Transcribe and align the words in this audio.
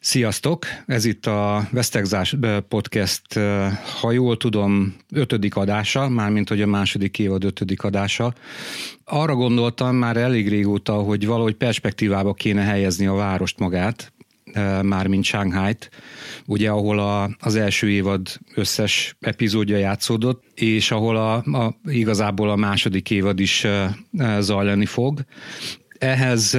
Sziasztok! 0.00 0.66
Ez 0.86 1.04
itt 1.04 1.26
a 1.26 1.68
Vesztegzás 1.70 2.36
Podcast, 2.68 3.22
ha 4.00 4.12
jól 4.12 4.36
tudom, 4.36 4.96
ötödik 5.12 5.56
adása, 5.56 6.08
mármint 6.08 6.48
hogy 6.48 6.62
a 6.62 6.66
második 6.66 7.18
évad 7.18 7.44
ötödik 7.44 7.82
adása. 7.82 8.34
Arra 9.04 9.34
gondoltam 9.34 9.96
már 9.96 10.16
elég 10.16 10.48
régóta, 10.48 10.92
hogy 10.92 11.26
valahogy 11.26 11.54
perspektívába 11.54 12.34
kéne 12.34 12.62
helyezni 12.62 13.06
a 13.06 13.14
várost 13.14 13.58
magát, 13.58 14.12
mármint 14.82 15.24
Shanghai-t, 15.24 15.90
ugye 16.46 16.70
ahol 16.70 16.98
a, 16.98 17.30
az 17.38 17.56
első 17.56 17.90
évad 17.90 18.40
összes 18.54 19.16
epizódja 19.20 19.76
játszódott, 19.76 20.44
és 20.54 20.90
ahol 20.90 21.16
a, 21.16 21.34
a, 21.34 21.76
igazából 21.84 22.50
a 22.50 22.56
második 22.56 23.10
évad 23.10 23.40
is 23.40 23.66
zajlani 24.38 24.86
fog. 24.86 25.20
Ehhez 25.98 26.58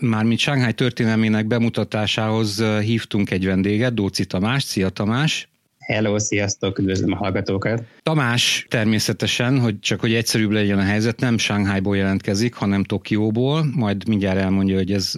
mármint 0.00 0.38
Shanghai 0.38 0.72
történelmének 0.72 1.46
bemutatásához 1.46 2.62
hívtunk 2.80 3.30
egy 3.30 3.44
vendéget, 3.44 3.94
Dóci 3.94 4.24
Tamás. 4.24 4.62
Szia 4.62 4.88
Tamás! 4.88 5.48
Hello, 5.86 6.18
sziasztok, 6.18 6.78
üdvözlöm 6.78 7.12
a 7.12 7.16
hallgatókat! 7.16 7.82
Tamás 8.02 8.66
természetesen, 8.68 9.60
hogy 9.60 9.80
csak 9.80 10.00
hogy 10.00 10.14
egyszerűbb 10.14 10.50
legyen 10.50 10.78
a 10.78 10.82
helyzet, 10.82 11.20
nem 11.20 11.38
Shanghaiból 11.38 11.96
jelentkezik, 11.96 12.54
hanem 12.54 12.84
Tokióból, 12.84 13.66
majd 13.74 14.08
mindjárt 14.08 14.38
elmondja, 14.38 14.76
hogy 14.76 14.92
ez 14.92 15.12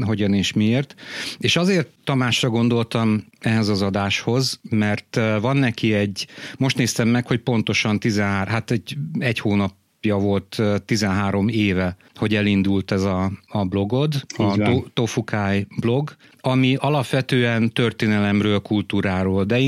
hogyan 0.00 0.34
és 0.34 0.52
miért. 0.52 0.94
És 1.38 1.56
azért 1.56 1.88
Tamásra 2.04 2.48
gondoltam 2.48 3.24
ehhez 3.40 3.68
az 3.68 3.82
adáshoz, 3.82 4.60
mert 4.70 5.20
van 5.40 5.56
neki 5.56 5.94
egy, 5.94 6.26
most 6.58 6.76
néztem 6.76 7.08
meg, 7.08 7.26
hogy 7.26 7.38
pontosan 7.38 7.98
13, 7.98 8.52
hát 8.52 8.70
egy, 8.70 8.96
egy 9.18 9.38
hónap 9.38 9.72
napja 10.02 10.26
volt 10.26 10.62
13 10.84 11.48
éve, 11.48 11.96
hogy 12.14 12.34
elindult 12.34 12.90
ez 12.90 13.02
a, 13.02 13.32
a 13.48 13.64
blogod, 13.64 14.14
a 14.36 14.56
to, 14.56 14.82
Tofukai 14.92 15.66
blog, 15.80 16.16
ami 16.40 16.76
alapvetően 16.78 17.72
történelemről, 17.72 18.60
kultúráról, 18.60 19.44
de 19.44 19.58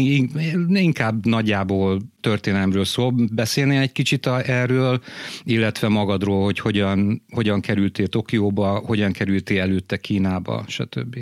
inkább 0.70 1.26
nagyjából 1.26 2.00
történelemről 2.20 2.84
szól. 2.84 3.14
Beszélnél 3.32 3.80
egy 3.80 3.92
kicsit 3.92 4.26
erről, 4.26 5.00
illetve 5.44 5.88
magadról, 5.88 6.44
hogy 6.44 6.58
hogyan, 6.58 7.22
hogyan 7.30 7.60
kerültél 7.60 8.06
Tokióba, 8.06 8.82
hogyan 8.86 9.12
kerültél 9.12 9.60
előtte 9.60 9.96
Kínába, 9.96 10.64
stb. 10.66 11.16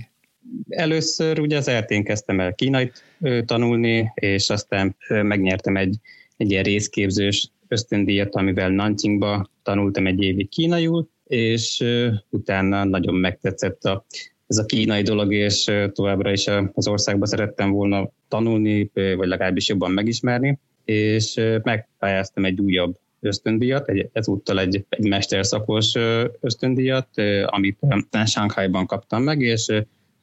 Először 0.69 1.39
ugye 1.39 1.57
az 1.57 1.69
eltén 1.69 2.05
kezdtem 2.05 2.41
el 2.41 2.55
kínait 2.55 3.05
tanulni, 3.45 4.13
és 4.15 4.51
aztán 4.51 4.97
megnyertem 5.09 5.77
egy, 5.77 5.97
egy 6.37 6.51
ilyen 6.51 6.63
részképzős 6.63 7.51
ösztöndíjat, 7.69 8.35
amivel 8.35 8.71
Nanjingba 8.71 9.51
tanultam 9.63 10.07
egy 10.07 10.23
évig 10.23 10.49
kínaiul, 10.49 11.09
és 11.27 11.85
utána 12.31 12.85
nagyon 12.85 13.15
megtetszett 13.15 13.85
a, 13.85 14.05
ez 14.47 14.59
a 14.59 14.65
kínai 14.65 15.03
dolog, 15.03 15.33
és 15.33 15.71
továbbra 15.93 16.33
is 16.33 16.47
az 16.73 16.89
országba 16.89 17.27
szerettem 17.27 17.71
volna 17.71 18.11
tanulni, 18.29 18.91
vagy 18.95 19.29
legalábbis 19.29 19.69
jobban 19.69 19.91
megismerni, 19.91 20.59
és 20.85 21.41
megpályáztam 21.63 22.45
egy 22.45 22.61
újabb 22.61 22.99
ösztöndíjat, 23.21 23.89
egy, 23.89 24.09
ezúttal 24.13 24.61
egy, 24.61 24.85
egy 24.89 25.09
mesterszakos 25.09 25.95
ösztöndíjat, 26.41 27.09
amit 27.45 27.79
Shanghai-ban 28.25 28.87
kaptam 28.87 29.23
meg, 29.23 29.41
és 29.41 29.67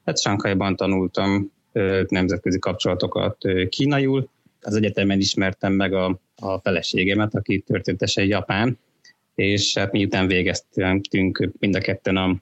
hát 0.06 0.20
Shanghai-ban 0.20 0.76
tanultam 0.76 1.52
nemzetközi 2.08 2.60
kapcsolatokat 2.60 3.38
kínaiul, 3.70 4.30
az 4.62 4.76
egyetemen 4.76 5.20
ismertem 5.20 5.74
meg 5.74 5.94
a, 5.94 6.20
a 6.36 6.60
feleségemet, 6.60 7.36
aki 7.36 7.60
történetesen 7.60 8.26
japán, 8.26 8.78
és 9.36 9.78
hát 9.78 9.92
miután 9.92 10.28
végeztünk 10.28 11.50
mind 11.60 11.76
a 11.76 11.80
ketten 11.80 12.18
a, 12.18 12.36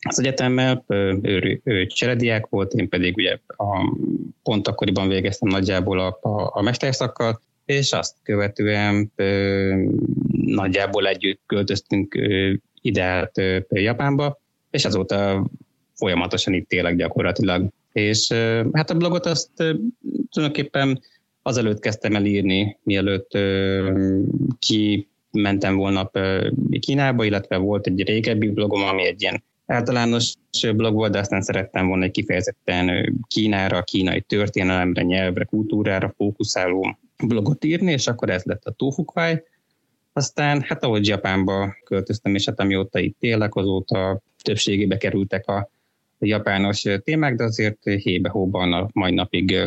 az 0.00 0.18
egyetemmel, 0.18 0.84
ő, 1.22 1.60
ő 1.64 1.86
cserediák 1.86 2.46
volt, 2.46 2.72
én 2.72 2.88
pedig 2.88 3.16
ugye 3.16 3.38
a, 3.46 3.96
pont 4.42 4.68
akkoriban 4.68 5.08
végeztem 5.08 5.48
nagyjából 5.48 5.98
a, 6.00 6.18
a, 6.22 6.50
a 6.52 6.62
mesterszakkal, 6.62 7.40
és 7.64 7.92
azt 7.92 8.16
követően 8.22 9.12
ö, 9.16 9.84
nagyjából 10.30 11.06
együtt 11.06 11.40
költöztünk 11.46 12.14
ö, 12.14 12.52
ide 12.80 13.02
át 13.02 13.38
ö, 13.38 13.58
Japánba, 13.68 14.40
és 14.70 14.84
azóta 14.84 15.46
folyamatosan 15.94 16.52
itt 16.52 16.72
élek 16.72 16.96
gyakorlatilag. 16.96 17.68
És 17.92 18.30
ö, 18.30 18.66
hát 18.72 18.90
a 18.90 18.94
blogot 18.94 19.26
azt 19.26 19.50
ö, 19.56 19.74
tulajdonképpen 20.30 21.00
azelőtt 21.42 21.80
kezdtem 21.80 22.14
el 22.14 22.24
írni, 22.24 22.78
mielőtt 22.82 23.34
ö, 23.34 24.08
ki 24.58 25.08
mentem 25.30 25.76
volna 25.76 26.10
Kínába, 26.80 27.24
illetve 27.24 27.56
volt 27.56 27.86
egy 27.86 28.02
régebbi 28.06 28.50
blogom, 28.50 28.82
ami 28.82 29.06
egy 29.06 29.22
ilyen 29.22 29.42
általános 29.66 30.32
blog 30.76 30.94
volt, 30.94 31.12
de 31.12 31.18
aztán 31.18 31.42
szerettem 31.42 31.88
volna 31.88 32.04
egy 32.04 32.10
kifejezetten 32.10 33.16
Kínára, 33.28 33.82
kínai 33.82 34.20
történelemre, 34.20 35.02
nyelvre, 35.02 35.44
kultúrára 35.44 36.14
fókuszáló 36.16 36.98
blogot 37.26 37.64
írni, 37.64 37.92
és 37.92 38.06
akkor 38.06 38.30
ez 38.30 38.42
lett 38.42 38.64
a 38.64 38.70
Tofukvai. 38.70 39.42
Aztán, 40.12 40.60
hát 40.60 40.84
ahogy 40.84 41.06
Japánba 41.06 41.76
költöztem, 41.84 42.34
és 42.34 42.44
hát 42.44 42.60
amióta 42.60 42.98
itt 42.98 43.16
élek, 43.20 43.54
azóta 43.54 44.20
többségébe 44.42 44.96
kerültek 44.96 45.48
a 45.48 45.70
japános 46.18 46.84
témák, 47.04 47.34
de 47.34 47.44
azért 47.44 47.84
hébe-hóban 47.84 48.72
a 48.72 48.88
mai 48.92 49.14
napig 49.14 49.58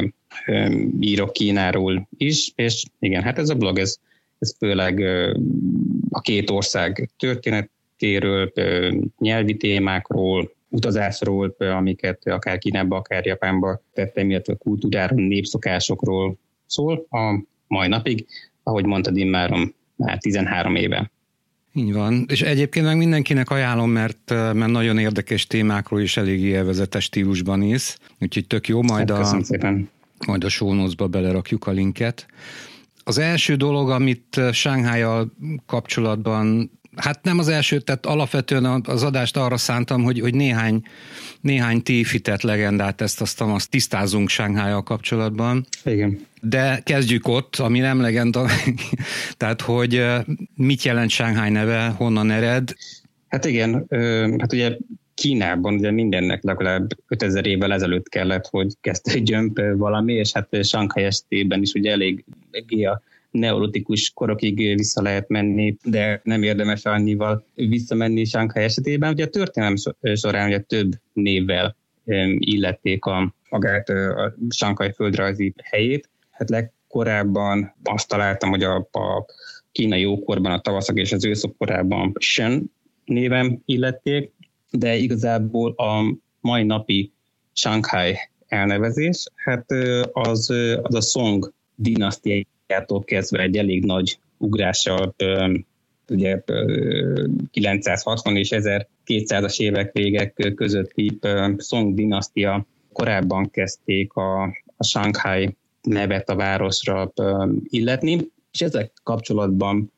írok 0.99 1.33
Kínáról 1.33 2.07
is, 2.17 2.51
és 2.55 2.83
igen, 2.99 3.21
hát 3.21 3.37
ez 3.37 3.49
a 3.49 3.55
blog, 3.55 3.79
ez, 3.79 3.97
ez 4.39 4.55
főleg 4.57 4.99
a 6.09 6.21
két 6.21 6.49
ország 6.49 7.09
történetéről, 7.17 8.51
nyelvi 9.17 9.57
témákról, 9.57 10.51
utazásról, 10.69 11.55
amiket 11.57 12.27
akár 12.27 12.57
Kínába, 12.57 12.95
akár 12.95 13.25
Japánba 13.25 13.81
tettem, 13.93 14.29
illetve 14.29 14.55
kultúráról, 14.55 15.21
népszokásokról 15.21 16.37
szól 16.65 17.05
a 17.09 17.43
mai 17.67 17.87
napig, 17.87 18.25
ahogy 18.63 18.85
mondtad, 18.85 19.17
immáron 19.17 19.73
már 19.95 20.17
13 20.17 20.75
éve. 20.75 21.11
Így 21.73 21.93
van, 21.93 22.25
és 22.29 22.41
egyébként 22.41 22.85
meg 22.85 22.97
mindenkinek 22.97 23.49
ajánlom, 23.49 23.91
mert, 23.91 24.29
mert 24.29 24.71
nagyon 24.71 24.97
érdekes 24.97 25.47
témákról 25.47 26.01
is 26.01 26.17
elég 26.17 26.41
élvezetes 26.41 27.03
stílusban 27.03 27.61
is, 27.61 27.97
úgyhogy 28.19 28.47
tök 28.47 28.67
jó, 28.67 28.81
majd 28.81 29.09
a, 29.09 29.43
szépen. 29.43 29.89
majd 30.27 30.43
a 30.43 30.49
show 30.49 31.07
belerakjuk 31.09 31.67
a 31.67 31.71
linket. 31.71 32.25
Az 33.03 33.17
első 33.17 33.55
dolog, 33.55 33.89
amit 33.89 34.41
shanghai 34.51 35.03
kapcsolatban 35.65 36.71
hát 36.95 37.23
nem 37.23 37.39
az 37.39 37.47
első, 37.47 37.79
tehát 37.79 38.05
alapvetően 38.05 38.65
az 38.85 39.03
adást 39.03 39.37
arra 39.37 39.57
szántam, 39.57 40.03
hogy, 40.03 40.19
hogy 40.19 40.33
néhány, 40.33 40.81
néhány 41.41 41.83
téfitett 41.83 42.41
legendát 42.41 43.01
ezt 43.01 43.21
azt, 43.21 43.41
azt 43.41 43.69
tisztázunk 43.69 44.29
shanghai 44.29 44.83
kapcsolatban. 44.83 45.65
Igen. 45.83 46.25
De 46.41 46.81
kezdjük 46.83 47.27
ott, 47.27 47.55
ami 47.55 47.79
nem 47.79 48.01
legenda, 48.01 48.47
tehát 49.37 49.61
hogy 49.61 50.05
mit 50.55 50.83
jelent 50.83 51.09
Shanghai 51.09 51.49
neve, 51.49 51.87
honnan 51.87 52.31
ered? 52.31 52.73
Hát 53.27 53.45
igen, 53.45 53.85
hát 54.37 54.53
ugye 54.53 54.77
Kínában 55.13 55.73
ugye 55.73 55.91
mindennek 55.91 56.43
legalább 56.43 56.89
5000 57.07 57.45
évvel 57.45 57.73
ezelőtt 57.73 58.09
kellett, 58.09 58.47
hogy 58.47 58.73
kezdődjön 58.81 59.53
valami, 59.77 60.13
és 60.13 60.31
hát 60.31 60.65
Shanghai 60.65 61.03
estében 61.03 61.61
is 61.61 61.73
ugye 61.73 61.91
elég, 61.91 62.23
elég 62.51 62.87
a 62.87 63.01
neolitikus 63.31 64.11
korokig 64.13 64.57
vissza 64.57 65.01
lehet 65.01 65.29
menni, 65.29 65.75
de 65.83 66.21
nem 66.23 66.43
érdemes 66.43 66.85
annyival 66.85 67.45
visszamenni 67.55 68.25
Shanghai 68.25 68.63
esetében. 68.63 69.11
Ugye 69.11 69.23
a 69.23 69.29
történelem 69.29 69.75
során 70.13 70.47
ugye 70.47 70.59
több 70.59 70.91
névvel 71.13 71.75
illették 72.37 73.05
a, 73.05 73.33
magát 73.49 73.89
a 73.89 74.35
Shanghai 74.49 74.91
földrajzi 74.91 75.53
helyét. 75.63 76.09
Hát 76.41 76.49
legkorábban 76.49 77.75
azt 77.83 78.07
találtam, 78.07 78.49
hogy 78.49 78.63
a, 78.63 78.75
a 78.91 79.25
kínai 79.71 80.05
ókorban, 80.05 80.51
a 80.51 80.61
tavaszok 80.61 80.97
és 80.97 81.11
az 81.11 81.25
őszok 81.25 81.57
korában 81.57 82.13
Shen 82.19 82.71
névem 83.05 83.61
illették, 83.65 84.31
de 84.71 84.95
igazából 84.95 85.71
a 85.71 86.17
mai 86.39 86.63
napi 86.63 87.11
Shanghai 87.53 88.15
elnevezés, 88.47 89.25
hát 89.35 89.65
az, 90.11 90.49
az 90.81 90.95
a 90.95 91.01
Song 91.01 91.53
dinasztiai 91.75 92.47
Amerikától 92.67 93.03
kezdve 93.03 93.41
egy 93.41 93.57
elég 93.57 93.85
nagy 93.85 94.19
ugrással 94.37 95.15
ugye 96.09 96.43
960 97.51 98.35
és 98.35 98.49
1200-as 98.51 99.59
évek 99.59 99.91
végek 99.93 100.53
közötti 100.55 101.19
Song 101.57 101.93
dinasztia 101.93 102.65
korábban 102.93 103.49
kezdték 103.49 104.13
a, 104.13 104.43
a 104.77 104.83
Shanghai 104.83 105.55
nevet 105.81 106.29
a 106.29 106.35
városra 106.35 107.13
illetni, 107.63 108.31
és 108.51 108.61
ezek 108.61 108.91
kapcsolatban 109.03 109.91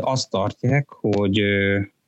azt 0.00 0.30
tartják, 0.30 0.88
hogy, 0.88 1.40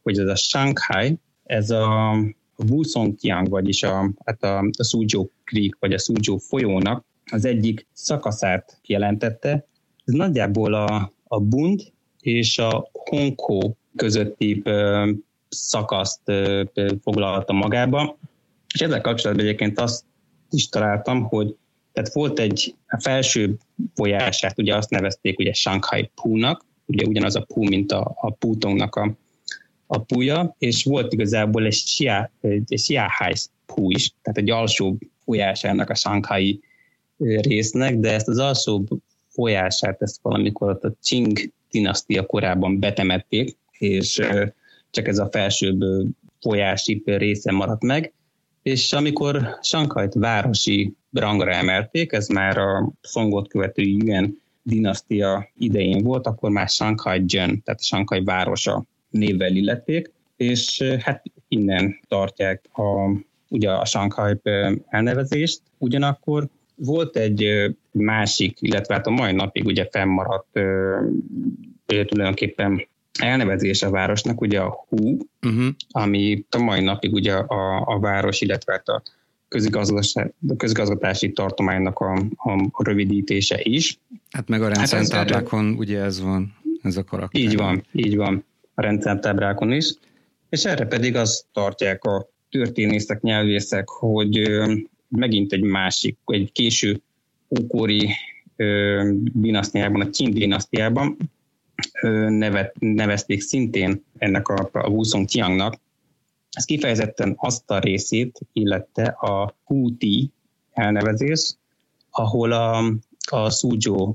hogy 0.02 0.18
ez 0.18 0.28
a 0.28 0.36
Shanghai, 0.36 1.18
ez 1.44 1.70
a 1.70 2.16
Wusongjiang, 2.56 3.48
vagyis 3.48 3.82
a, 3.82 4.10
hát 4.24 4.42
a, 4.42 4.58
a 4.58 4.84
Suzhou 4.84 5.30
Creek, 5.44 5.76
vagy 5.80 5.92
a 5.92 5.98
Suzhou 5.98 6.38
folyónak 6.38 7.04
az 7.30 7.44
egyik 7.44 7.86
szakaszát 7.92 8.78
jelentette, 8.86 9.66
ez 10.04 10.14
nagyjából 10.14 10.74
a, 10.74 11.12
a 11.24 11.40
Bund 11.40 11.80
és 12.20 12.58
a 12.58 12.88
Honko 12.92 13.74
közötti 13.96 14.60
ö, 14.64 15.10
szakaszt 15.48 16.20
ö, 16.24 16.62
foglalta 17.02 17.52
magába, 17.52 18.16
és 18.74 18.80
ezzel 18.80 19.00
kapcsolatban 19.00 19.44
egyébként 19.46 19.80
azt 19.80 20.04
is 20.50 20.68
találtam, 20.68 21.22
hogy 21.22 21.56
tehát 21.94 22.12
volt 22.12 22.38
egy 22.38 22.74
felső 22.98 23.56
folyását, 23.94 24.58
ugye 24.58 24.76
azt 24.76 24.90
nevezték 24.90 25.38
ugye 25.38 25.52
Shanghai 25.52 26.10
Púnak, 26.14 26.64
ugye 26.86 27.06
ugyanaz 27.06 27.36
a 27.36 27.40
Pú, 27.40 27.62
mint 27.62 27.92
a, 27.92 28.12
a 28.20 28.30
Pútongnak 28.30 28.96
a, 28.96 29.16
a 29.86 29.98
púja, 29.98 30.54
és 30.58 30.84
volt 30.84 31.12
igazából 31.12 31.64
egy, 31.64 31.82
Xia, 31.84 32.30
egy 32.40 32.72
Xiahai 32.74 33.34
Pú 33.66 33.90
is, 33.90 34.12
tehát 34.22 34.38
egy 34.38 34.50
alsó 34.50 34.98
folyásának 35.24 35.90
a 35.90 35.94
Shanghai 35.94 36.60
résznek, 37.18 37.96
de 37.98 38.12
ezt 38.12 38.28
az 38.28 38.38
alsó 38.38 38.86
folyását, 39.28 40.02
ezt 40.02 40.18
valamikor 40.22 40.68
ott 40.70 40.84
a 40.84 40.94
Qing 41.02 41.52
dinasztia 41.70 42.26
korában 42.26 42.78
betemették, 42.78 43.56
és 43.78 44.20
csak 44.90 45.08
ez 45.08 45.18
a 45.18 45.28
felsőbb 45.32 45.80
folyási 46.40 47.02
része 47.04 47.52
maradt 47.52 47.82
meg, 47.82 48.12
és 48.62 48.92
amikor 48.92 49.58
Sankajt 49.62 50.14
városi 50.14 50.94
rangra 51.14 51.52
emelték, 51.52 52.12
ez 52.12 52.28
már 52.28 52.58
a 52.58 52.92
Songot 53.02 53.48
követő 53.48 53.82
Yuan 53.82 54.42
dinasztia 54.62 55.50
idején 55.58 56.02
volt, 56.02 56.26
akkor 56.26 56.50
már 56.50 56.68
Shanghai 56.68 57.24
Jön, 57.26 57.62
tehát 57.62 57.84
Shanghai 57.84 58.24
városa 58.24 58.84
névvel 59.10 59.54
illették, 59.54 60.12
és 60.36 60.82
hát 61.00 61.22
innen 61.48 62.00
tartják 62.08 62.60
a, 62.72 63.18
ugye 63.48 63.70
a 63.70 63.84
Shanghai 63.84 64.40
elnevezést. 64.88 65.60
Ugyanakkor 65.78 66.48
volt 66.74 67.16
egy 67.16 67.46
másik, 67.90 68.56
illetve 68.60 68.94
hát 68.94 69.06
a 69.06 69.10
mai 69.10 69.32
napig 69.32 69.64
ugye 69.64 69.88
fennmaradt 69.90 70.60
tulajdonképpen 71.86 72.86
elnevezés 73.20 73.82
a 73.82 73.90
városnak, 73.90 74.40
ugye 74.40 74.60
a 74.60 74.84
HU, 74.88 75.16
uh-huh. 75.42 75.66
ami 75.90 76.44
a 76.50 76.58
mai 76.58 76.80
napig 76.80 77.12
ugye 77.12 77.32
a, 77.32 77.82
a 77.86 77.98
város, 77.98 78.40
illetve 78.40 78.72
hát 78.72 78.88
a 78.88 79.02
közigazgatási 80.56 81.32
tartománynak 81.32 81.98
a, 81.98 82.12
a, 82.36 82.50
a 82.70 82.84
rövidítése 82.84 83.60
is. 83.62 83.98
Hát 84.30 84.48
meg 84.48 84.62
a 84.62 84.68
rendszertáblákon 84.68 85.68
hát 85.68 85.78
ugye 85.78 86.00
ez 86.00 86.20
van, 86.20 86.56
ez 86.82 86.96
a 86.96 87.04
karakter. 87.04 87.40
Így 87.40 87.56
van, 87.56 87.84
így 87.92 88.16
van, 88.16 88.44
a 88.74 88.82
rendszertáblákon 88.82 89.72
is. 89.72 89.94
És 90.48 90.64
erre 90.64 90.86
pedig 90.86 91.16
azt 91.16 91.44
tartják 91.52 92.04
a 92.04 92.28
történészek, 92.50 93.20
nyelvészek, 93.20 93.88
hogy 93.88 94.48
megint 95.08 95.52
egy 95.52 95.62
másik, 95.62 96.18
egy 96.26 96.52
késő 96.52 97.00
ókori 97.60 98.10
dinasztiában, 99.32 100.00
a 100.00 100.10
Qin 100.10 100.30
dinasztiában 100.30 101.16
nevet, 102.28 102.74
nevezték 102.78 103.40
szintén 103.40 104.04
ennek 104.18 104.48
a, 104.48 104.68
a 104.72 104.88
Wusong 104.88 105.28
Tiangnak. 105.28 105.74
Ez 106.54 106.64
kifejezetten 106.64 107.34
azt 107.36 107.70
a 107.70 107.78
részét 107.78 108.40
illette 108.52 109.04
a 109.04 109.56
Huti 109.64 110.30
elnevezés, 110.72 111.54
ahol 112.10 112.52
a, 112.52 112.84
a 113.30 113.50
Suzhou 113.50 114.14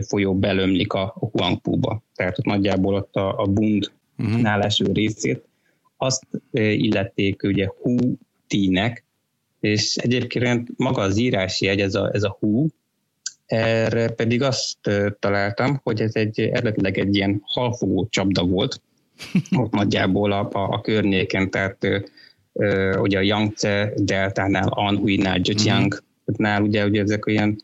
folyó 0.00 0.34
belömlik 0.34 0.92
a 0.92 1.16
Huangpu-ba. 1.32 2.02
Tehát 2.14 2.38
ott 2.38 2.44
nagyjából 2.44 2.94
ott 2.94 3.14
a, 3.14 3.38
a 3.38 3.44
Bund 3.46 3.92
uh-huh. 4.18 4.40
náleső 4.40 4.84
részét. 4.92 5.44
Azt 5.96 6.26
illették 6.52 7.42
ugye 7.42 7.68
Hu-Ti-nek, 7.82 9.04
és 9.60 9.96
egyébként 9.96 10.68
maga 10.76 11.02
az 11.02 11.16
írási 11.16 11.64
jegy, 11.64 11.80
ez 11.80 11.94
a, 11.94 12.10
ez 12.12 12.22
a 12.22 12.36
Hu, 12.40 12.66
erre 13.46 14.10
pedig 14.10 14.42
azt 14.42 14.78
találtam, 15.18 15.80
hogy 15.82 16.00
ez 16.00 16.14
egy 16.14 16.40
eredetileg 16.40 16.98
egy 16.98 17.16
ilyen 17.16 17.40
halfogó 17.44 18.06
csapda 18.10 18.44
volt, 18.44 18.80
ott 19.56 19.72
nagyjából 19.72 20.32
a, 20.32 20.48
a, 20.52 20.72
a 20.72 20.80
környéken, 20.80 21.50
tehát 21.50 22.04
ö, 22.52 22.98
ugye 22.98 23.18
a 23.18 23.22
Yangtze 23.22 23.92
deltánál, 23.96 24.68
Anhui-nál, 24.68 25.40
Zhejiang, 25.42 25.94
mm. 25.94 26.34
nál 26.36 26.62
ugye, 26.62 26.84
ugye 26.84 27.02
ezek 27.02 27.26
olyan 27.26 27.62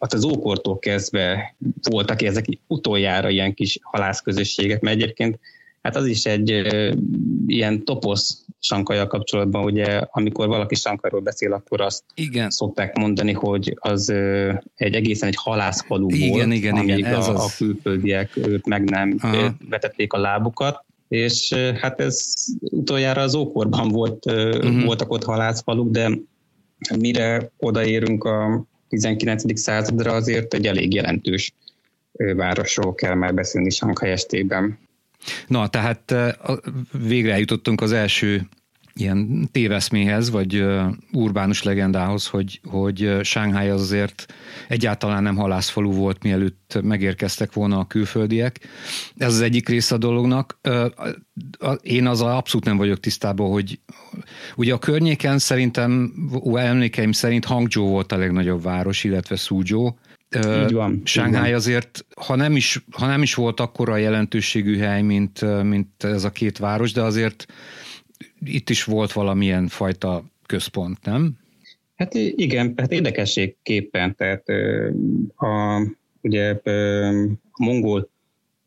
hát 0.00 0.12
az 0.12 0.24
ókortól 0.24 0.78
kezdve 0.78 1.56
voltak 1.90 2.22
ezek 2.22 2.44
utoljára 2.66 3.28
ilyen 3.28 3.54
kis 3.54 3.78
halászközösségek, 3.82 4.80
mert 4.80 4.96
egyébként 4.96 5.38
hát 5.82 5.96
az 5.96 6.06
is 6.06 6.24
egy 6.24 6.50
ö, 6.50 6.92
ilyen 7.46 7.84
toposz 7.84 8.43
sankaja 8.64 9.06
kapcsolatban, 9.06 9.64
ugye 9.64 10.00
amikor 10.10 10.46
valaki 10.46 10.74
sankajról 10.74 11.20
beszél, 11.20 11.52
akkor 11.52 11.80
azt 11.80 12.04
igen. 12.14 12.50
szokták 12.50 12.96
mondani, 12.96 13.32
hogy 13.32 13.76
az 13.80 14.10
egy 14.74 14.94
egészen 14.94 15.28
egy 15.28 15.36
halászfalu 15.36 16.08
igen, 16.10 16.28
volt, 16.28 16.52
igen, 16.52 16.74
amíg 16.74 16.98
igen, 16.98 17.14
ez 17.14 17.28
a, 17.28 17.34
az... 17.34 17.44
a 17.44 17.48
külföldiek 17.56 18.36
őt 18.36 18.66
meg 18.66 18.90
nem 18.90 19.16
Aha. 19.20 19.54
vetették 19.68 20.12
a 20.12 20.18
lábukat, 20.18 20.84
és 21.08 21.52
hát 21.80 22.00
ez 22.00 22.32
utoljára 22.60 23.22
az 23.22 23.34
ókorban 23.34 23.88
volt, 23.88 24.26
uh-huh. 24.26 24.84
voltak 24.84 25.12
ott 25.12 25.24
halászfaluk, 25.24 25.90
de 25.90 26.10
mire 26.98 27.50
odaérünk 27.58 28.24
a 28.24 28.64
19. 28.88 29.58
századra, 29.60 30.12
azért 30.12 30.54
egy 30.54 30.66
elég 30.66 30.94
jelentős 30.94 31.54
városról 32.12 32.94
kell 32.94 33.14
már 33.14 33.34
beszélni 33.34 33.70
Sankhely 33.70 34.10
estében. 34.10 34.78
Na, 35.46 35.68
tehát 35.68 36.14
végre 36.92 37.32
eljutottunk 37.32 37.80
az 37.80 37.92
első 37.92 38.48
ilyen 38.96 39.48
téveszméhez, 39.52 40.30
vagy 40.30 40.64
urbánus 41.12 41.62
legendához, 41.62 42.26
hogy, 42.26 42.60
hogy 42.64 43.16
Shanghai 43.22 43.68
az 43.68 43.80
azért 43.80 44.34
egyáltalán 44.68 45.22
nem 45.22 45.36
halászfalu 45.36 45.92
volt, 45.92 46.22
mielőtt 46.22 46.78
megérkeztek 46.82 47.52
volna 47.52 47.78
a 47.78 47.86
külföldiek. 47.86 48.60
Ez 49.16 49.34
az 49.34 49.40
egyik 49.40 49.68
része 49.68 49.94
a 49.94 49.98
dolognak. 49.98 50.60
Én 51.82 52.06
az 52.06 52.20
abszolút 52.20 52.66
nem 52.66 52.76
vagyok 52.76 53.00
tisztában, 53.00 53.50
hogy 53.50 53.80
ugye 54.56 54.72
a 54.72 54.78
környéken 54.78 55.38
szerintem, 55.38 56.12
emlékeim 56.54 57.12
szerint 57.12 57.44
Hangzhou 57.44 57.88
volt 57.88 58.12
a 58.12 58.16
legnagyobb 58.16 58.62
város, 58.62 59.04
illetve 59.04 59.36
Suzhou, 59.36 59.90
így 60.36 60.72
van. 60.72 61.02
Shanghai 61.04 61.52
azért, 61.52 62.06
ha 62.16 62.34
nem, 62.34 62.56
is, 62.56 62.84
ha 62.90 63.06
nem 63.06 63.22
is 63.22 63.34
volt 63.34 63.60
akkora 63.60 63.96
jelentőségű 63.96 64.78
hely, 64.78 65.02
mint, 65.02 65.62
mint 65.62 66.04
ez 66.04 66.24
a 66.24 66.30
két 66.30 66.58
város, 66.58 66.92
de 66.92 67.02
azért 67.02 67.46
itt 68.44 68.70
is 68.70 68.84
volt 68.84 69.12
valamilyen 69.12 69.68
fajta 69.68 70.24
központ, 70.46 71.04
nem? 71.04 71.38
Hát 71.96 72.14
igen, 72.14 72.74
hát 72.76 72.92
érdekességképpen, 72.92 74.14
tehát 74.14 74.44
a, 75.36 75.82
ugye 76.20 76.60
a 77.52 77.62
mongol 77.64 78.08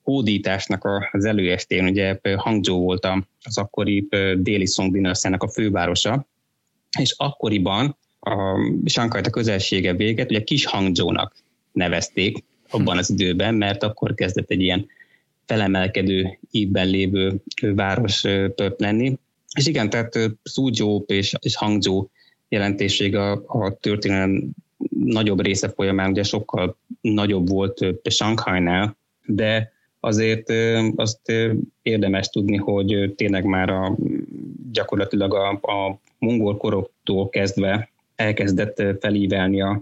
hódításnak 0.01 1.09
az 1.11 1.25
előestén, 1.25 1.85
ugye 1.85 2.19
Hangzhou 2.37 2.83
volt 2.83 3.07
az 3.43 3.57
akkori 3.57 4.07
déli 4.37 4.65
Song 4.65 5.05
a 5.37 5.47
fővárosa, 5.47 6.27
és 6.99 7.13
akkoriban 7.17 7.97
a 8.19 8.57
Sankajt 8.85 9.27
a 9.27 9.29
közelsége 9.29 9.93
véget, 9.93 10.29
ugye 10.29 10.43
Kis 10.43 10.65
Hangzhou-nak 10.65 11.35
nevezték 11.77 12.43
abban 12.69 12.97
az 12.97 13.09
időben, 13.09 13.55
mert 13.55 13.83
akkor 13.83 14.13
kezdett 14.13 14.49
egy 14.49 14.61
ilyen 14.61 14.87
felemelkedő 15.45 16.39
ívben 16.51 16.87
lévő 16.87 17.41
város 17.61 18.23
lenni. 18.77 19.17
És 19.55 19.67
igen, 19.67 19.89
tehát 19.89 20.19
Suzhou 20.43 21.03
és, 21.05 21.33
és 21.39 21.55
Hangzhou 21.55 22.07
jelentőség 22.49 23.15
a, 23.15 23.31
a 23.47 23.77
történelem 23.79 24.49
nagyobb 24.89 25.41
része 25.41 25.69
folyamán 25.69 26.09
ugye 26.09 26.23
sokkal 26.23 26.77
nagyobb 27.01 27.49
volt 27.49 27.85
Shanghai-nál, 28.09 28.97
de 29.25 29.71
azért 29.99 30.53
azt 30.95 31.31
érdemes 31.81 32.29
tudni, 32.29 32.55
hogy 32.55 33.13
tényleg 33.15 33.45
már 33.45 33.69
a, 33.69 33.97
gyakorlatilag 34.71 35.33
a, 35.33 35.49
a 35.49 35.99
mongol 36.19 36.57
koroktól 36.57 37.29
kezdve 37.29 37.89
elkezdett 38.15 38.83
felívelni 38.99 39.61
a, 39.61 39.81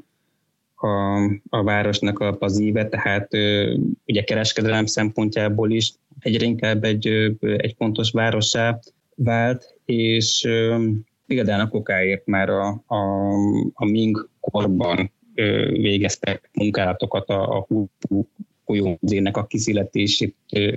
a, 0.75 1.23
a 1.49 1.63
városnak 1.63 2.41
az 2.41 2.59
íve, 2.59 2.89
tehát 2.89 3.27
ugye 4.05 4.23
kereskedelem 4.23 4.85
szempontjából 4.85 5.71
is 5.71 5.93
egyre 6.19 6.45
inkább 6.45 6.83
egy, 6.83 7.07
egy 7.39 7.75
fontos 7.77 8.11
várossá 8.11 8.79
vált, 9.15 9.77
és 9.85 10.47
például 11.27 11.69
okáért 11.71 12.25
már 12.25 12.49
a, 12.49 12.83
a, 12.87 13.31
a 13.73 13.85
Ming 13.85 14.29
korban 14.39 15.11
végeztek 15.71 16.49
munkálatokat 16.53 17.29
a, 17.29 17.57
a 17.57 17.67
folyózének 18.65 19.37
a 19.37 19.45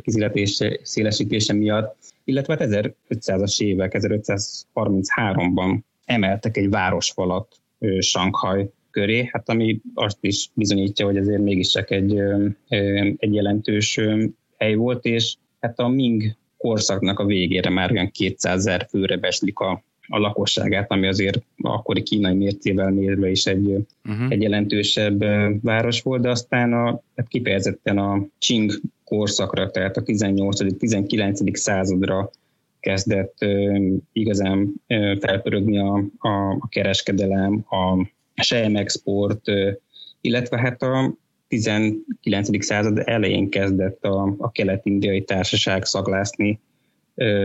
kiszületés 0.02 0.62
szélesítése 0.82 1.52
miatt, 1.52 1.96
illetve 2.24 2.56
hát 2.58 2.90
1500-as 3.10 3.62
évek, 3.62 3.96
1533-ban 3.98 5.78
emeltek 6.04 6.56
egy 6.56 6.70
városfalat 6.70 7.56
Sankhaj 7.98 8.70
köré, 8.98 9.28
hát 9.32 9.48
ami 9.48 9.80
azt 9.94 10.18
is 10.20 10.50
bizonyítja, 10.54 11.06
hogy 11.06 11.16
azért 11.16 11.42
mégiscsak 11.42 11.90
egy, 11.90 12.18
egy 13.16 13.34
jelentős 13.34 14.00
hely 14.56 14.74
volt, 14.74 15.04
és 15.04 15.34
hát 15.60 15.78
a 15.78 15.88
Ming 15.88 16.22
korszaknak 16.56 17.18
a 17.18 17.24
végére 17.24 17.70
már 17.70 17.92
olyan 17.92 18.10
200 18.10 18.58
ezer 18.58 18.86
főre 18.90 19.16
beslik 19.16 19.58
a, 19.58 19.82
a 20.08 20.18
lakosságát, 20.18 20.90
ami 20.90 21.06
azért 21.06 21.42
akkori 21.56 22.02
kínai 22.02 22.34
mércével 22.34 22.90
mérve 22.90 23.30
is 23.30 23.46
egy, 23.46 23.66
uh-huh. 24.04 24.26
egy 24.28 24.42
jelentősebb 24.42 25.24
város 25.62 26.02
volt, 26.02 26.22
de 26.22 26.30
aztán 26.30 26.72
a, 26.72 27.02
hát 27.16 27.28
kifejezetten 27.28 27.98
a 27.98 28.26
Qing 28.38 28.72
korszakra, 29.04 29.70
tehát 29.70 29.96
a 29.96 30.02
18.-19. 30.02 31.54
századra 31.54 32.30
kezdett 32.80 33.36
igazán 34.12 34.72
felpörögni 35.20 35.78
a, 35.78 36.04
a, 36.18 36.50
a 36.50 36.68
kereskedelem, 36.68 37.64
a 37.68 38.06
sejmexport, 38.42 39.40
illetve 40.20 40.58
hát 40.58 40.82
a 40.82 41.14
19. 41.48 42.64
század 42.64 43.02
elején 43.04 43.48
kezdett 43.48 44.04
a, 44.04 44.34
a 44.38 44.50
kelet-indiai 44.50 45.24
társaság 45.24 45.84
szaglászni 45.84 46.60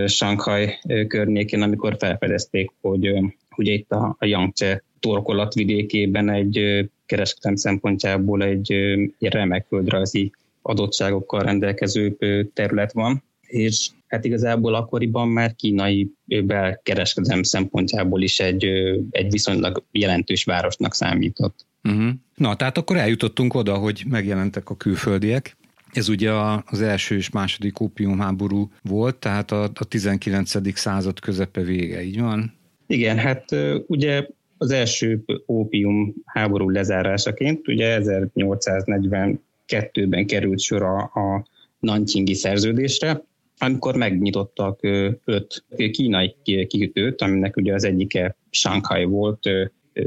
Sankhaj 0.05 0.79
környékén, 1.07 1.62
amikor 1.62 1.95
felfedezték, 2.00 2.71
hogy 2.81 3.13
ugye 3.57 3.71
itt 3.71 3.91
a, 3.91 4.15
a 4.19 4.25
Yangtze 4.25 4.83
torkolat 5.00 5.53
vidékében 5.53 6.29
egy 6.29 6.89
kereskedelem 7.05 7.55
szempontjából 7.55 8.43
egy, 8.43 8.71
egy 8.71 9.12
remek 9.19 9.65
földrajzi 9.67 10.31
adottságokkal 10.62 11.43
rendelkező 11.43 12.17
terület 12.53 12.93
van, 12.93 13.23
és 13.41 13.89
hát 14.13 14.25
igazából 14.25 14.75
akkoriban 14.75 15.27
már 15.27 15.55
kínai 15.55 16.12
belkereskedelem 16.43 17.43
szempontjából 17.43 18.22
is 18.22 18.39
egy, 18.39 18.63
egy 19.10 19.32
viszonylag 19.32 19.84
jelentős 19.91 20.43
városnak 20.43 20.93
számított. 20.93 21.65
Uh-huh. 21.84 22.10
Na, 22.36 22.55
tehát 22.55 22.77
akkor 22.77 22.98
eljutottunk 22.98 23.53
oda, 23.53 23.74
hogy 23.74 24.03
megjelentek 24.10 24.70
a 24.70 24.75
külföldiek. 24.75 25.58
Ez 25.93 26.10
ugye 26.10 26.32
az 26.65 26.82
első 26.82 27.15
és 27.15 27.29
második 27.29 27.79
ópiumháború 27.79 28.72
volt, 28.82 29.15
tehát 29.15 29.51
a, 29.51 29.63
a 29.63 29.86
19. 29.88 30.77
század 30.77 31.20
közepe 31.20 31.62
vége, 31.62 32.03
így 32.03 32.20
van? 32.20 32.53
Igen, 32.88 33.17
hát 33.17 33.46
ugye 33.88 34.27
az 34.58 34.72
első 34.72 35.24
ópium 35.48 36.13
háború 36.25 36.70
lezárásaként, 36.70 37.67
ugye 37.67 38.00
1842-ben 38.01 40.25
került 40.25 40.60
sor 40.60 40.84
a, 40.84 41.00
a 41.00 41.46
Nankingi 41.79 42.34
szerződésre, 42.34 43.24
amikor 43.57 43.95
megnyitottak 43.95 44.79
öt 45.25 45.63
kínai 45.91 46.36
kikötőt, 46.43 47.22
aminek 47.22 47.57
ugye 47.57 47.74
az 47.74 47.83
egyike 47.83 48.36
Shanghai 48.50 49.03
volt, 49.03 49.50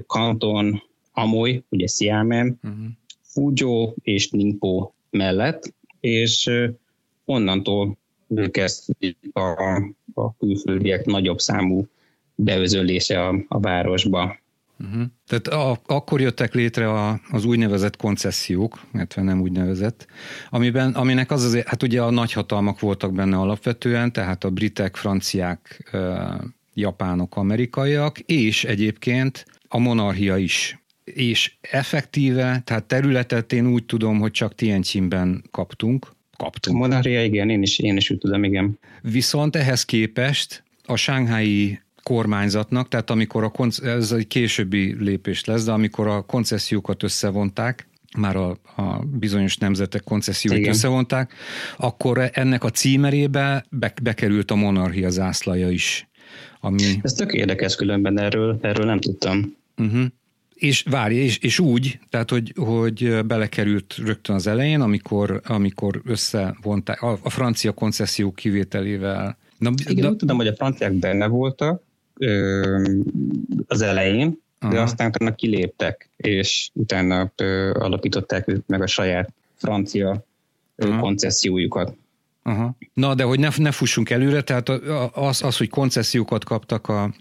Kanton, 0.07 0.83
Amoy, 1.13 1.63
ugye 1.69 1.87
Xiamen, 1.87 2.59
uh-huh. 2.63 2.85
Fuzhou 3.23 3.95
és 4.03 4.31
Ningpo 4.31 4.91
mellett, 5.11 5.75
és 6.01 6.51
onnantól 7.25 7.99
kezdték 8.51 9.17
a, 9.33 9.77
a 10.15 10.37
külföldiek 10.37 11.05
nagyobb 11.05 11.39
számú 11.39 11.87
beözölése 12.35 13.27
a, 13.27 13.45
a 13.49 13.61
városba. 13.61 14.39
Uh-huh. 14.79 15.03
Tehát 15.27 15.47
a, 15.47 15.81
akkor 15.87 16.21
jöttek 16.21 16.55
létre 16.55 16.91
a, 16.91 17.21
az 17.31 17.45
úgynevezett 17.45 17.97
koncesziók, 17.97 18.81
illetve 18.95 19.23
nem 19.23 19.41
úgynevezett, 19.41 20.07
amiben, 20.51 20.93
aminek 20.93 21.31
az 21.31 21.45
azért, 21.45 21.69
hát 21.69 21.83
ugye 21.83 22.03
a 22.03 22.11
nagyhatalmak 22.11 22.81
voltak 22.81 23.13
benne 23.13 23.37
alapvetően, 23.37 24.13
tehát 24.13 24.45
a 24.45 24.51
britek, 24.51 24.97
franciák, 24.97 25.93
japánok, 26.75 27.37
amerikaiak, 27.37 28.19
és 28.19 28.65
egyébként 28.65 29.47
a 29.69 29.79
monarchia 29.79 30.37
is. 30.37 30.79
És 31.05 31.55
effektíve, 31.61 32.63
tehát 32.65 32.85
területet 32.85 33.53
én 33.53 33.67
úgy 33.67 33.85
tudom, 33.85 34.19
hogy 34.19 34.31
csak 34.31 34.55
Tientsinben 34.55 35.45
kaptunk. 35.51 36.15
Kaptunk. 36.37 36.77
A 36.77 36.79
monarchia, 36.79 37.25
igen, 37.25 37.51
én 37.51 37.63
is, 37.63 37.79
én 37.79 37.97
is 37.97 38.11
úgy 38.11 38.19
tudom, 38.19 38.45
igen. 38.45 38.79
Viszont 39.03 39.57
ehhez 39.57 39.85
képest 39.85 40.63
a 40.85 40.97
sánghái 40.97 41.81
kormányzatnak, 42.07 42.89
tehát 42.89 43.11
amikor 43.11 43.45
a, 43.45 43.69
ez 43.83 44.13
egy 44.13 44.27
későbbi 44.27 44.97
lépés 44.99 45.45
lesz, 45.45 45.65
de 45.65 45.73
amikor 45.73 46.07
a 46.07 46.21
koncesziókat 46.21 47.03
összevonták, 47.03 47.89
már 48.19 48.37
a, 48.37 48.51
a 48.77 49.05
bizonyos 49.05 49.57
nemzetek 49.57 50.03
konceszióit 50.05 50.59
Igen. 50.59 50.73
összevonták, 50.73 51.35
akkor 51.77 52.31
ennek 52.33 52.65
a 52.65 52.71
címerébe 52.71 53.65
be, 53.71 53.93
bekerült 54.03 54.51
a 54.51 54.55
monarchia 54.55 55.11
zászlaja 55.11 55.71
is. 55.71 56.09
Ami... 56.61 56.83
Ez 57.03 57.13
tök 57.13 57.33
érdekes 57.33 57.77
különben, 57.77 58.19
erről, 58.21 58.59
erről 58.63 58.87
nem 58.87 59.01
tudtam. 59.01 59.57
Uh-huh. 59.77 60.05
És 60.55 60.85
várj, 60.91 61.15
és, 61.15 61.39
és 61.39 61.59
úgy, 61.59 61.99
tehát 62.11 62.31
hogy, 62.31 62.53
hogy 62.57 63.25
belekerült 63.25 63.95
rögtön 64.05 64.35
az 64.35 64.47
elején, 64.47 64.81
amikor, 64.81 65.41
amikor 65.45 66.01
összevonták 66.05 67.03
a, 67.03 67.19
a 67.23 67.31
francia 67.31 67.73
koncesszió 67.73 68.33
kivételével. 68.33 69.39
Na, 69.59 69.71
Igen, 69.87 70.05
de... 70.05 70.11
úgy 70.11 70.17
tudom, 70.17 70.37
hogy 70.37 70.47
a 70.47 70.55
franciák 70.55 70.93
benne 70.93 71.27
voltak, 71.27 71.85
az 73.67 73.81
elején, 73.81 74.39
Aha. 74.59 74.73
de 74.73 74.81
aztán 74.81 75.09
utána 75.09 75.35
kiléptek, 75.35 76.09
és 76.17 76.71
utána 76.73 77.33
alapították 77.73 78.47
meg 78.67 78.83
a 78.83 78.87
saját 78.87 79.33
francia 79.57 80.25
Aha. 80.77 81.01
koncessziójukat. 81.01 81.97
Aha. 82.43 82.77
Na, 82.95 83.15
de 83.15 83.23
hogy 83.23 83.39
ne, 83.39 83.49
ne 83.57 83.71
fussunk 83.71 84.11
előre, 84.11 84.41
tehát 84.41 84.69
az, 85.13 85.43
az, 85.43 85.57
hogy 85.57 85.69
koncesziókat 85.69 86.45
kaptak 86.45 86.89
a, 86.89 87.15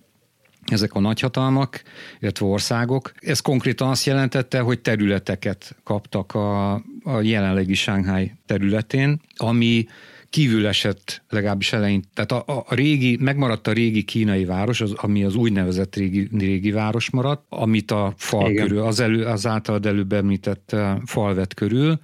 ezek 0.66 0.94
a 0.94 1.00
nagyhatalmak, 1.00 1.84
illetve 2.20 2.46
országok, 2.46 3.12
ez 3.20 3.40
konkrétan 3.40 3.90
azt 3.90 4.06
jelentette, 4.06 4.60
hogy 4.60 4.80
területeket 4.80 5.76
kaptak 5.84 6.34
a, 6.34 6.74
a 7.04 7.22
jelenlegi 7.22 7.74
Shanghai 7.74 8.32
területén, 8.46 9.22
ami 9.36 9.86
kívül 10.30 10.68
esett 10.68 11.24
legalábbis 11.30 11.74
elején. 11.74 12.04
Tehát 12.14 12.32
a, 12.32 12.54
a, 12.54 12.66
a 12.68 12.76
régi, 12.76 13.18
megmaradt 13.20 13.68
a 13.68 13.72
régi 13.72 14.04
kínai 14.04 14.46
város, 14.46 14.82
az, 14.82 14.94
ami 14.96 15.24
az 15.24 15.36
úgynevezett 15.36 15.96
régi, 15.96 16.30
régi 16.38 16.72
város 16.72 17.10
maradt, 17.10 17.46
amit 17.50 17.92
a 17.92 18.14
fal 18.18 18.50
Igen. 18.50 18.68
körül, 18.68 18.82
az, 18.82 19.00
elő, 19.00 19.26
az 19.26 19.48
általad 19.48 19.86
előbb 19.86 20.14
említett 20.14 20.70
uh, 20.74 20.90
fal 21.06 21.34
vett 21.34 21.54
körül. 21.54 22.00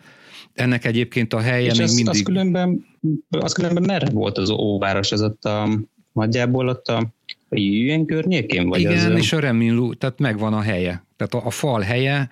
Ennek 0.54 0.86
egyébként 0.86 1.34
a 1.34 1.40
helye 1.40 1.72
És 1.72 1.78
még 1.78 1.82
az, 1.82 1.94
mindig... 1.94 2.14
Az 2.14 2.22
különben, 2.22 2.86
az 3.30 3.54
különben 3.54 3.84
merre 3.84 4.10
volt 4.10 4.38
az 4.38 4.50
óváros? 4.50 5.12
Ez 5.12 5.22
ott 5.22 5.46
a, 5.46 5.70
nagyjából 6.12 6.68
ott 6.68 6.88
a 6.88 7.14
Jüjen 7.50 8.06
környékén? 8.06 8.68
Vagy 8.70 8.80
Igen, 8.80 9.12
az, 9.12 9.18
és 9.18 9.34
a 9.34 9.40
Remilú, 9.40 9.94
tehát 9.94 10.20
megvan 10.20 10.54
a 10.54 10.62
helye. 10.62 11.06
Tehát 11.18 11.34
a, 11.34 11.48
a 11.48 11.50
fal 11.50 11.82
helye, 11.82 12.30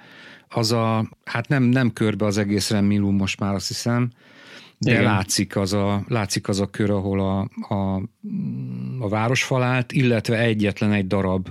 az 0.49 0.71
a, 0.71 1.09
hát 1.23 1.47
nem, 1.47 1.63
nem 1.63 1.93
körbe 1.93 2.25
az 2.25 2.37
egész 2.37 2.69
Remilú 2.69 3.09
most 3.09 3.39
már 3.39 3.53
azt 3.53 3.67
hiszem, 3.67 4.09
de 4.79 4.91
Igen. 4.91 5.03
látszik 5.03 5.55
az, 5.55 5.73
a, 5.73 6.03
látszik 6.07 6.47
az 6.47 6.59
a 6.59 6.69
kör, 6.69 6.89
ahol 6.89 7.19
a, 7.19 7.39
a, 7.73 8.01
a 8.99 9.09
városfal 9.09 9.63
állt, 9.63 9.91
illetve 9.91 10.39
egyetlen 10.39 10.91
egy 10.91 11.07
darab 11.07 11.49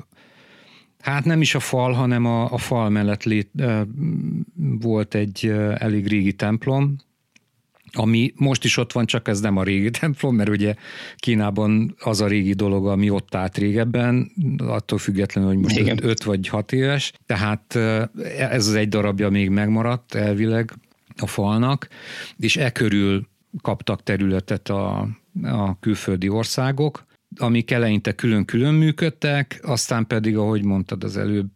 Hát 0.99 1.25
nem 1.25 1.40
is 1.40 1.54
a 1.54 1.61
fal, 1.61 1.92
hanem 1.92 2.25
a, 2.25 2.52
a 2.52 2.58
fal 2.58 2.88
mellett 2.88 3.23
lét, 3.23 3.50
volt 4.80 5.14
egy 5.14 5.47
elég 5.78 6.06
régi 6.06 6.32
templom, 6.32 6.97
ami 7.92 8.32
most 8.37 8.64
is 8.64 8.76
ott 8.76 8.92
van, 8.92 9.06
csak 9.06 9.28
ez 9.28 9.40
nem 9.40 9.56
a 9.56 9.62
régi 9.62 9.90
templom, 10.00 10.37
mert 10.37 10.49
ugye 10.49 10.75
Kínában 11.16 11.94
az 11.99 12.20
a 12.20 12.26
régi 12.26 12.52
dolog, 12.52 12.87
ami 12.87 13.11
ott 13.11 13.35
állt 13.35 13.58
régebben, 13.58 14.32
attól 14.58 14.99
függetlenül, 14.99 15.50
hogy 15.50 15.58
most 15.58 16.02
5 16.02 16.23
vagy 16.23 16.49
6 16.49 16.73
éves, 16.73 17.12
tehát 17.26 17.75
ez 18.38 18.66
az 18.66 18.75
egy 18.75 18.88
darabja 18.88 19.30
még 19.30 19.49
megmaradt 19.49 20.14
elvileg, 20.14 20.73
a 21.20 21.26
falnak, 21.26 21.88
és 22.37 22.56
e 22.56 22.70
körül 22.70 23.28
kaptak 23.62 24.02
területet 24.02 24.68
a, 24.68 25.08
a 25.42 25.78
külföldi 25.80 26.28
országok, 26.28 27.06
amik 27.37 27.70
eleinte 27.70 28.14
külön-külön 28.14 28.75
működtek, 28.75 29.60
aztán 29.62 30.06
pedig, 30.06 30.37
ahogy 30.37 30.64
mondtad 30.64 31.04
az 31.04 31.16
előbb, 31.16 31.48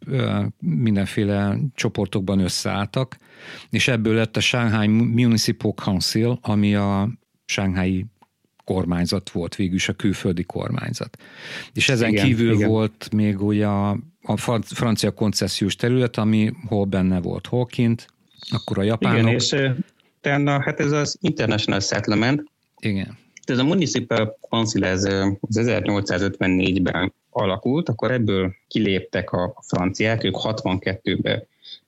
mindenféle 0.59 1.57
csoportokban 1.75 2.39
összeálltak, 2.39 3.17
és 3.69 3.87
ebből 3.87 4.13
lett 4.15 4.37
a 4.37 4.39
Shanghai 4.39 4.87
Municipal 4.87 5.71
Council, 5.71 6.39
ami 6.41 6.75
a 6.75 7.09
Shanghai 7.45 8.05
kormányzat 8.63 9.29
volt, 9.29 9.55
végülis 9.55 9.89
a 9.89 9.93
külföldi 9.93 10.43
kormányzat. 10.43 11.17
És 11.73 11.89
ezen 11.89 12.09
igen, 12.09 12.25
kívül 12.25 12.53
igen. 12.53 12.69
volt 12.69 13.09
még 13.13 13.41
ugye 13.41 13.67
a, 13.67 13.97
a 14.21 14.37
francia 14.61 15.11
koncesziós 15.11 15.75
terület, 15.75 16.17
ami 16.17 16.51
hol 16.67 16.85
benne 16.85 17.21
volt, 17.21 17.47
hol 17.47 17.65
kint, 17.65 18.07
akkor 18.49 18.79
a 18.79 18.83
japánok... 18.83 19.19
Igen, 19.19 19.33
és 19.33 19.55
utána, 20.17 20.61
hát 20.61 20.79
ez 20.79 20.91
az 20.91 21.17
International 21.21 21.79
Settlement. 21.79 22.43
Igen. 22.79 23.17
Ez 23.45 23.57
a 23.57 23.63
Municipal 23.63 24.37
Council 24.49 24.85
ez 24.85 25.03
az 25.03 25.59
1854-ben 25.61 27.13
alakult, 27.29 27.89
akkor 27.89 28.11
ebből 28.11 28.53
kiléptek 28.67 29.31
a 29.31 29.55
franciák, 29.67 30.23
ők 30.23 30.35
62-ben 30.37 31.47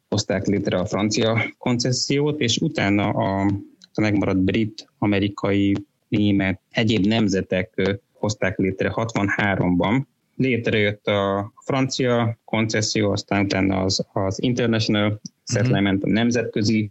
hozták 0.09 0.45
létre 0.45 0.77
a 0.77 0.85
francia 0.85 1.53
koncesziót, 1.57 2.39
és 2.39 2.57
utána 2.57 3.09
a, 3.09 3.45
a 3.93 4.01
megmaradt 4.01 4.39
brit, 4.39 4.87
amerikai, 4.97 5.75
német, 6.07 6.59
egyéb 6.71 7.05
nemzetek 7.05 7.99
hozták 8.13 8.57
létre 8.57 8.93
63-ban. 8.95 10.01
Létrejött 10.37 11.07
a 11.07 11.51
francia 11.63 12.37
koncesszió, 12.45 13.11
aztán 13.11 13.43
utána 13.43 13.81
az, 13.81 14.05
az 14.13 14.41
International 14.41 15.21
settlement, 15.45 16.03
a 16.03 16.09
nemzetközi 16.09 16.89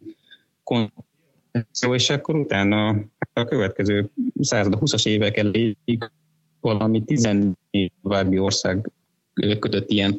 koncepció, 0.62 1.94
és 1.94 2.10
akkor 2.10 2.36
utána 2.36 2.88
a 3.32 3.44
következő 3.44 4.10
század, 4.40 4.72
a 4.72 4.78
20-as 4.78 5.06
évek 5.06 5.36
elég 5.36 5.76
valami 6.60 7.04
14 7.04 7.56
további 8.02 8.38
ország 8.38 8.90
kötött 9.58 9.90
ilyen, 9.90 10.16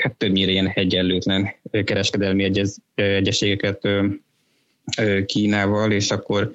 hát 0.00 0.14
többnyire 0.16 0.50
ilyen 0.50 0.68
egyenlőtlen 0.68 1.54
kereskedelmi 1.84 2.44
egyez, 2.44 2.78
egyességeket 2.94 3.88
Kínával, 5.26 5.92
és 5.92 6.10
akkor 6.10 6.52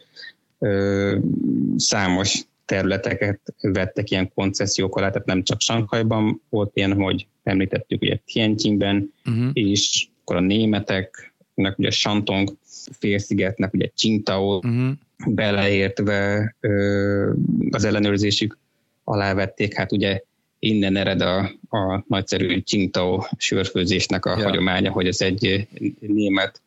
számos 1.75 2.43
területeket 2.65 3.39
vettek 3.62 4.12
ilyen 4.12 4.31
koncesziók 4.34 4.96
alá, 4.96 5.10
tehát 5.10 5.27
nem 5.27 5.43
csak 5.43 5.62
Sankhajban 5.62 6.41
volt 6.50 6.72
ilyen, 6.74 6.93
hogy 6.93 7.27
említettük 7.43 8.01
ugye 8.01 8.19
Tianjinben, 8.25 9.13
uh-huh. 9.25 9.50
és 9.53 10.08
akkor 10.29 10.41
a 10.41 10.45
németeknek 10.45 11.77
ugye 11.77 11.89
Santong 11.89 12.55
félszigetnek 12.91 13.74
ugye 13.74 13.89
Qingdao 13.95 14.55
uh-huh. 14.55 14.91
beleértve 15.27 16.55
ö, 16.59 17.31
az 17.71 17.83
ellenőrzésük 17.83 18.57
alá 19.03 19.33
vették, 19.33 19.74
hát 19.74 19.91
ugye 19.91 20.21
innen 20.59 20.95
ered 20.95 21.21
a, 21.21 21.39
a 21.69 22.03
nagyszerű 22.07 22.62
Qingdao 22.62 23.24
sörfőzésnek 23.38 24.25
a 24.25 24.38
ja. 24.38 24.43
hagyománya, 24.43 24.91
hogy 24.91 25.07
ez 25.07 25.21
egy 25.21 25.67
német 26.00 26.62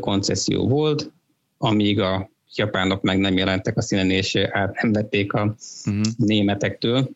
koncesszió 0.00 0.68
volt, 0.68 1.10
amíg 1.58 2.00
a 2.00 2.30
japánok 2.54 3.02
meg 3.02 3.18
nem 3.18 3.36
jelentek 3.36 3.76
a 3.76 3.82
színen, 3.82 4.10
és 4.10 4.36
át 4.36 4.82
nem 4.82 4.92
vették 4.92 5.32
a 5.32 5.56
uh-huh. 5.86 6.04
németektől. 6.16 7.10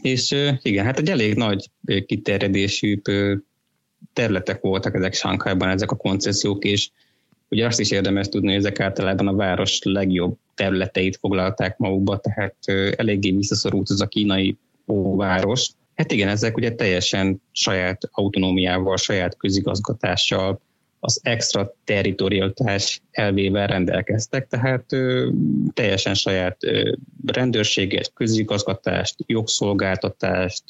És 0.00 0.36
igen, 0.62 0.84
hát 0.84 0.98
egy 0.98 1.08
elég 1.08 1.34
nagy 1.34 1.70
kiterjedésű 2.06 3.00
területek 4.12 4.60
voltak 4.60 4.94
ezek 4.94 5.14
Sankhájban, 5.14 5.68
ezek 5.68 5.90
a 5.90 5.96
koncesziók, 5.96 6.64
és 6.64 6.90
ugye 7.48 7.66
azt 7.66 7.80
is 7.80 7.90
érdemes 7.90 8.28
tudni, 8.28 8.48
hogy 8.48 8.56
ezek 8.56 8.80
általában 8.80 9.28
a 9.28 9.34
város 9.34 9.78
legjobb 9.82 10.36
területeit 10.54 11.16
foglalták 11.16 11.78
magukba, 11.78 12.18
tehát 12.18 12.56
eléggé 12.96 13.30
visszaszorult 13.30 13.88
az 13.88 14.00
a 14.00 14.06
kínai 14.06 14.56
óváros. 14.86 15.70
Hát 15.94 16.12
igen, 16.12 16.28
ezek 16.28 16.56
ugye 16.56 16.74
teljesen 16.74 17.42
saját 17.52 18.08
autonómiával, 18.10 18.96
saját 18.96 19.36
közigazgatással, 19.36 20.60
az 21.00 21.20
extra 21.22 21.74
territorialitás 21.84 23.00
elvével 23.10 23.66
rendelkeztek, 23.66 24.48
tehát 24.48 24.92
ö, 24.92 25.30
teljesen 25.74 26.14
saját 26.14 26.64
ö, 26.64 26.92
rendőrséget, 27.26 28.12
közigazgatást, 28.14 29.14
jogszolgáltatást, 29.26 30.64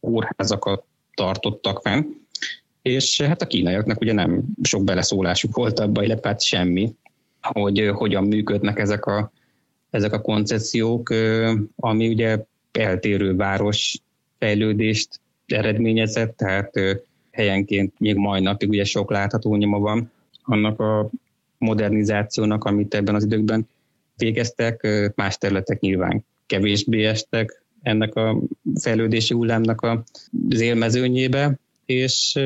kórházakat 0.00 0.84
tartottak 1.14 1.80
fenn, 1.82 2.02
és 2.82 3.20
hát 3.20 3.42
a 3.42 3.46
kínaiaknak 3.46 4.00
ugye 4.00 4.12
nem 4.12 4.42
sok 4.62 4.84
beleszólásuk 4.84 5.56
volt 5.56 5.78
abba, 5.78 6.02
illetve 6.02 6.28
hát 6.28 6.42
semmi, 6.42 6.94
hogy 7.40 7.80
ö, 7.80 7.90
hogyan 7.90 8.24
működnek 8.24 8.78
ezek 8.78 9.06
a, 9.06 9.32
ezek 9.90 10.12
a 10.12 10.20
koncepciók, 10.20 11.10
ö, 11.10 11.52
ami 11.76 12.08
ugye 12.08 12.44
eltérő 12.72 13.36
város 13.36 13.98
fejlődést 14.38 15.20
eredményezett, 15.46 16.36
tehát 16.36 16.70
helyenként 17.30 17.98
még 17.98 18.16
mai 18.16 18.40
napig 18.40 18.68
ugye 18.68 18.84
sok 18.84 19.10
látható 19.10 19.56
nyoma 19.56 19.78
van 19.78 20.12
annak 20.42 20.80
a 20.80 21.10
modernizációnak, 21.58 22.64
amit 22.64 22.94
ebben 22.94 23.14
az 23.14 23.24
időkben 23.24 23.68
végeztek, 24.16 24.86
más 25.14 25.38
területek 25.38 25.80
nyilván 25.80 26.24
kevésbé 26.46 27.04
estek 27.04 27.63
ennek 27.84 28.14
a 28.14 28.40
fejlődési 28.80 29.34
hullámnak 29.34 29.80
az 30.50 30.60
élmezőnyébe, 30.60 31.58
és 31.86 32.38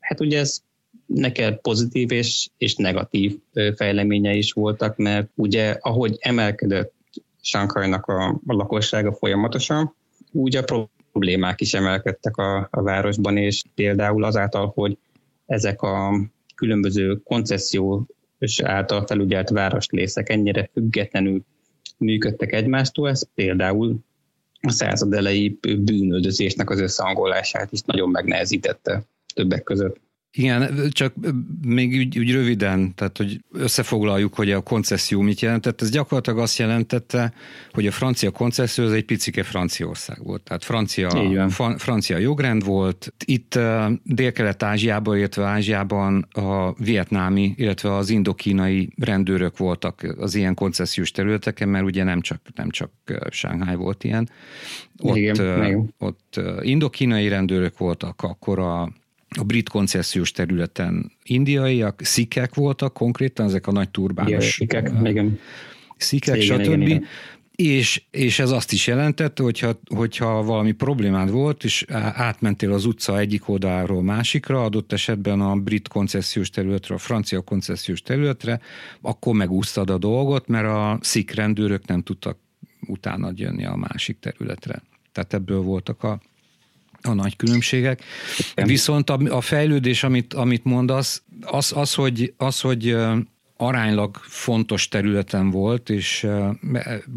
hát 0.00 0.20
ugye 0.20 0.38
ez 0.38 0.62
neked 1.06 1.56
pozitív 1.56 2.12
és, 2.12 2.48
és 2.58 2.74
negatív 2.74 3.38
fejleménye 3.76 4.34
is 4.34 4.52
voltak, 4.52 4.96
mert 4.96 5.28
ugye 5.34 5.76
ahogy 5.80 6.16
emelkedett 6.20 6.92
Sankajnak 7.40 8.06
a, 8.06 8.28
a 8.28 8.52
lakossága 8.52 9.12
folyamatosan, 9.12 9.94
úgy 10.32 10.56
a 10.56 10.88
problémák 11.12 11.60
is 11.60 11.74
emelkedtek 11.74 12.36
a, 12.36 12.68
a 12.70 12.82
városban, 12.82 13.36
és 13.36 13.62
például 13.74 14.24
azáltal, 14.24 14.72
hogy 14.74 14.98
ezek 15.46 15.82
a 15.82 16.20
különböző 16.54 17.16
koncessziós 17.24 18.02
által 18.62 19.06
felügyelt 19.06 19.50
városlészek 19.50 20.28
ennyire 20.28 20.70
függetlenül 20.72 21.44
működtek 21.98 22.52
egymástól, 22.52 23.08
ez 23.08 23.26
például 23.34 23.96
a 24.66 24.70
század 24.70 25.12
elejé 25.12 25.58
bűnöldözésnek 25.78 26.70
az 26.70 26.80
összehangolását 26.80 27.72
is 27.72 27.80
nagyon 27.80 28.10
megnehezítette 28.10 29.04
többek 29.34 29.62
között. 29.62 30.03
Igen, 30.36 30.90
csak 30.90 31.14
még 31.62 31.96
úgy, 31.98 32.18
úgy 32.18 32.32
röviden, 32.32 32.94
tehát 32.94 33.16
hogy 33.16 33.40
összefoglaljuk, 33.52 34.34
hogy 34.34 34.50
a 34.50 34.60
koncesszió 34.60 35.20
mit 35.20 35.40
jelentett. 35.40 35.80
Ez 35.80 35.90
gyakorlatilag 35.90 36.38
azt 36.38 36.58
jelentette, 36.58 37.32
hogy 37.72 37.86
a 37.86 37.90
francia 37.90 38.30
koncesszió 38.30 38.84
az 38.84 38.92
egy 38.92 39.04
picike 39.04 39.42
Franciaország 39.42 40.24
volt. 40.24 40.42
Tehát 40.42 40.64
francia, 40.64 41.48
francia 41.76 42.18
jogrend 42.18 42.64
volt. 42.64 43.12
Itt 43.24 43.58
Dél-Kelet-Ázsiában, 44.02 45.16
illetve 45.16 45.44
Ázsiában 45.44 46.28
a 46.32 46.72
vietnámi, 46.72 47.54
illetve 47.56 47.94
az 47.94 48.10
indokínai 48.10 48.92
rendőrök 48.96 49.58
voltak 49.58 50.14
az 50.18 50.34
ilyen 50.34 50.54
koncesziós 50.54 51.10
területeken, 51.10 51.68
mert 51.68 51.84
ugye 51.84 52.04
nem 52.04 52.20
csak, 52.20 52.40
nem 52.54 52.70
csak 52.70 52.90
Shanghai 53.30 53.74
volt 53.74 54.04
ilyen. 54.04 54.28
Ott, 54.98 55.16
igen, 55.16 55.64
igen. 55.64 55.94
ott 55.98 56.40
indokínai 56.60 57.28
rendőrök 57.28 57.78
voltak, 57.78 58.22
akkor 58.22 58.58
a 58.58 58.92
a 59.38 59.44
brit 59.44 59.68
koncesziós 59.68 60.30
területen 60.30 61.12
indiaiak, 61.22 62.00
szikek 62.04 62.54
voltak 62.54 62.92
konkrétan, 62.92 63.46
ezek 63.46 63.66
a 63.66 63.72
nagy 63.72 63.90
turbános. 63.90 64.52
Szikek, 64.52 64.92
igen. 65.04 65.38
Szikek, 65.96 66.42
igen, 66.42 66.58
stb. 66.58 66.66
Igen, 66.66 66.80
igen. 66.80 67.04
És, 67.54 68.02
és 68.10 68.38
ez 68.38 68.50
azt 68.50 68.72
is 68.72 68.86
jelentette, 68.86 69.42
hogyha, 69.42 69.80
hogyha 69.94 70.42
valami 70.42 70.72
problémád 70.72 71.30
volt, 71.30 71.64
és 71.64 71.84
átmentél 72.14 72.72
az 72.72 72.84
utca 72.84 73.18
egyik 73.18 73.48
oldaláról 73.48 74.02
másikra, 74.02 74.64
adott 74.64 74.92
esetben 74.92 75.40
a 75.40 75.56
brit 75.56 75.88
koncesziós 75.88 76.50
területre, 76.50 76.94
a 76.94 76.98
francia 76.98 77.40
koncesziós 77.40 78.02
területre, 78.02 78.60
akkor 79.00 79.34
megúsztad 79.34 79.90
a 79.90 79.98
dolgot, 79.98 80.48
mert 80.48 80.66
a 80.66 80.98
szik 81.00 81.34
rendőrök 81.34 81.86
nem 81.86 82.02
tudtak 82.02 82.38
utána 82.86 83.32
jönni 83.34 83.64
a 83.64 83.76
másik 83.76 84.18
területre. 84.18 84.82
Tehát 85.12 85.34
ebből 85.34 85.60
voltak 85.60 86.02
a 86.02 86.20
a 87.04 87.12
nagy 87.12 87.36
különbségek. 87.36 88.02
Viszont 88.54 89.10
a, 89.10 89.18
a 89.28 89.40
fejlődés, 89.40 90.04
amit, 90.04 90.34
amit 90.34 90.64
mondasz, 90.64 91.22
az, 91.40 91.72
az, 91.76 91.94
hogy, 91.94 92.34
az, 92.36 92.60
hogy 92.60 92.96
aránylag 93.56 94.16
fontos 94.16 94.88
területen 94.88 95.50
volt, 95.50 95.90
és 95.90 96.26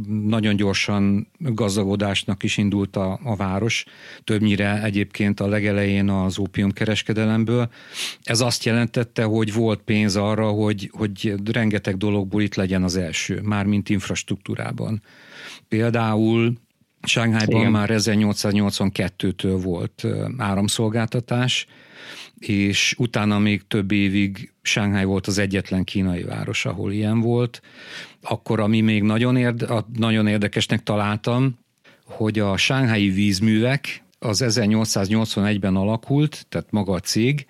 nagyon 0.07 0.55
gyorsan 0.55 1.27
gazdagodásnak 1.37 2.43
is 2.43 2.57
indult 2.57 2.95
a, 2.95 3.19
a 3.23 3.35
város, 3.35 3.85
többnyire 4.23 4.83
egyébként 4.83 5.39
a 5.39 5.47
legelején 5.47 6.09
az 6.09 6.39
ópiumkereskedelemből. 6.39 7.69
Ez 8.23 8.41
azt 8.41 8.63
jelentette, 8.63 9.23
hogy 9.23 9.53
volt 9.53 9.81
pénz 9.81 10.15
arra, 10.15 10.49
hogy, 10.49 10.91
hogy 10.93 11.33
rengeteg 11.51 11.97
dologból 11.97 12.41
itt 12.41 12.55
legyen 12.55 12.83
az 12.83 12.95
első, 12.95 13.41
mármint 13.41 13.89
infrastruktúrában. 13.89 15.01
Például 15.67 16.53
Sánghájban 17.03 17.59
Igen. 17.59 17.71
már 17.71 17.89
1882-től 17.93 19.59
volt 19.63 20.05
áramszolgáltatás, 20.37 21.67
és 22.39 22.95
utána 22.97 23.39
még 23.39 23.67
több 23.67 23.91
évig 23.91 24.53
Shanghai 24.61 25.03
volt 25.03 25.27
az 25.27 25.37
egyetlen 25.37 25.83
kínai 25.83 26.23
város, 26.23 26.65
ahol 26.65 26.91
ilyen 26.91 27.19
volt. 27.19 27.61
Akkor, 28.21 28.59
ami 28.59 28.81
még 28.81 29.03
nagyon, 29.03 29.37
érde, 29.37 29.83
nagyon 29.93 30.27
érdekesnek 30.27 30.83
találtam, 30.83 31.59
hogy 32.03 32.39
a 32.39 32.57
Shanghai 32.57 33.09
vízművek 33.09 34.03
az 34.19 34.43
1881-ben 34.45 35.75
alakult, 35.75 36.45
tehát 36.49 36.71
maga 36.71 36.93
a 36.93 36.99
cég, 36.99 37.45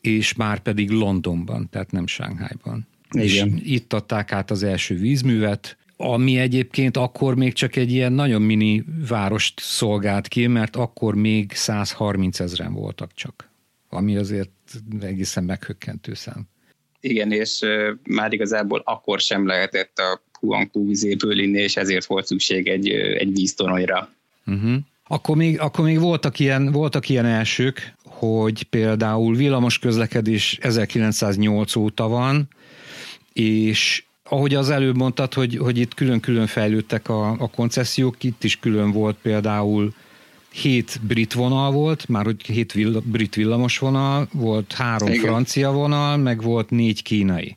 és 0.00 0.34
már 0.34 0.58
pedig 0.58 0.90
Londonban, 0.90 1.68
tehát 1.70 1.90
nem 1.90 2.06
Shanghaiban. 2.06 2.86
Igen. 3.10 3.26
És 3.26 3.72
itt 3.72 3.92
adták 3.92 4.32
át 4.32 4.50
az 4.50 4.62
első 4.62 4.96
vízművet, 4.96 5.76
ami 6.00 6.38
egyébként 6.38 6.96
akkor 6.96 7.34
még 7.34 7.52
csak 7.52 7.76
egy 7.76 7.92
ilyen 7.92 8.12
nagyon 8.12 8.42
mini 8.42 8.84
várost 9.08 9.60
szolgált 9.60 10.28
ki, 10.28 10.46
mert 10.46 10.76
akkor 10.76 11.14
még 11.14 11.52
130 11.52 12.40
ezeren 12.40 12.72
voltak 12.72 13.14
csak, 13.14 13.50
ami 13.88 14.16
azért 14.16 14.50
egészen 15.00 15.44
meghökkentő 15.44 16.14
szám. 16.14 16.48
Igen, 17.00 17.32
és 17.32 17.60
már 18.02 18.32
igazából 18.32 18.82
akkor 18.84 19.20
sem 19.20 19.46
lehetett 19.46 19.98
a 19.98 20.22
Huangpu 20.40 20.86
vizéből 20.86 21.38
inni, 21.38 21.58
és 21.58 21.76
ezért 21.76 22.04
volt 22.04 22.26
szükség 22.26 22.68
egy, 22.68 22.88
egy 22.90 23.32
víztoronyra. 23.32 24.08
Uh-huh. 24.46 24.76
Akkor 25.06 25.36
még, 25.36 25.60
akkor 25.60 25.84
még 25.84 26.00
voltak, 26.00 26.38
ilyen, 26.38 26.72
voltak 26.72 27.08
ilyen 27.08 27.26
elsők, 27.26 27.94
hogy 28.04 28.62
például 28.62 29.36
villamos 29.36 29.78
közlekedés 29.78 30.58
1908 30.60 31.76
óta 31.76 32.08
van, 32.08 32.48
és 33.32 34.04
ahogy 34.28 34.54
az 34.54 34.70
előbb 34.70 34.96
mondtad, 34.96 35.34
hogy, 35.34 35.56
hogy 35.56 35.78
itt 35.78 35.94
külön-külön 35.94 36.46
fejlődtek 36.46 37.08
a, 37.08 37.30
a 37.30 37.50
koncesziók, 37.50 38.24
itt 38.24 38.44
is 38.44 38.58
külön 38.58 38.90
volt 38.90 39.16
például 39.22 39.94
hét 40.52 41.00
brit 41.02 41.32
vonal 41.32 41.70
volt, 41.70 42.08
már 42.08 42.24
hogy 42.24 42.42
hét 42.46 42.72
vill, 42.72 43.02
brit 43.04 43.34
villamos 43.34 43.78
vonal, 43.78 44.28
volt 44.32 44.72
három 44.72 45.08
Igen. 45.08 45.24
francia 45.24 45.70
vonal, 45.70 46.16
meg 46.16 46.42
volt 46.42 46.70
négy 46.70 47.02
kínai. 47.02 47.56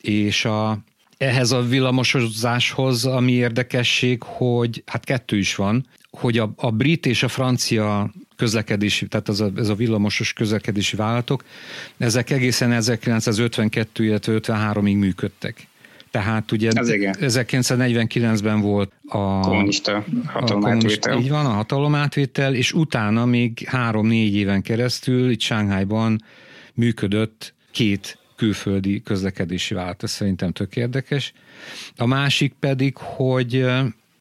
És 0.00 0.44
a, 0.44 0.78
ehhez 1.16 1.52
a 1.52 1.62
villamosozáshoz, 1.62 3.04
ami 3.04 3.32
érdekesség, 3.32 4.22
hogy 4.22 4.82
hát 4.86 5.04
kettő 5.04 5.38
is 5.38 5.54
van, 5.54 5.86
hogy 6.10 6.38
a, 6.38 6.52
a 6.56 6.70
brit 6.70 7.06
és 7.06 7.22
a 7.22 7.28
francia 7.28 8.12
közlekedési, 8.36 9.06
tehát 9.06 9.28
az 9.28 9.40
a, 9.40 9.50
ez 9.56 9.68
a 9.68 9.74
villamosos 9.74 10.32
közlekedési 10.32 10.96
vállalatok, 10.96 11.44
ezek 11.96 12.30
egészen 12.30 12.72
1952, 12.72 14.04
illetve 14.04 14.38
53-ig 14.42 14.98
működtek. 14.98 15.66
Tehát 16.16 16.52
ugye 16.52 16.70
1949-ben 16.74 18.60
volt 18.60 18.92
a 19.06 19.40
kommunista 19.40 20.04
hatalomátvétel. 20.26 21.18
Így 21.18 21.28
van, 21.28 21.46
a 21.46 21.50
hatalomátvétel, 21.50 22.54
és 22.54 22.72
utána 22.72 23.24
még 23.24 23.64
három-négy 23.66 24.34
éven 24.34 24.62
keresztül 24.62 25.30
itt 25.30 25.40
Sánghájban 25.40 26.22
működött 26.74 27.54
két 27.70 28.18
külföldi 28.36 29.02
közlekedési 29.02 29.74
vállalat. 29.74 30.02
Ez 30.02 30.10
szerintem 30.10 30.52
tök 30.52 30.76
érdekes. 30.76 31.32
A 31.96 32.06
másik 32.06 32.54
pedig, 32.60 32.96
hogy 32.96 33.64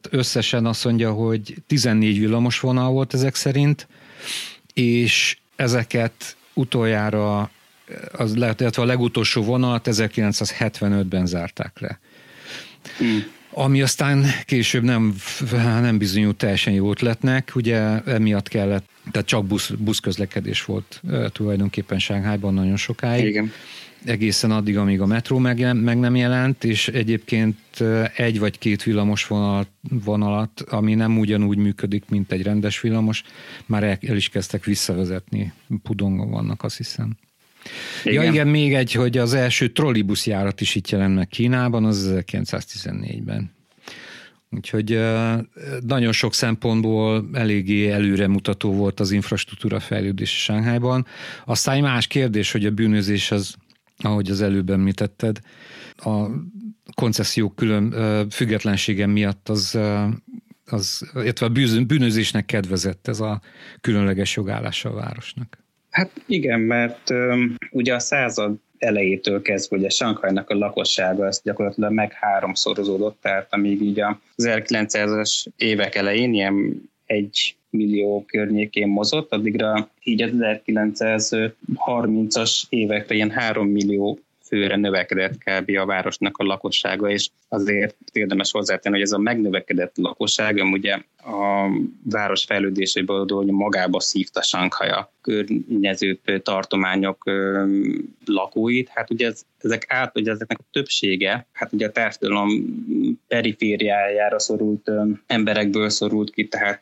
összesen 0.10 0.66
azt 0.66 0.86
mondja, 0.86 1.12
hogy 1.12 1.56
14 1.68 2.20
villamos 2.20 2.60
vonal 2.60 2.92
volt 2.92 3.14
ezek 3.14 3.36
szerint, 3.36 3.88
és 4.74 5.38
ezeket 5.56 6.38
utoljára, 6.54 7.50
az 8.12 8.36
lehet, 8.36 8.62
illetve 8.62 8.82
a 8.82 8.86
legutolsó 8.86 9.44
vonalat 9.44 9.88
1975-ben 9.92 11.26
zárták 11.26 11.80
le. 11.80 12.00
Hmm. 12.98 13.24
Ami 13.52 13.82
aztán 13.82 14.26
később 14.46 14.84
nem, 14.84 15.16
nem 15.82 15.98
bizonyult 15.98 16.38
teljesen 16.38 16.74
jó 16.74 16.92
ötletnek, 16.92 17.52
ugye 17.56 18.02
emiatt 18.04 18.48
kellett, 18.48 18.86
tehát 19.12 19.28
csak 19.28 19.46
busz, 19.46 19.70
buszközlekedés 19.70 20.66
volt 20.66 21.02
tulajdonképpen 21.32 22.00
Sánghájban 22.00 22.54
nagyon 22.54 22.78
sokáig. 22.78 23.26
Igen 23.26 23.52
egészen 24.06 24.52
addig, 24.52 24.78
amíg 24.78 25.02
a 25.02 25.06
metró 25.06 25.38
meg, 25.38 25.74
meg 25.84 26.00
nem 26.00 26.16
jelent, 26.16 26.64
és 26.64 26.88
egyébként 26.88 27.58
egy 28.16 28.40
vagy 28.40 28.58
két 28.58 28.84
villamos 28.84 29.28
vonalat, 29.28 29.70
vonalat, 29.90 30.62
ami 30.62 30.96
nem 30.96 31.20
ugyanúgy 31.20 31.58
működik, 31.58 32.04
mint 32.10 32.32
egy 32.32 32.42
rendes 32.42 32.82
villamos, 32.82 33.24
már 33.66 33.84
el, 33.84 33.98
el 34.02 34.16
is 34.16 34.30
kezdtek 34.30 34.64
visszavezetni. 34.64 35.54
Pudongon 35.84 36.30
vannak, 36.30 36.64
azt 36.64 36.78
hiszem. 36.78 37.18
Igen. 38.04 38.24
Ja 38.24 38.32
igen, 38.32 38.48
még 38.48 38.74
egy, 38.74 38.92
hogy 38.92 39.18
az 39.18 39.34
első 39.34 39.68
trollibuszjárat 39.68 40.62
is 40.62 40.76
itt 40.76 40.90
jelent 40.90 41.16
meg 41.16 41.28
Kínában, 41.28 41.86
az 41.86 42.14
1914-ben. 42.14 43.54
Úgyhogy 44.50 45.00
nagyon 45.80 46.12
sok 46.12 46.34
szempontból 46.34 47.30
eléggé 47.34 47.90
előremutató 47.90 48.74
volt 48.74 49.00
az 49.00 49.12
infrastruktúra 49.12 49.80
fejlődés 49.80 50.44
Sánghájban. 50.44 51.06
Aztán 51.46 51.76
egy 51.76 51.82
más 51.82 52.08
kérdés, 52.08 52.52
hogy 52.52 52.66
a 52.66 52.72
bűnözés 52.72 53.32
az 53.32 53.56
ahogy 53.98 54.30
az 54.30 54.42
előbb 54.42 54.70
említetted, 54.70 55.40
a 55.96 56.26
koncesziók 56.96 57.56
külön 57.56 57.94
függetlensége 58.30 59.06
miatt 59.06 59.50
az, 59.50 59.80
az 60.66 61.12
illetve 61.14 61.46
a 61.46 61.50
bűnözésnek 61.86 62.46
kedvezett 62.46 63.08
ez 63.08 63.20
a 63.20 63.42
különleges 63.82 64.36
jogállása 64.36 64.90
a 64.90 64.94
városnak. 64.94 65.65
Hát 65.96 66.12
igen, 66.26 66.60
mert 66.60 67.10
um, 67.10 67.56
ugye 67.72 67.94
a 67.94 68.00
század 68.00 68.56
elejétől 68.78 69.42
kezdve, 69.42 69.78
ugye 69.78 69.90
Sankhajnak 69.90 70.50
a 70.50 70.56
lakossága 70.56 71.26
az 71.26 71.42
gyakorlatilag 71.44 71.92
meg 71.92 72.14
háromszorozódott, 72.14 73.18
tehát 73.22 73.48
amíg 73.50 73.82
így 73.82 74.00
az 74.00 74.16
1900-as 74.38 75.46
évek 75.58 75.96
elején 75.96 76.34
ilyen 76.34 76.90
egy 77.06 77.56
millió 77.70 78.26
környékén 78.28 78.88
mozott, 78.88 79.32
addigra 79.32 79.90
így 80.04 80.22
az 80.22 80.32
1930-as 80.66 82.64
évekre 82.70 83.16
ilyen 83.16 83.32
3 83.32 83.68
millió 83.68 84.20
főre 84.44 84.76
növekedett 84.76 85.38
kb. 85.38 85.78
a 85.78 85.86
városnak 85.86 86.38
a 86.38 86.44
lakossága, 86.44 87.10
és 87.10 87.30
azért 87.50 87.96
érdemes 88.12 88.52
hozzátenni, 88.52 88.96
hogy 88.96 89.06
ez 89.06 89.12
a 89.12 89.18
megnövekedett 89.18 89.98
lakosság, 89.98 90.64
ugye 90.72 90.98
a 91.26 91.70
város 92.04 92.44
fejlődéséből 92.44 93.26
hogy 93.28 93.46
magába 93.48 94.00
szívta 94.00 94.42
Sankhaja 94.42 95.14
környező 95.22 96.20
tartományok 96.44 97.32
lakóit. 98.26 98.90
Hát 98.90 99.12
ugye 99.12 99.28
ez, 99.28 99.46
ezek 99.62 99.86
át, 99.88 100.18
ugye 100.18 100.32
ezeknek 100.32 100.60
a 100.60 100.68
többsége, 100.72 101.48
hát 101.52 101.74
ugye 101.74 101.88
a 101.88 101.92
társadalom 101.92 102.50
perifériájára 103.28 104.40
szorult 104.40 104.92
emberekből 105.28 105.90
szorult 105.90 106.32
ki, 106.32 106.48
tehát 106.48 106.82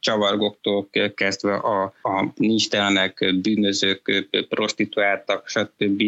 csavargoktól 0.00 0.88
kezdve 1.14 1.54
a, 1.54 1.82
a 2.02 2.32
nincstelenek, 2.34 3.34
bűnözők, 3.42 4.28
prostituáltak, 4.48 5.48
stb 5.48 6.02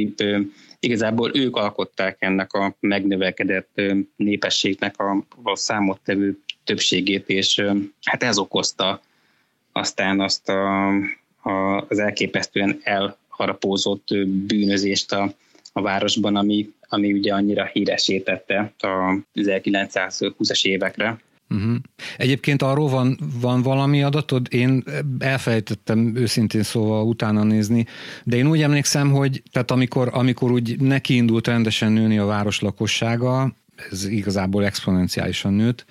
Igazából 0.80 1.30
ők 1.34 1.56
alkották 1.56 2.16
ennek 2.18 2.52
a 2.52 2.76
megnövekedett 2.80 3.80
népességnek 4.16 5.00
a, 5.00 5.24
a 5.42 5.56
számottevő 5.56 6.38
többségét, 6.68 7.28
és 7.28 7.64
hát 8.04 8.22
ez 8.22 8.38
okozta 8.38 9.00
aztán 9.72 10.20
azt 10.20 10.48
a, 10.48 10.88
a, 11.42 11.84
az 11.88 11.98
elképesztően 11.98 12.80
elharapózott 12.82 14.08
bűnözést 14.26 15.12
a, 15.12 15.34
a 15.72 15.82
városban, 15.82 16.36
ami, 16.36 16.68
ami 16.88 17.12
ugye 17.12 17.34
annyira 17.34 17.64
híresítette 17.64 18.72
a 18.78 19.18
1920-as 19.34 20.64
évekre. 20.64 21.18
Uh-huh. 21.50 21.76
Egyébként 22.16 22.62
arról 22.62 22.88
van, 22.88 23.18
van 23.40 23.62
valami 23.62 24.02
adatod? 24.02 24.46
Én 24.50 24.84
elfelejtettem 25.18 26.16
őszintén 26.16 26.62
szóval 26.62 27.06
utána 27.06 27.42
nézni, 27.42 27.86
de 28.24 28.36
én 28.36 28.46
úgy 28.46 28.62
emlékszem, 28.62 29.12
hogy 29.12 29.42
tehát 29.52 29.70
amikor, 29.70 30.08
amikor 30.12 30.50
úgy 30.50 30.80
nekiindult 30.80 31.46
rendesen 31.46 31.92
nőni 31.92 32.18
a 32.18 32.24
város 32.24 32.60
lakossága, 32.60 33.52
ez 33.90 34.06
igazából 34.06 34.64
exponenciálisan 34.64 35.52
nőtt, 35.52 35.84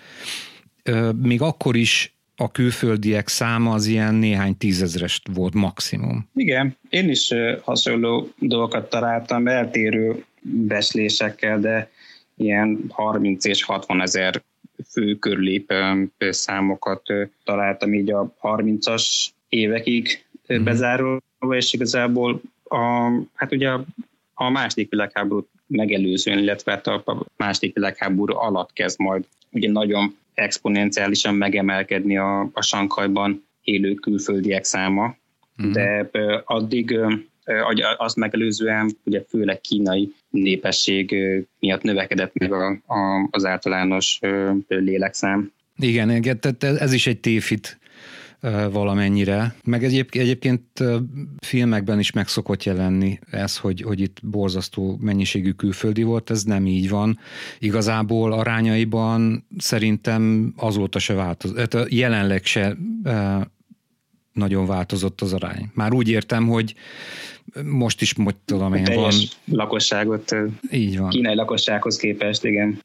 még 1.21 1.41
akkor 1.41 1.75
is 1.75 2.15
a 2.35 2.51
külföldiek 2.51 3.27
száma 3.27 3.73
az 3.73 3.85
ilyen 3.85 4.13
néhány 4.13 4.57
tízezres 4.57 5.21
volt 5.33 5.53
maximum. 5.53 6.29
Igen, 6.35 6.77
én 6.89 7.09
is 7.09 7.33
hasonló 7.61 8.29
dolgokat 8.39 8.89
találtam, 8.89 9.47
eltérő 9.47 10.23
beszlésekkel, 10.41 11.59
de 11.59 11.89
ilyen 12.35 12.85
30 12.89 13.45
és 13.45 13.63
60 13.63 14.01
ezer 14.01 14.43
fő 14.91 15.15
körüli 15.15 15.65
számokat 16.17 17.01
találtam 17.43 17.93
így 17.93 18.11
a 18.11 18.33
30-as 18.41 19.27
évekig 19.49 20.25
mm. 20.53 20.63
bezárulva, 20.63 21.55
és 21.55 21.73
igazából 21.73 22.41
a, 22.63 23.09
hát 23.33 23.51
ugye 23.51 23.69
a, 24.33 24.49
második 24.49 24.89
világháborút 24.89 25.47
megelőzően, 25.67 26.37
illetve 26.37 26.71
hát 26.71 26.87
a 26.87 27.25
második 27.37 27.73
világháború 27.73 28.35
alatt 28.35 28.73
kezd 28.73 28.99
majd 28.99 29.25
ugye 29.51 29.71
nagyon 29.71 30.15
exponenciálisan 30.33 31.35
megemelkedni 31.35 32.17
a, 32.17 32.41
a 32.53 32.61
Sankajban 32.61 33.45
élő 33.63 33.93
külföldiek 33.93 34.63
száma, 34.63 35.15
mm. 35.63 35.71
de 35.71 36.09
addig 36.45 36.99
azt 37.97 38.15
megelőzően 38.15 38.91
ugye 39.03 39.23
főleg 39.29 39.61
kínai 39.61 40.13
népesség 40.29 41.15
miatt 41.59 41.81
növekedett 41.81 42.33
meg 42.33 42.51
a, 42.51 42.67
a, 42.69 43.27
az 43.31 43.45
általános 43.45 44.19
lélekszám. 44.67 45.51
Igen, 45.79 46.39
tehát 46.39 46.63
ez 46.63 46.93
is 46.93 47.07
egy 47.07 47.19
tévhit 47.19 47.77
valamennyire. 48.71 49.55
Meg 49.63 49.83
egyébként, 49.83 50.23
egyébként 50.23 50.61
filmekben 51.45 51.99
is 51.99 52.11
meg 52.11 52.27
szokott 52.27 52.63
jelenni 52.63 53.19
ez, 53.31 53.57
hogy, 53.57 53.81
hogy 53.81 53.99
itt 53.99 54.17
borzasztó 54.23 54.97
mennyiségű 55.01 55.51
külföldi 55.51 56.03
volt, 56.03 56.29
ez 56.29 56.43
nem 56.43 56.65
így 56.65 56.89
van. 56.89 57.19
Igazából 57.59 58.33
arányaiban 58.33 59.47
szerintem 59.57 60.53
azóta 60.55 60.99
se 60.99 61.13
változott, 61.13 61.91
jelenleg 61.91 62.45
se 62.45 62.77
nagyon 64.33 64.65
változott 64.65 65.21
az 65.21 65.33
arány. 65.33 65.69
Már 65.73 65.93
úgy 65.93 66.09
értem, 66.09 66.47
hogy 66.47 66.75
most 67.63 68.01
is, 68.01 68.13
hogy 68.23 68.35
tudom 68.45 68.73
én, 68.73 68.95
van... 68.95 69.13
lakosságot, 69.45 70.35
így 70.71 70.97
van. 70.97 71.09
kínai 71.09 71.35
lakossághoz 71.35 71.97
képest, 71.97 72.43
igen. 72.45 72.81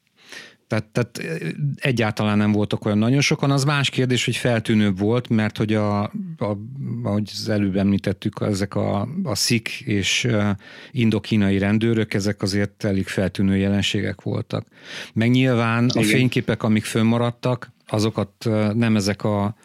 Tehát, 0.73 0.87
tehát 1.19 1.43
egyáltalán 1.75 2.37
nem 2.37 2.51
voltak 2.51 2.85
olyan 2.85 2.97
nagyon 2.97 3.21
sokan. 3.21 3.51
Az 3.51 3.63
más 3.63 3.89
kérdés, 3.89 4.25
hogy 4.25 4.35
feltűnőbb 4.35 4.99
volt, 4.99 5.29
mert 5.29 5.57
hogy 5.57 5.73
a, 5.73 6.01
a 6.37 6.57
ahogy 7.03 7.29
az 7.33 7.49
előbb 7.49 7.75
említettük, 7.75 8.37
ezek 8.41 8.75
a, 8.75 9.07
a 9.23 9.35
szik 9.35 9.69
és 9.85 10.27
indokínai 10.91 11.57
rendőrök, 11.57 12.13
ezek 12.13 12.41
azért 12.41 12.83
elég 12.83 13.07
feltűnő 13.07 13.57
jelenségek 13.57 14.21
voltak. 14.21 14.67
Meg 15.13 15.29
nyilván 15.29 15.83
Igen. 15.83 16.03
a 16.03 16.05
fényképek, 16.05 16.63
amik 16.63 16.83
fönnmaradtak, 16.83 17.71
azokat 17.87 18.49
nem 18.73 18.95
ezek 18.95 19.23
a, 19.23 19.55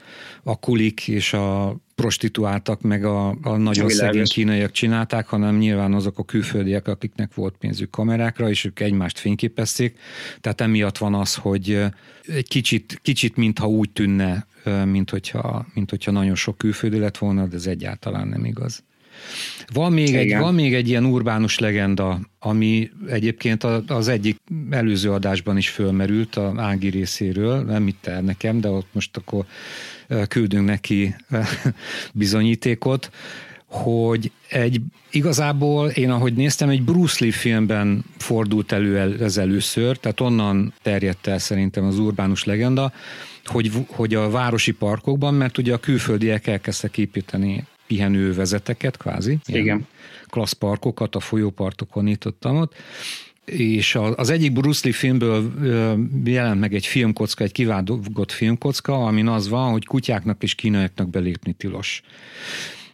a 0.43 0.59
kulik 0.59 1.09
és 1.09 1.33
a 1.33 1.77
prostituáltak, 1.99 2.81
meg 2.81 3.05
a, 3.05 3.37
a 3.43 3.57
nagyon 3.57 3.89
szegény 3.89 4.25
kínaiak 4.25 4.71
csinálták, 4.71 5.27
hanem 5.27 5.57
nyilván 5.57 5.95
azok 5.95 6.19
a 6.19 6.25
külföldiek, 6.25 6.89
akiknek 6.89 7.35
volt 7.35 7.55
pénzük 7.59 7.91
kamerákra, 7.91 8.49
és 8.49 8.65
ők 8.65 8.81
egymást 8.81 9.19
fényképezték. 9.19 9.99
Tehát 10.41 10.61
emiatt 10.61 10.99
van 10.99 11.15
az, 11.15 11.35
hogy 11.35 11.85
egy 12.27 12.49
kicsit, 12.49 12.99
kicsit 13.03 13.37
mintha 13.37 13.67
úgy 13.67 13.91
tűnne, 13.91 14.47
mint 14.85 15.11
hogyha, 15.11 15.67
mint 15.75 15.91
hogyha 15.91 16.11
nagyon 16.11 16.35
sok 16.35 16.59
külföldi 16.59 16.99
lett 16.99 17.19
volna, 17.19 17.47
de 17.47 17.57
ez 17.57 17.67
egyáltalán 17.67 18.29
nem 18.29 18.45
igaz. 18.45 18.83
Van 19.73 19.93
még, 19.93 20.15
egy, 20.15 20.37
van 20.37 20.55
még 20.55 20.75
egy 20.75 20.89
ilyen 20.89 21.05
urbánus 21.05 21.59
legenda, 21.59 22.21
ami 22.39 22.91
egyébként 23.09 23.65
az 23.87 24.09
egyik 24.09 24.37
előző 24.71 25.13
adásban 25.13 25.57
is 25.57 25.69
fölmerült 25.69 26.37
a 26.37 26.55
Ági 26.57 26.89
részéről, 26.89 27.63
nem 27.63 27.87
itt 27.87 28.07
el 28.07 28.21
nekem, 28.21 28.61
de 28.61 28.69
ott 28.69 28.89
most 28.93 29.17
akkor 29.17 29.47
küldünk 30.29 30.67
neki 30.67 31.15
bizonyítékot, 32.13 33.11
hogy 33.67 34.33
egy 34.49 34.81
igazából 35.11 35.89
én 35.89 36.11
ahogy 36.11 36.35
néztem, 36.35 36.69
egy 36.69 36.83
Bruce 36.83 37.25
Lee 37.25 37.33
filmben 37.33 38.05
fordult 38.19 38.73
elő 38.73 39.23
ez 39.23 39.37
először, 39.37 39.97
tehát 39.97 40.21
onnan 40.21 40.75
terjedt 40.83 41.27
el 41.27 41.39
szerintem 41.39 41.85
az 41.85 41.99
urbánus 41.99 42.45
legenda, 42.45 42.93
hogy, 43.45 43.71
hogy 43.87 44.15
a 44.15 44.31
városi 44.31 44.73
parkokban, 44.73 45.35
mert 45.35 45.59
ugye 45.59 45.75
a 45.75 45.79
külföldiek 45.79 46.47
elkezdtek 46.47 46.99
építeni 46.99 47.67
pihenővezeteket, 47.87 48.97
kvázi. 48.97 49.39
Igen. 49.47 49.87
Klassz 50.27 50.53
parkokat, 50.53 51.15
a 51.15 51.21
folyópartokon 51.21 52.05
nyitottam 52.05 52.57
ott, 52.57 52.75
és 53.51 53.99
az 54.17 54.31
egyik 54.31 54.53
Bruce 54.53 54.81
Lee 54.85 54.93
filmből 54.93 55.53
jelent 56.25 56.61
meg 56.61 56.75
egy 56.75 56.87
filmkocka, 56.87 57.45
egy 57.45 57.53
kivágott 57.53 58.33
filmkocka, 58.33 59.05
amin 59.05 59.27
az 59.27 59.49
van, 59.49 59.71
hogy 59.71 59.87
kutyáknak 59.87 60.43
és 60.43 60.55
kínaiaknak 60.55 61.11
belépni 61.11 61.53
tilos. 61.53 62.03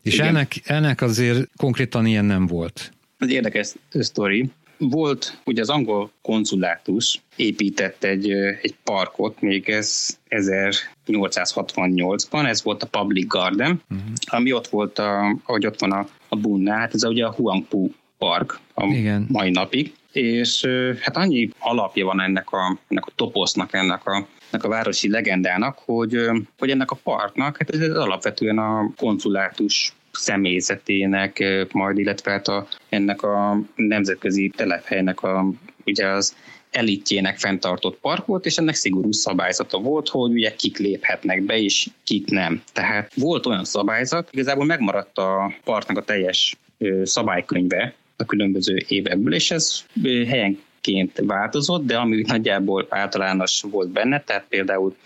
És 0.03 0.19
ennek, 0.19 0.55
ennek 0.65 1.03
azért 1.03 1.49
konkrétan 1.57 2.07
ilyen 2.07 2.25
nem 2.25 2.47
volt. 2.47 2.93
Egy 3.19 3.31
érdekes 3.31 3.73
sztori. 3.91 4.51
Volt, 4.79 5.41
ugye 5.45 5.61
az 5.61 5.69
angol 5.69 6.11
konzulátus 6.23 7.21
épített 7.37 8.05
egy, 8.05 8.31
egy 8.31 8.75
parkot, 8.85 9.41
még 9.41 9.69
ez 9.69 10.19
1868-ban, 10.29 12.47
ez 12.47 12.63
volt 12.63 12.83
a 12.83 12.87
Public 12.87 13.27
Garden, 13.27 13.83
uh-huh. 13.91 14.09
ami 14.25 14.53
ott 14.53 14.69
volt, 14.69 14.99
a, 14.99 15.37
ahogy 15.45 15.67
ott 15.67 15.81
van 15.81 15.93
a, 15.93 16.09
a 16.29 16.37
Bunna, 16.37 16.73
hát 16.73 16.95
ez 16.95 17.05
ugye 17.05 17.25
a 17.25 17.33
Huangpu 17.33 17.91
Park 18.19 18.59
a 18.75 18.87
Igen. 18.87 19.27
mai 19.29 19.51
napig, 19.51 19.93
és 20.17 20.67
hát 21.01 21.17
annyi 21.17 21.49
alapja 21.59 22.05
van 22.05 22.21
ennek 22.21 22.51
a, 22.51 22.79
ennek 22.89 23.07
a 23.07 23.13
toposznak, 23.15 23.75
ennek 23.75 24.07
a, 24.07 24.27
ennek 24.51 24.65
a 24.65 24.69
városi 24.69 25.11
legendának, 25.11 25.79
hogy, 25.85 26.19
hogy 26.59 26.71
ennek 26.71 26.91
a 26.91 26.99
parknak, 27.03 27.57
hát 27.59 27.71
ez 27.71 27.97
alapvetően 27.97 28.59
a 28.59 28.91
konzulátus 28.97 29.93
személyzetének, 30.13 31.45
majd 31.73 31.99
illetve 31.99 32.31
hát 32.31 32.49
a, 32.49 32.67
ennek 32.89 33.23
a 33.23 33.59
nemzetközi 33.75 34.53
telephelynek 34.57 35.23
a, 35.23 35.47
ugye 35.85 36.07
az 36.07 36.37
elitjének 36.71 37.39
fenntartott 37.39 37.99
park 38.01 38.27
volt, 38.27 38.47
és 38.47 38.57
ennek 38.57 38.75
szigorú 38.75 39.13
szabályzata 39.13 39.79
volt, 39.79 40.09
hogy 40.09 40.33
ugye 40.33 40.55
kik 40.55 40.79
léphetnek 40.79 41.43
be, 41.43 41.59
és 41.59 41.89
kik 42.05 42.31
nem. 42.31 42.63
Tehát 42.73 43.13
volt 43.15 43.47
olyan 43.47 43.65
szabályzat, 43.65 44.29
igazából 44.33 44.65
megmaradt 44.65 45.19
a 45.19 45.55
parknak 45.65 45.99
a 45.99 46.05
teljes 46.05 46.57
szabálykönyve 47.03 47.95
a 48.17 48.25
különböző 48.25 48.85
évekből, 48.89 49.35
és 49.35 49.51
ez 49.51 49.85
helyenként 50.03 51.23
változott, 51.27 51.85
de 51.85 51.97
ami 51.97 52.23
nagyjából 52.27 52.87
általános 52.89 53.63
volt 53.71 53.89
benne, 53.89 54.21
tehát 54.21 54.47
például 54.49 54.97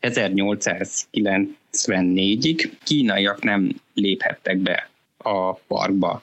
1894-ig 0.00 2.70
kínaiak 2.84 3.42
nem 3.42 3.80
léphettek 3.94 4.58
be 4.58 4.90
a 5.16 5.54
parkba, 5.54 6.22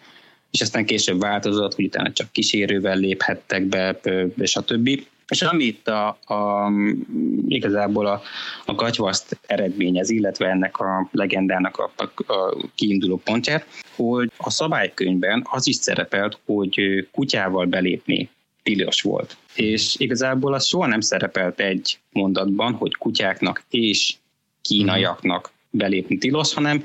és 0.52 0.62
aztán 0.62 0.86
később 0.86 1.20
változott, 1.20 1.76
hogy 1.76 1.86
utána 1.86 2.12
csak 2.12 2.32
kísérővel 2.32 2.98
léphettek 2.98 3.64
be, 3.64 4.00
és 4.38 4.56
a 4.56 4.62
többi. 4.62 5.08
És 5.34 5.42
amit 5.42 5.88
a, 5.88 6.08
a, 6.26 6.72
igazából 7.48 8.06
a, 8.06 8.22
a 8.66 8.74
gatyvaszt 8.74 9.40
eredményez, 9.46 10.10
illetve 10.10 10.48
ennek 10.48 10.78
a 10.78 11.10
legendának 11.12 11.78
a, 11.78 11.92
a, 11.96 12.34
a 12.34 12.56
kiinduló 12.76 13.22
pontját, 13.24 13.66
hogy 13.96 14.32
a 14.38 14.50
szabálykönyvben 14.50 15.48
az 15.50 15.68
is 15.68 15.76
szerepelt, 15.76 16.40
hogy 16.46 17.08
kutyával 17.12 17.66
belépni 17.66 18.30
tilos 18.64 19.02
volt. 19.02 19.38
És 19.56 19.96
igazából 19.98 20.54
az 20.54 20.66
soha 20.66 20.88
nem 20.88 21.02
szerepelt 21.02 21.60
egy 21.60 22.00
mondatban, 22.12 22.74
hogy 22.74 22.96
kutyáknak 22.96 23.64
és 23.70 24.16
kínaiaknak 24.62 25.52
belépni 25.70 26.18
tilos, 26.18 26.54
hanem 26.54 26.84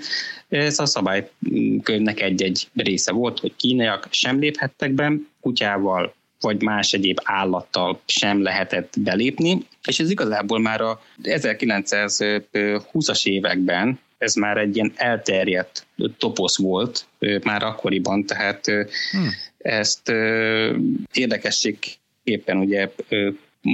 ez 0.48 0.78
a 0.78 0.86
szabálykönyvnek 0.86 2.20
egy-egy 2.20 2.68
része 2.74 3.12
volt, 3.12 3.38
hogy 3.38 3.56
kínaiak 3.56 4.06
sem 4.10 4.38
léphettek 4.38 4.92
be, 4.92 5.12
kutyával 5.40 6.14
vagy 6.40 6.62
más 6.62 6.92
egyéb 6.92 7.18
állattal 7.22 8.00
sem 8.06 8.42
lehetett 8.42 8.94
belépni, 9.00 9.66
és 9.86 10.00
ez 10.00 10.10
igazából 10.10 10.58
már 10.58 10.80
a 10.80 11.00
1920-as 11.22 13.26
években 13.26 13.98
ez 14.18 14.34
már 14.34 14.56
egy 14.56 14.76
ilyen 14.76 14.92
elterjedt 14.96 15.86
toposz 16.18 16.58
volt 16.58 17.06
már 17.42 17.62
akkoriban, 17.62 18.24
tehát 18.24 18.64
hmm. 18.66 19.30
ezt 19.58 20.08
érdekességképpen 21.12 22.56
ugye 22.56 22.90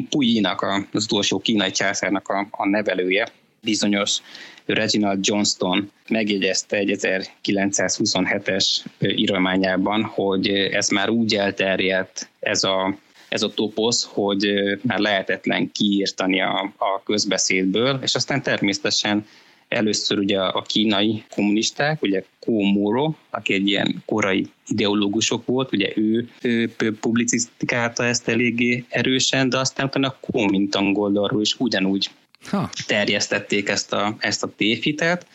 Puyinak, 0.09 0.63
az 0.93 1.05
utolsó 1.05 1.39
kínai 1.39 1.71
császárnak 1.71 2.29
a, 2.29 2.49
a 2.51 2.69
nevelője, 2.69 3.29
bizonyos 3.65 4.19
Reginald 4.67 5.27
Johnston 5.27 5.91
megjegyezte 6.09 6.77
egy 6.77 6.97
1927-es 7.43 8.85
írományában, 9.01 10.05
hogy 10.05 10.49
ez 10.49 10.89
már 10.89 11.11
úgy 11.11 11.35
elterjedt 11.35 12.29
ez 12.41 12.65
a 12.65 12.97
ez 13.29 13.43
a 13.43 13.55
toposz, 13.55 14.09
hogy 14.13 14.47
már 14.83 14.99
lehetetlen 14.99 15.73
kiírtani 15.73 16.41
a, 16.41 16.73
a 16.77 17.03
közbeszédből, 17.05 17.99
és 18.03 18.15
aztán 18.15 18.43
természetesen 18.43 19.27
először 19.69 20.19
ugye 20.19 20.41
a 20.41 20.63
kínai 20.63 21.25
kommunisták, 21.35 22.03
ugye 22.03 22.25
Komuro, 22.41 23.15
aki 23.31 23.55
egy 23.55 23.69
ilyen 23.69 24.03
korai 24.07 24.47
ideológusok 24.69 25.47
volt, 25.47 25.73
ugye 25.73 25.93
ő, 25.97 26.29
ő 26.43 26.71
publicisztikálta 27.01 28.05
ezt 28.05 28.29
eléggé 28.29 28.85
erősen, 28.89 29.49
de 29.49 29.59
aztán 29.59 29.87
utána 29.87 30.09
a 30.09 30.19
Kuomintang 30.21 30.99
oldalról 30.99 31.41
is 31.41 31.55
ugyanúgy 31.59 32.11
ha. 32.47 32.71
terjesztették 32.87 33.69
ezt 33.69 33.93
a, 33.93 34.17
ezt 34.19 34.43
a 34.43 34.53
tévhitelt, 34.57 35.27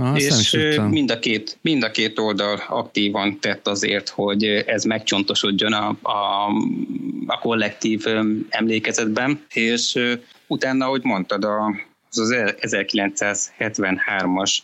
Ah, 0.00 0.16
és 0.16 0.56
mind 0.90 1.10
a, 1.10 1.18
két, 1.18 1.58
mind 1.60 1.82
a 1.82 1.90
két 1.90 2.18
oldal 2.18 2.62
aktívan 2.68 3.40
tett 3.40 3.66
azért, 3.66 4.08
hogy 4.08 4.44
ez 4.44 4.84
megcsontosodjon 4.84 5.72
a, 5.72 5.88
a, 6.02 6.46
a 7.26 7.38
kollektív 7.38 8.04
emlékezetben, 8.48 9.44
és 9.52 9.98
utána, 10.46 10.84
ahogy 10.84 11.04
mondtad, 11.04 11.44
a, 11.44 11.74
az, 12.10 12.18
az 12.18 12.36
1973-as 12.60 14.58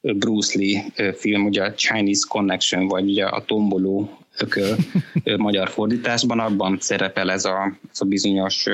Bruce 0.00 0.58
Lee 0.58 1.12
film, 1.18 1.44
ugye 1.44 1.62
a 1.62 1.74
Chinese 1.74 2.26
Connection, 2.28 2.88
vagy 2.88 3.10
ugye 3.10 3.24
a 3.24 3.44
tomboló 3.44 4.18
ököl 4.42 4.76
magyar 5.36 5.68
fordításban, 5.68 6.38
abban 6.38 6.78
szerepel 6.80 7.30
ez 7.30 7.44
a, 7.44 7.76
ez 7.92 8.00
a 8.00 8.04
bizonyos 8.04 8.66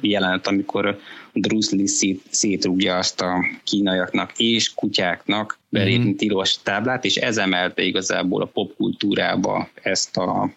jelenet, 0.00 0.46
amikor 0.46 0.98
Bruce 1.32 1.76
Lee 1.76 1.86
szét, 1.86 2.22
szétrúgja 2.30 2.96
azt 2.96 3.20
a 3.20 3.44
kínaiaknak 3.64 4.32
és 4.36 4.74
kutyáknak 4.74 5.58
belépni 5.68 6.04
mm-hmm. 6.04 6.16
tilos 6.16 6.62
táblát, 6.62 7.04
és 7.04 7.16
ez 7.16 7.36
emelte 7.36 7.82
igazából 7.82 8.42
a 8.42 8.50
popkultúrába 8.52 9.68
ezt 9.82 10.16
a 10.16 10.50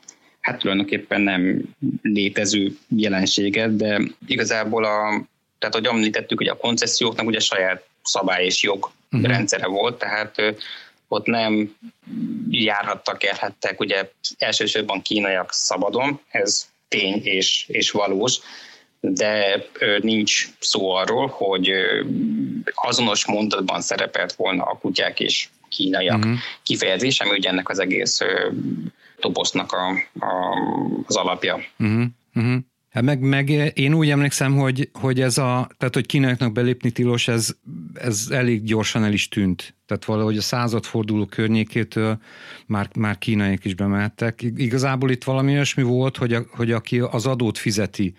hát 0.45 0.59
tulajdonképpen 0.59 1.21
nem 1.21 1.61
létező 2.01 2.77
jelenséget, 2.87 3.75
de 3.75 4.01
igazából 4.27 4.83
a, 4.83 5.25
tehát 5.59 5.75
ahogy 5.75 5.85
említettük, 5.87 6.37
hogy 6.37 6.47
a 6.47 6.57
konceszióknak 6.57 7.25
ugye 7.25 7.39
saját 7.39 7.85
szabály 8.03 8.45
és 8.45 8.63
jog 8.63 8.91
uh-huh. 9.11 9.29
rendszere 9.29 9.67
volt, 9.67 9.97
tehát 9.97 10.35
ott 11.07 11.25
nem 11.25 11.75
járhattak, 12.49 13.23
élhettek, 13.23 13.79
ugye 13.79 14.11
elsősorban 14.37 15.01
kínaiak 15.01 15.53
szabadon, 15.53 16.19
ez 16.29 16.69
tény 16.87 17.21
és, 17.23 17.65
és 17.67 17.91
valós, 17.91 18.39
de 18.99 19.65
nincs 19.99 20.47
szó 20.59 20.89
arról, 20.89 21.27
hogy 21.27 21.71
azonos 22.73 23.25
mondatban 23.25 23.81
szerepelt 23.81 24.33
volna 24.33 24.63
a 24.63 24.77
kutyák 24.77 25.19
és 25.19 25.49
kínaiak 25.69 26.17
uh-huh. 26.17 26.37
kifejezés, 26.63 27.19
ami 27.19 27.29
ugye 27.29 27.49
ennek 27.49 27.69
az 27.69 27.79
egész 27.79 28.19
toposznak 29.19 29.71
a, 29.71 29.89
a, 30.25 30.57
az 31.05 31.15
alapja. 31.15 31.55
Uh-huh. 31.79 32.03
Uh-huh. 32.35 32.57
Hát 32.95 33.03
meg, 33.03 33.19
meg 33.19 33.49
én 33.73 33.93
úgy 33.93 34.09
emlékszem, 34.09 34.55
hogy, 34.57 34.89
hogy 34.93 35.21
ez 35.21 35.37
a, 35.37 35.69
tehát 35.77 35.93
hogy 35.93 36.05
kínaiaknak 36.05 36.51
belépni 36.51 36.91
tilos, 36.91 37.27
ez, 37.27 37.55
ez 37.93 38.27
elég 38.29 38.63
gyorsan 38.63 39.03
el 39.03 39.13
is 39.13 39.27
tűnt. 39.27 39.75
Tehát 39.85 40.05
valahogy 40.05 40.37
a 40.37 40.41
századforduló 40.41 41.25
környékétől 41.25 42.19
már, 42.65 42.89
már 42.97 43.17
kínaiak 43.17 43.65
is 43.65 43.75
bemehettek. 43.75 44.41
Igazából 44.41 45.11
itt 45.11 45.23
valami 45.23 45.51
olyasmi 45.51 45.83
volt, 45.83 46.17
hogy, 46.17 46.33
a, 46.33 46.45
hogy 46.51 46.71
aki 46.71 46.99
az 46.99 47.25
adót 47.25 47.57
fizeti 47.57 48.13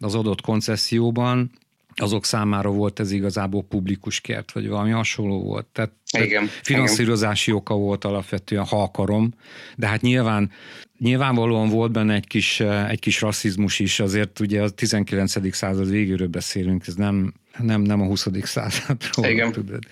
az 0.00 0.14
adott 0.14 0.40
koncesszióban, 0.40 1.50
azok 1.94 2.24
számára 2.24 2.70
volt 2.70 3.00
ez 3.00 3.10
igazából 3.10 3.62
publikus 3.62 4.20
kert, 4.20 4.52
vagy 4.52 4.68
valami 4.68 4.90
hasonló 4.90 5.42
volt. 5.42 5.66
Tehát, 5.66 5.92
igen, 6.18 6.46
finanszírozási 6.62 7.50
igen. 7.50 7.60
oka 7.60 7.74
volt 7.74 8.04
alapvetően, 8.04 8.64
ha 8.64 8.82
akarom, 8.82 9.34
de 9.76 9.86
hát 9.86 10.00
nyilván 10.00 10.50
Nyilvánvalóan 10.98 11.68
volt 11.68 11.92
benne 11.92 12.14
egy 12.14 12.26
kis, 12.26 12.60
egy 12.60 12.98
kis 12.98 13.20
rasszizmus 13.20 13.78
is, 13.78 14.00
azért 14.00 14.40
ugye 14.40 14.62
a 14.62 14.68
19. 14.68 15.54
század 15.54 15.90
végéről 15.90 16.28
beszélünk, 16.28 16.86
ez 16.86 16.94
nem, 16.94 17.32
nem, 17.58 17.80
nem 17.80 18.00
a 18.00 18.04
20. 18.04 18.26
századról. 18.42 19.26
Igen. 19.26 19.52
Tudod. 19.52 19.82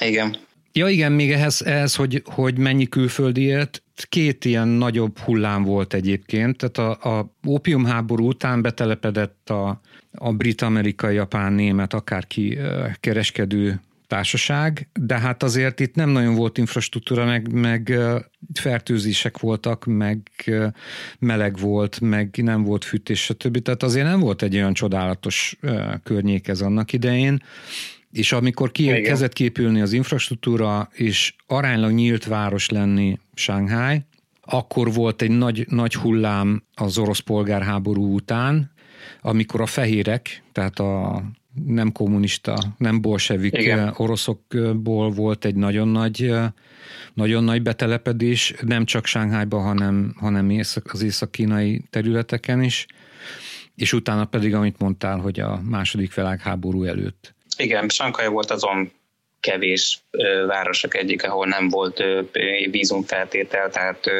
Igen. 0.00 0.36
Ja 0.72 0.88
igen, 0.88 1.12
még 1.12 1.32
ehhez, 1.32 1.62
ehhez 1.62 1.94
hogy, 1.94 2.22
hogy 2.24 2.58
mennyi 2.58 2.88
külföldi 2.88 3.42
élt, 3.42 3.82
két 4.08 4.44
ilyen 4.44 4.68
nagyobb 4.68 5.18
hullám 5.18 5.62
volt 5.62 5.94
egyébként, 5.94 6.56
tehát 6.56 7.00
a, 7.00 7.18
a 7.18 7.32
ópiumháború 7.46 8.26
után 8.26 8.62
betelepedett 8.62 9.50
a, 9.50 9.80
a 10.12 10.32
brit, 10.32 10.62
amerikai, 10.62 11.14
japán, 11.14 11.52
német, 11.52 11.94
akárki 11.94 12.58
kereskedő 13.00 13.80
társaság, 14.06 14.88
de 15.00 15.18
hát 15.18 15.42
azért 15.42 15.80
itt 15.80 15.94
nem 15.94 16.08
nagyon 16.08 16.34
volt 16.34 16.58
infrastruktúra, 16.58 17.24
meg, 17.24 17.52
meg 17.52 17.98
fertőzések 18.54 19.38
voltak, 19.38 19.84
meg 19.84 20.30
meleg 21.18 21.58
volt, 21.58 22.00
meg 22.00 22.38
nem 22.42 22.62
volt 22.62 22.84
fűtés, 22.84 23.22
stb. 23.22 23.58
Tehát 23.58 23.82
azért 23.82 24.06
nem 24.06 24.20
volt 24.20 24.42
egy 24.42 24.54
olyan 24.54 24.72
csodálatos 24.72 25.58
környék 26.02 26.48
ez 26.48 26.60
annak 26.60 26.92
idején, 26.92 27.42
és 28.10 28.32
amikor 28.32 28.72
ki, 28.72 28.82
Igen. 28.82 29.02
kezdett 29.02 29.32
képülni 29.32 29.80
az 29.80 29.92
infrastruktúra, 29.92 30.88
és 30.92 31.34
aránylag 31.46 31.92
nyílt 31.92 32.24
város 32.24 32.68
lenni 32.68 33.18
Shanghai, 33.34 34.04
akkor 34.40 34.92
volt 34.92 35.22
egy 35.22 35.30
nagy, 35.30 35.66
nagy 35.68 35.94
hullám 35.94 36.62
az 36.74 36.98
orosz 36.98 37.18
polgárháború 37.18 38.14
után, 38.14 38.70
amikor 39.20 39.60
a 39.60 39.66
fehérek, 39.66 40.42
tehát 40.52 40.78
a 40.78 41.22
nem 41.66 41.92
kommunista, 41.92 42.56
nem 42.78 43.00
bolsevik 43.00 43.56
Igen. 43.56 43.94
oroszokból 43.96 45.10
volt 45.10 45.44
egy 45.44 45.54
nagyon 45.54 45.88
nagy, 45.88 46.34
nagyon 47.14 47.44
nagy 47.44 47.62
betelepedés, 47.62 48.54
nem 48.60 48.84
csak 48.84 49.06
Sánghájban, 49.06 49.62
hanem, 49.62 50.14
hanem 50.18 50.60
az 50.84 51.02
észak-kínai 51.02 51.82
területeken 51.90 52.62
is, 52.62 52.86
és 53.74 53.92
utána 53.92 54.24
pedig, 54.24 54.54
amit 54.54 54.78
mondtál, 54.78 55.18
hogy 55.18 55.40
a 55.40 55.60
második 55.68 56.14
világháború 56.14 56.84
előtt. 56.84 57.34
Igen, 57.56 57.88
Sankai 57.88 58.26
volt 58.26 58.50
azon 58.50 58.90
kevés 59.40 60.00
városok 60.46 60.94
egyik, 60.96 61.24
ahol 61.24 61.46
nem 61.46 61.68
volt 61.68 62.02
vízumfeltétel, 62.70 63.70
tehát 63.70 64.10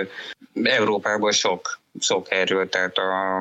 Európából 0.63 1.33
sok 1.33 1.81
szó 1.99 2.23
erről, 2.29 2.69
tehát 2.69 2.97
a, 2.97 3.41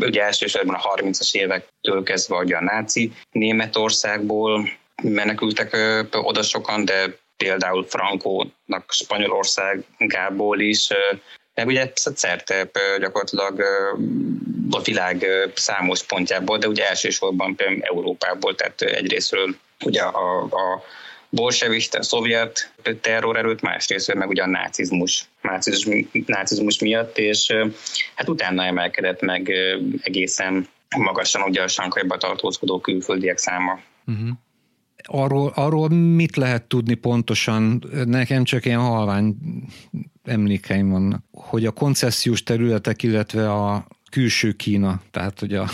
ugye 0.00 0.22
elsősorban 0.22 0.74
a 0.74 0.94
30-as 0.94 1.34
évektől 1.34 2.02
kezdve 2.02 2.36
ugye 2.36 2.56
a 2.56 2.62
náci 2.62 3.12
Németországból 3.30 4.68
menekültek 5.02 5.76
oda 6.12 6.42
sokan, 6.42 6.84
de 6.84 7.18
például 7.36 7.86
Frankónak 7.88 8.84
Spanyolországából 8.88 10.60
is, 10.60 10.88
meg 11.54 11.66
ugye 11.66 11.92
szerte 11.94 12.70
gyakorlatilag 12.98 13.60
a 14.70 14.80
világ 14.80 15.26
számos 15.54 16.02
pontjából, 16.02 16.58
de 16.58 16.68
ugye 16.68 16.88
elsősorban 16.88 17.56
Európából, 17.80 18.54
tehát 18.54 18.80
egyrésztről 18.80 19.56
ugye 19.84 20.02
a, 20.02 20.42
a 20.42 20.82
bolsevista, 21.30 22.02
szovjet 22.02 22.72
terrorerőt, 23.00 23.60
másrészt 23.60 24.14
meg 24.14 24.28
ugye 24.28 24.42
a 24.42 24.46
nácizmus, 24.46 25.24
nácizmus, 25.42 26.06
nácizmus 26.26 26.78
miatt, 26.78 27.18
és 27.18 27.52
hát 28.14 28.28
utána 28.28 28.64
emelkedett 28.64 29.20
meg 29.20 29.52
egészen 30.02 30.68
magasan 30.96 31.42
ugye 31.42 31.62
a 31.62 31.68
Sankajba 31.68 32.16
tartózkodó 32.16 32.80
külföldiek 32.80 33.38
száma. 33.38 33.80
Uh-huh. 34.06 34.28
Arról, 35.02 35.52
arról 35.54 35.88
mit 35.88 36.36
lehet 36.36 36.62
tudni 36.62 36.94
pontosan? 36.94 37.82
Nekem 38.04 38.44
csak 38.44 38.64
ilyen 38.64 38.80
halvány 38.80 39.36
emlékeim 40.24 40.90
vannak, 40.90 41.22
hogy 41.30 41.66
a 41.66 41.70
koncesziós 41.70 42.42
területek, 42.42 43.02
illetve 43.02 43.52
a 43.52 43.86
külső 44.10 44.52
Kína, 44.52 45.00
tehát 45.10 45.40
hogy 45.40 45.54
a, 45.54 45.68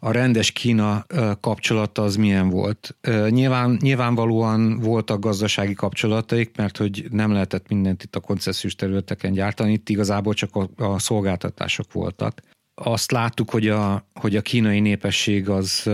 a 0.00 0.10
rendes 0.10 0.50
Kína 0.50 1.06
kapcsolata 1.40 2.02
az 2.02 2.16
milyen 2.16 2.48
volt. 2.48 2.96
Nyilván, 3.28 3.78
nyilvánvalóan 3.80 4.78
voltak 4.78 5.20
gazdasági 5.20 5.74
kapcsolataik, 5.74 6.56
mert 6.56 6.76
hogy 6.76 7.06
nem 7.10 7.32
lehetett 7.32 7.68
mindent 7.68 8.02
itt 8.02 8.16
a 8.16 8.20
koncesziós 8.20 8.74
területeken 8.74 9.32
gyártani, 9.32 9.72
itt 9.72 9.88
igazából 9.88 10.34
csak 10.34 10.56
a, 10.56 10.68
a 10.76 10.98
szolgáltatások 10.98 11.92
voltak 11.92 12.42
azt 12.82 13.12
láttuk, 13.12 13.50
hogy 13.50 13.68
a, 13.68 14.06
hogy 14.14 14.36
a 14.36 14.40
kínai 14.40 14.80
népesség 14.80 15.48
az, 15.48 15.90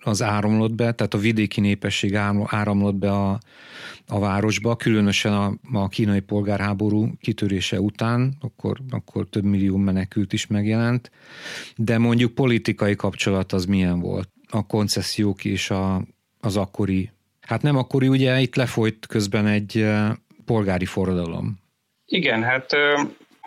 az 0.00 0.22
áramlott 0.22 0.74
be, 0.74 0.92
tehát 0.92 1.14
a 1.14 1.18
vidéki 1.18 1.60
népesség 1.60 2.14
áramlott 2.44 2.94
be 2.94 3.10
a, 3.10 3.38
a 4.06 4.18
városba, 4.18 4.76
különösen 4.76 5.32
a, 5.32 5.54
a 5.72 5.88
kínai 5.88 6.20
polgárháború 6.20 7.12
kitörése 7.20 7.80
után, 7.80 8.34
akkor, 8.40 8.78
akkor 8.90 9.26
több 9.28 9.44
millió 9.44 9.76
menekült 9.76 10.32
is 10.32 10.46
megjelent, 10.46 11.10
de 11.76 11.98
mondjuk 11.98 12.34
politikai 12.34 12.96
kapcsolat 12.96 13.52
az 13.52 13.64
milyen 13.64 14.00
volt? 14.00 14.28
A 14.48 14.66
koncesziók 14.66 15.44
és 15.44 15.70
a, 15.70 16.02
az 16.40 16.56
akkori, 16.56 17.10
hát 17.40 17.62
nem 17.62 17.76
akkori, 17.76 18.08
ugye 18.08 18.40
itt 18.40 18.54
lefolyt 18.54 19.06
közben 19.06 19.46
egy 19.46 19.86
polgári 20.44 20.84
forradalom. 20.84 21.60
Igen, 22.06 22.42
hát 22.42 22.70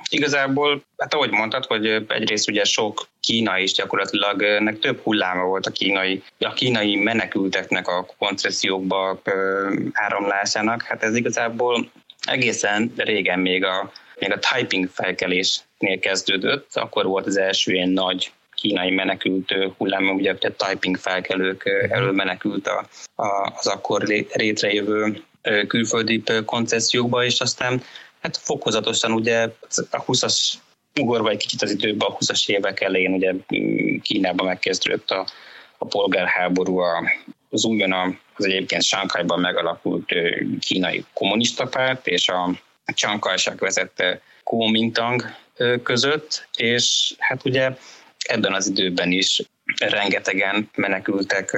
Igazából, 0.09 0.83
hát 0.97 1.13
ahogy 1.13 1.29
mondtad, 1.29 1.65
hogy 1.65 2.05
egyrészt 2.07 2.49
ugye 2.49 2.63
sok 2.63 3.07
Kína 3.19 3.57
is 3.57 3.73
gyakorlatilag 3.73 4.41
nek 4.59 4.79
több 4.79 4.99
hulláma 5.03 5.43
volt 5.43 5.65
a 5.65 5.71
kínai, 5.71 6.23
a 6.39 6.53
kínai 6.53 6.95
menekülteknek 6.95 7.87
a 7.87 8.05
koncessziókba 8.17 9.21
áramlásának. 9.93 10.81
Hát 10.81 11.03
ez 11.03 11.15
igazából 11.15 11.91
egészen 12.27 12.93
régen 12.95 13.39
még 13.39 13.63
a, 13.63 13.91
még 14.19 14.31
a 14.31 14.39
typing 14.39 14.89
felkelésnél 14.93 15.99
kezdődött, 15.99 16.69
akkor 16.73 17.05
volt 17.05 17.25
az 17.25 17.37
első 17.37 17.73
ilyen 17.73 17.89
nagy 17.89 18.31
kínai 18.55 18.91
menekült 18.91 19.55
hullám, 19.77 20.09
ugye 20.09 20.35
a 20.41 20.65
typing 20.65 20.97
felkelők 20.97 21.87
elől 21.89 22.11
menekült 22.11 22.67
a, 22.67 22.87
a, 23.15 23.53
az 23.57 23.67
akkor 23.67 24.01
létrejövő 24.33 25.23
külföldi 25.67 26.23
koncessziókba, 26.45 27.23
és 27.23 27.39
aztán 27.39 27.81
Hát 28.25 28.37
fokozatosan 28.37 29.11
ugye 29.11 29.49
a 29.91 30.05
20-as 30.05 30.53
ugorva 30.99 31.29
egy 31.29 31.37
kicsit 31.37 31.61
az 31.61 31.71
időben, 31.71 32.07
a 32.09 32.17
20-as 32.17 32.49
évek 32.49 32.81
elején 32.81 33.13
ugye 33.13 33.33
Kínában 34.01 34.45
megkezdődött 34.45 35.09
a, 35.09 35.27
a 35.77 35.85
polgárháború, 35.85 36.77
a, 36.77 37.03
az 37.49 37.65
újonnan 37.65 38.19
az 38.35 38.45
egyébként 38.45 38.83
Sánkhájban 38.83 39.39
megalakult 39.39 40.13
kínai 40.59 41.05
kommunista 41.13 41.65
párt 41.65 42.07
és 42.07 42.29
a 42.29 42.59
Kai-shek 43.19 43.59
vezette 43.59 44.21
Kuomintang 44.43 45.23
között, 45.83 46.47
és 46.57 47.15
hát 47.17 47.45
ugye 47.45 47.77
ebben 48.17 48.53
az 48.53 48.67
időben 48.67 49.11
is 49.11 49.41
rengetegen 49.77 50.69
menekültek 50.75 51.57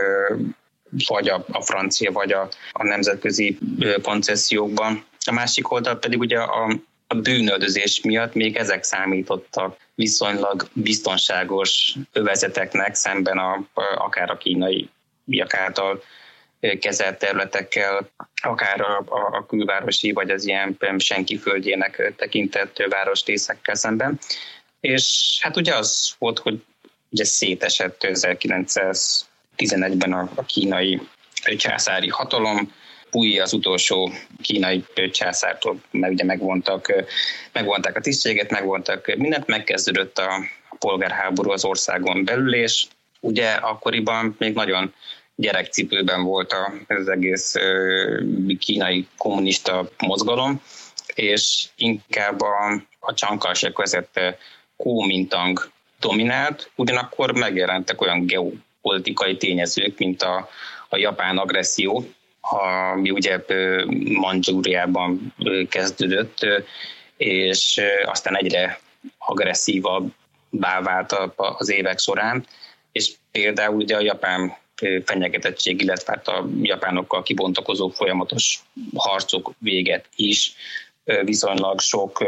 vagy 1.07 1.29
a, 1.29 1.45
a 1.51 1.61
francia, 1.61 2.11
vagy 2.11 2.31
a, 2.31 2.49
a 2.71 2.83
nemzetközi 2.83 3.57
koncessziókban 4.01 5.05
a 5.27 5.31
másik 5.31 5.71
oldal 5.71 5.99
pedig 5.99 6.19
ugye 6.19 6.39
a, 6.39 6.79
a 7.07 7.15
bűnöldözés 7.15 8.01
miatt 8.01 8.33
még 8.33 8.55
ezek 8.55 8.83
számítottak 8.83 9.77
viszonylag 9.95 10.67
biztonságos 10.73 11.95
övezeteknek 12.11 12.95
szemben 12.95 13.37
a, 13.37 13.67
akár 13.95 14.29
a 14.29 14.37
kínai 14.37 14.89
biak 15.23 15.53
által 15.53 16.03
kezelt 16.79 17.19
területekkel, 17.19 18.09
akár 18.41 18.81
a, 18.81 18.97
a, 18.97 19.37
a 19.37 19.45
külvárosi, 19.45 20.11
vagy 20.11 20.29
az 20.29 20.45
ilyen 20.45 20.77
senki 20.97 21.37
földjének 21.37 22.13
tekintett 22.17 22.83
városrészekkel 22.89 23.75
szemben. 23.75 24.19
És 24.79 25.37
hát 25.41 25.57
ugye 25.57 25.75
az 25.75 26.15
volt, 26.17 26.39
hogy 26.39 26.63
ugye 27.09 27.23
szétesett 27.23 28.07
1911-ben 28.07 30.13
a, 30.13 30.29
a 30.35 30.45
kínai 30.45 31.01
császári 31.57 32.09
hatalom, 32.09 32.73
Pui 33.09 33.39
az 33.39 33.53
utolsó 33.53 34.11
kínai 34.41 34.83
császártól, 35.11 35.81
mert 35.91 36.13
ugye 36.13 36.23
megvontak, 36.23 36.93
megvonták 37.51 37.97
a 37.97 38.01
tisztséget, 38.01 38.51
megvontak 38.51 39.15
mindent, 39.15 39.47
megkezdődött 39.47 40.17
a 40.17 40.45
polgárháború 40.79 41.51
az 41.51 41.65
országon 41.65 42.25
belül, 42.25 42.55
és 42.55 42.85
ugye 43.19 43.51
akkoriban 43.51 44.35
még 44.39 44.53
nagyon 44.53 44.93
gyerekcipőben 45.35 46.23
volt 46.23 46.55
az 46.87 47.07
egész 47.07 47.55
kínai 48.59 49.07
kommunista 49.17 49.89
mozgalom, 49.97 50.61
és 51.13 51.67
inkább 51.75 52.41
a, 52.41 52.83
a 52.99 53.13
csankalsek 53.13 53.77
vezette 53.77 54.37
Kuomintang 54.75 55.71
dominált, 55.99 56.71
ugyanakkor 56.75 57.31
megjelentek 57.31 58.01
olyan 58.01 58.25
geopolitikai 58.25 59.37
tényezők, 59.37 59.97
mint 59.97 60.21
a, 60.21 60.49
a 60.89 60.97
japán 60.97 61.37
agresszió, 61.37 62.05
ami 62.49 63.11
ugye 63.11 63.39
Mandzsúriában 64.19 65.33
kezdődött, 65.69 66.45
és 67.17 67.81
aztán 68.05 68.37
egyre 68.37 68.79
agresszívabb 69.17 70.11
vált 70.49 71.11
az 71.35 71.69
évek 71.69 71.99
során, 71.99 72.45
és 72.91 73.11
például 73.31 73.75
ugye 73.75 73.95
a 73.95 74.01
japán 74.01 74.57
fenyegetettség, 75.05 75.81
illetve 75.81 76.13
hát 76.13 76.27
a 76.27 76.47
japánokkal 76.61 77.23
kibontakozó 77.23 77.89
folyamatos 77.89 78.59
harcok 78.95 79.51
véget 79.59 80.05
is 80.15 80.53
viszonylag 81.23 81.79
sok 81.79 82.25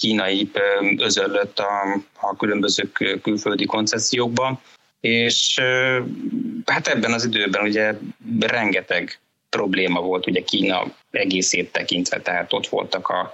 kínai 0.00 0.50
özöllött 0.96 1.58
a, 1.58 2.00
a 2.20 2.36
különböző 2.36 2.92
külföldi 3.22 3.64
koncesziókban, 3.64 4.60
és 5.00 5.60
hát 6.64 6.86
ebben 6.86 7.12
az 7.12 7.24
időben 7.24 7.62
ugye 7.62 7.94
rengeteg 8.40 9.18
probléma 9.56 10.00
volt 10.00 10.26
ugye 10.26 10.40
Kína 10.40 10.84
egészét 11.10 11.72
tekintve, 11.72 12.20
tehát 12.20 12.52
ott 12.52 12.66
voltak 12.66 13.08
a, 13.08 13.32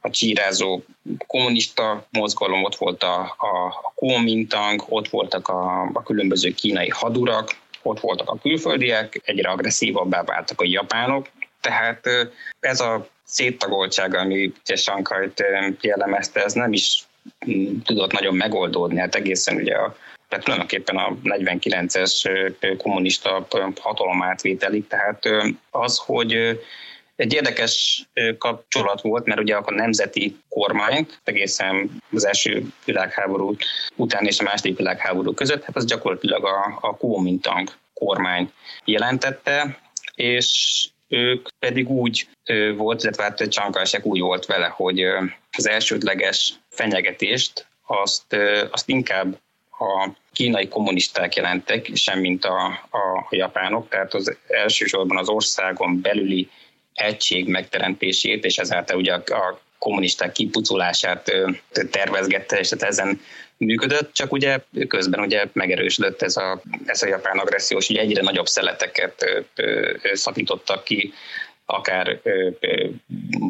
a 0.00 0.10
csírázó 0.10 0.82
kommunista 1.26 2.06
mozgalom, 2.10 2.64
ott 2.64 2.76
volt 2.76 3.02
a, 3.02 3.20
a, 3.20 3.66
a 3.66 3.92
Kuomintang, 3.94 4.84
ott 4.88 5.08
voltak 5.08 5.48
a, 5.48 5.90
a 5.92 6.02
különböző 6.02 6.50
kínai 6.50 6.88
hadurak, 6.88 7.50
ott 7.82 8.00
voltak 8.00 8.30
a 8.30 8.38
külföldiek, 8.42 9.20
egyre 9.24 9.50
agresszívabbá 9.50 10.22
váltak 10.22 10.60
a 10.60 10.64
japánok, 10.66 11.28
tehát 11.60 12.08
ez 12.60 12.80
a 12.80 13.08
széttagoltság, 13.24 14.14
ami 14.14 14.52
Sankajt 14.64 15.44
jellemezte, 15.80 16.44
ez 16.44 16.52
nem 16.52 16.72
is 16.72 17.04
tudott 17.84 18.12
nagyon 18.12 18.34
megoldódni, 18.34 18.98
hát 18.98 19.14
egészen 19.14 19.56
ugye 19.56 19.74
a 19.74 19.96
tehát 20.28 20.44
tulajdonképpen 20.44 20.96
a 20.96 21.16
49-es 21.22 22.30
kommunista 22.78 23.46
hatalom 23.80 24.22
átvételig, 24.22 24.86
tehát 24.86 25.22
az, 25.70 25.98
hogy 25.98 26.60
egy 27.16 27.32
érdekes 27.32 28.04
kapcsolat 28.38 29.00
volt, 29.00 29.26
mert 29.26 29.40
ugye 29.40 29.56
a 29.56 29.70
nemzeti 29.70 30.36
kormány 30.48 31.06
egészen 31.24 31.90
az 32.12 32.26
első 32.26 32.66
világháború 32.84 33.56
után 33.96 34.24
és 34.24 34.40
a 34.40 34.42
második 34.42 34.76
világháború 34.76 35.34
között, 35.34 35.64
hát 35.64 35.76
az 35.76 35.84
gyakorlatilag 35.84 36.44
a, 36.44 36.78
a 36.80 36.96
Kuomintang 36.96 37.70
kormány 37.94 38.52
jelentette, 38.84 39.78
és 40.14 40.88
ők 41.08 41.48
pedig 41.58 41.90
úgy 41.90 42.28
volt, 42.76 43.02
illetve 43.02 43.22
hát 43.22 43.48
Csankásek 43.48 44.04
úgy 44.04 44.20
volt 44.20 44.46
vele, 44.46 44.66
hogy 44.66 45.02
az 45.50 45.68
elsődleges 45.68 46.52
fenyegetést 46.68 47.66
azt, 47.86 48.36
azt 48.70 48.88
inkább 48.88 49.38
a 49.78 50.10
kínai 50.32 50.68
kommunisták 50.68 51.34
jelentek, 51.34 51.90
semmint 51.94 52.44
a, 52.44 52.64
a 52.90 53.26
japánok, 53.30 53.88
tehát 53.88 54.14
az 54.14 54.36
elsősorban 54.48 55.16
az 55.16 55.28
országon 55.28 56.00
belüli 56.00 56.48
egység 56.94 57.48
megteremtését, 57.48 58.44
és 58.44 58.56
ezáltal 58.58 58.96
ugye 58.96 59.12
a, 59.12 59.22
a 59.34 59.60
kommunisták 59.78 60.32
kipucolását 60.32 61.32
tervezgette, 61.90 62.58
és 62.58 62.68
tehát 62.68 62.84
ezen 62.84 63.20
működött, 63.56 64.12
csak 64.12 64.32
ugye 64.32 64.58
közben 64.88 65.20
ugye 65.20 65.44
megerősödött 65.52 66.22
ez 66.22 66.36
a, 66.36 66.60
ez 66.86 67.02
a 67.02 67.06
japán 67.06 67.38
agressziós, 67.38 67.88
ugye 67.88 68.00
egyre 68.00 68.22
nagyobb 68.22 68.46
szeleteket 68.46 69.24
szakítottak 70.12 70.84
ki 70.84 71.12
akár 71.66 72.20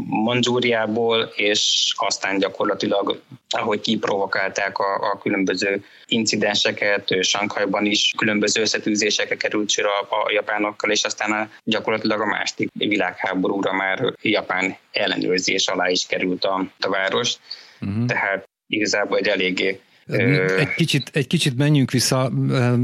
Manzsúriából, 0.07 1.33
és 1.35 1.93
aztán 1.97 2.39
gyakorlatilag, 2.39 3.21
ahogy 3.49 3.81
kiprovokálták 3.81 4.79
a, 4.79 5.11
a 5.11 5.19
különböző 5.19 5.85
incidenseket, 6.07 7.23
Sankhajban 7.23 7.85
is 7.85 8.15
különböző 8.17 8.61
összetűzésekre 8.61 9.37
került 9.37 9.71
sor 9.71 9.87
a, 9.87 10.15
a 10.15 10.31
japánokkal, 10.33 10.91
és 10.91 11.05
aztán 11.05 11.33
a, 11.33 11.49
gyakorlatilag 11.65 12.21
a 12.21 12.27
második 12.27 12.71
világháborúra 12.73 13.73
már 13.73 14.15
Japán 14.23 14.77
ellenőrzés 14.93 15.69
alá 15.69 15.89
is 15.89 16.07
került 16.07 16.45
a, 16.45 16.67
a 16.81 16.89
város. 16.89 17.35
Uh-huh. 17.81 18.07
Tehát 18.07 18.49
igazából 18.67 19.19
egy 19.19 19.29
eléggé 19.29 19.81
egy 20.07 20.75
kicsit, 20.77 21.11
egy 21.13 21.27
kicsit 21.27 21.57
menjünk 21.57 21.91
vissza, 21.91 22.31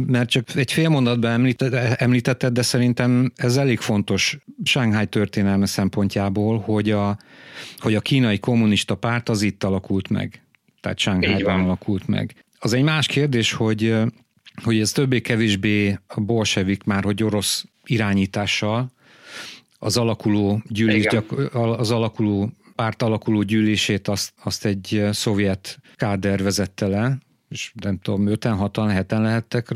mert 0.06 0.28
csak 0.28 0.54
egy 0.54 0.72
fél 0.72 0.88
mondatban 0.88 1.54
említetted, 1.96 2.52
de 2.52 2.62
szerintem 2.62 3.32
ez 3.36 3.56
elég 3.56 3.78
fontos 3.78 4.38
Shanghai 4.64 5.06
történelme 5.06 5.66
szempontjából, 5.66 6.58
hogy 6.58 6.90
a, 6.90 7.18
hogy 7.78 7.94
a 7.94 8.00
kínai 8.00 8.38
kommunista 8.38 8.94
párt 8.94 9.28
az 9.28 9.42
itt 9.42 9.64
alakult 9.64 10.08
meg. 10.08 10.42
Tehát 10.80 10.98
Shanghai-ban 10.98 11.60
alakult 11.60 12.06
meg. 12.06 12.34
Az 12.58 12.72
egy 12.72 12.82
más 12.82 13.06
kérdés, 13.06 13.52
hogy, 13.52 13.96
hogy 14.62 14.80
ez 14.80 14.92
többé-kevésbé 14.92 15.98
a 16.06 16.20
bolsevik 16.20 16.84
már, 16.84 17.04
hogy 17.04 17.22
orosz 17.22 17.64
irányítással 17.84 18.92
az 19.78 19.96
alakuló 19.96 20.62
gyűlés, 20.68 21.06
az 21.52 21.90
alakuló 21.90 22.52
párt 22.74 23.02
alakuló 23.02 23.42
gyűlését 23.42 24.08
azt, 24.08 24.32
azt 24.42 24.64
egy 24.64 25.08
szovjet 25.10 25.78
káder 25.96 26.42
vezette 26.42 26.86
le, 26.86 27.18
és 27.48 27.72
nem 27.82 27.98
tudom, 27.98 28.26
5-6-an, 28.28 28.90
7 28.94 29.10
lehettek 29.10 29.68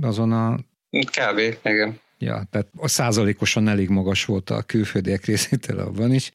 azon 0.00 0.32
a... 0.32 0.58
Kb. 0.90 1.38
igen. 1.64 2.02
Ja, 2.18 2.46
tehát 2.50 2.68
a 2.76 2.88
százalékosan 2.88 3.68
elég 3.68 3.88
magas 3.88 4.24
volt 4.24 4.50
a 4.50 4.62
külföldiek 4.62 5.24
részétől 5.24 5.78
abban 5.78 6.14
is. 6.14 6.32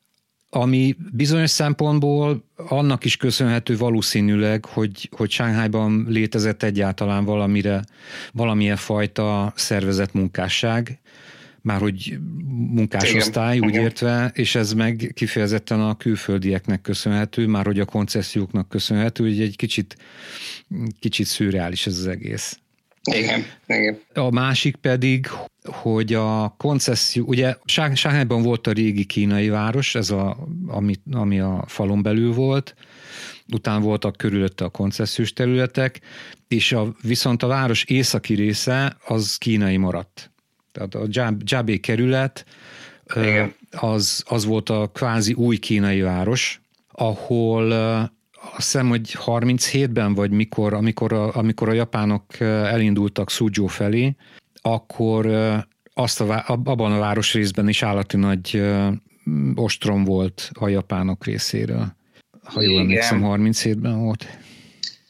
Ami 0.50 0.95
bizonyos 1.12 1.50
szempontból 1.50 2.43
annak 2.56 3.06
is 3.06 3.18
köszönhető 3.18 3.78
valószínűleg, 3.78 4.66
hogy, 4.66 5.10
hogy 5.12 5.30
Sánghányban 5.30 6.06
létezett 6.08 6.64
egyáltalán 6.64 7.26
valamire, 7.26 7.84
valamilyen 8.34 8.76
fajta 8.76 9.54
szervezett 9.56 10.14
munkásság, 10.14 11.00
már 11.62 11.80
hogy 11.80 12.18
munkásosztály, 12.72 13.55
igen, 13.55 13.68
úgy 13.68 13.74
igen. 13.74 13.84
értve, 13.84 14.32
és 14.34 14.55
ez 14.55 14.74
meg 14.74 15.12
kifejezetten 15.16 15.80
a 15.80 15.97
külföldieknek 15.97 16.82
köszönhető, 16.82 17.47
már 17.47 17.66
hogy 17.66 17.80
a 17.80 17.86
konceszióknak 17.86 18.70
köszönhető, 18.70 19.24
hogy 19.24 19.41
egy 19.41 19.55
kicsit, 19.55 19.97
kicsit 20.99 21.26
szürreális 21.26 21.88
ez 21.88 21.97
az 21.97 22.07
egész. 22.07 22.60
Igen, 23.12 23.45
igen. 23.68 23.99
A 24.14 24.30
másik 24.32 24.76
pedig, 24.76 25.28
hogy 25.64 26.14
a 26.14 26.55
koncesszió, 26.57 27.26
ugye 27.26 27.55
Shanghaiban 27.66 28.41
volt 28.41 28.68
a 28.68 28.72
régi 28.72 29.05
kínai 29.05 29.49
város, 29.49 29.95
ez 29.95 30.10
a, 30.10 30.47
ami, 30.68 30.95
ami 31.12 31.39
a 31.39 31.64
falon 31.68 32.01
belül 32.01 32.34
volt, 32.34 32.76
utána 33.53 33.80
voltak 33.80 34.18
körülötte 34.18 34.66
a 34.66 34.70
koncesziós 34.70 35.34
területek, 35.34 36.01
és 36.47 36.72
a, 36.72 36.95
viszont 37.01 37.43
a 37.43 37.47
város 37.47 37.84
északi 37.84 38.34
része 38.34 38.97
az 39.05 39.36
kínai 39.36 39.78
maradt. 39.78 40.32
Tehát 40.72 40.95
a 40.95 41.32
Jabé 41.43 41.78
kerület 41.78 42.45
az, 43.72 44.24
az 44.28 44.45
volt 44.45 44.70
a 44.70 44.89
kvázi 44.93 45.34
új 45.34 45.57
kínai 45.57 46.01
város, 46.01 46.61
ahol 46.91 47.72
azt 48.41 48.55
hiszem, 48.55 48.89
hogy 48.89 49.15
37-ben 49.26 50.13
vagy 50.13 50.32
mikor, 50.32 50.74
amikor 50.74 51.13
a, 51.13 51.36
amikor 51.36 51.70
a 51.70 51.74
japánok 51.74 52.39
elindultak 52.39 53.30
Suzhou 53.30 53.67
felé, 53.67 54.15
akkor 54.61 55.26
azt 55.93 56.22
a, 56.22 56.43
abban 56.47 56.91
a 56.91 56.99
városrészben 56.99 57.70
is 57.70 57.84
állati 57.84 58.17
nagy 58.17 58.63
ostrom 59.55 60.03
volt 60.03 60.51
a 60.53 60.67
japánok 60.67 61.26
részéről. 61.26 61.95
Ha 62.43 62.61
jól 62.61 62.80
emlékszem, 62.80 63.22
37-ben 63.24 63.99
volt. 63.99 64.26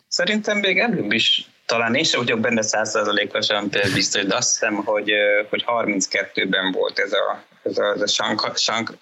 Szerintem 0.07 0.57
még 0.57 0.77
előbb 0.77 1.11
is 1.11 1.48
talán 1.69 1.95
én 1.95 2.03
sem 2.03 2.19
vagyok 2.19 2.39
benne 2.39 2.61
százszerzalékosan 2.61 3.69
biztos, 3.93 4.25
de 4.25 4.35
azt 4.35 4.51
hiszem, 4.51 4.75
hogy, 4.75 5.11
hogy 5.49 5.65
32-ben 5.67 6.71
volt 6.71 6.99
ez 6.99 7.11
a, 7.11 7.43
ez 7.63 7.77
a, 7.77 7.93
ez 7.95 8.01
a 8.01 8.07
Shanghai, 8.07 8.51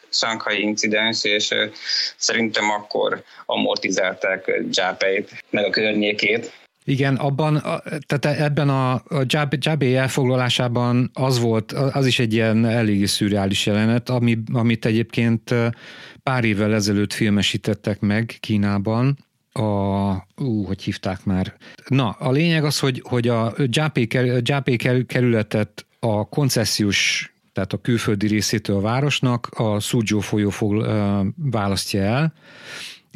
Shanghai 0.09 0.61
incidens, 0.61 1.23
és 1.23 1.53
szerintem 2.17 2.69
akkor 2.69 3.23
amortizálták 3.45 4.51
Jápeit, 4.71 5.43
meg 5.49 5.65
a 5.65 5.69
környékét. 5.69 6.51
Igen, 6.83 7.15
abban, 7.15 7.61
tehát 8.07 8.39
ebben 8.39 8.69
a, 8.69 8.93
a 8.93 9.25
Jabé 9.57 9.95
elfoglalásában 9.95 11.11
az 11.13 11.39
volt, 11.39 11.71
az 11.71 12.05
is 12.05 12.19
egy 12.19 12.33
ilyen 12.33 12.65
eléggé 12.65 13.05
szürreális 13.05 13.65
jelenet, 13.65 14.09
ami, 14.09 14.37
amit 14.53 14.85
egyébként 14.85 15.53
pár 16.23 16.43
évvel 16.43 16.73
ezelőtt 16.73 17.13
filmesítettek 17.13 17.99
meg 17.99 18.35
Kínában, 18.39 19.17
a, 19.57 20.27
ú, 20.37 20.63
hogy 20.63 20.83
hívták 20.83 21.25
már. 21.25 21.55
Na, 21.87 22.09
a 22.09 22.31
lényeg 22.31 22.63
az, 22.63 22.79
hogy, 22.79 23.01
hogy 23.05 23.27
a 23.27 23.53
Jápé 24.41 24.75
kerületet 25.05 25.85
a 25.99 26.29
koncesziós 26.29 27.31
tehát 27.53 27.73
a 27.73 27.81
külföldi 27.81 28.27
részétől 28.27 28.75
a 28.75 28.81
városnak 28.81 29.47
a 29.55 29.79
Suzhou 29.79 30.19
folyó 30.19 30.49
fog, 30.49 30.85
választja 31.35 32.01
el, 32.01 32.33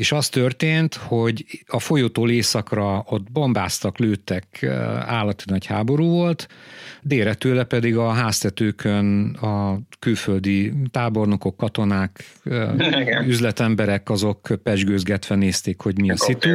és 0.02 0.12
az 0.12 0.30
történt, 0.30 0.96
hogy 0.96 1.46
a 1.68 1.80
folyótól 1.80 2.32
északra 2.32 3.04
ott 3.06 3.32
bombáztak, 3.32 3.98
lőttek, 3.98 4.64
állati 5.06 5.44
nagy 5.48 5.66
háború 5.66 6.10
volt, 6.10 6.48
délre 7.02 7.34
tőle 7.34 7.64
pedig 7.64 7.98
a 7.98 8.10
háztetőkön 8.10 9.34
a 9.34 9.80
külföldi 10.00 10.74
tábornokok, 10.92 11.58
katonák, 11.58 12.26
Igen. 12.46 13.28
üzletemberek 13.28 14.10
azok 14.10 14.50
pesgőzgetve 14.64 15.36
nézték, 15.36 15.82
hogy 15.82 16.00
mi 16.00 16.12
a 16.12 16.18
szitu. 16.18 16.50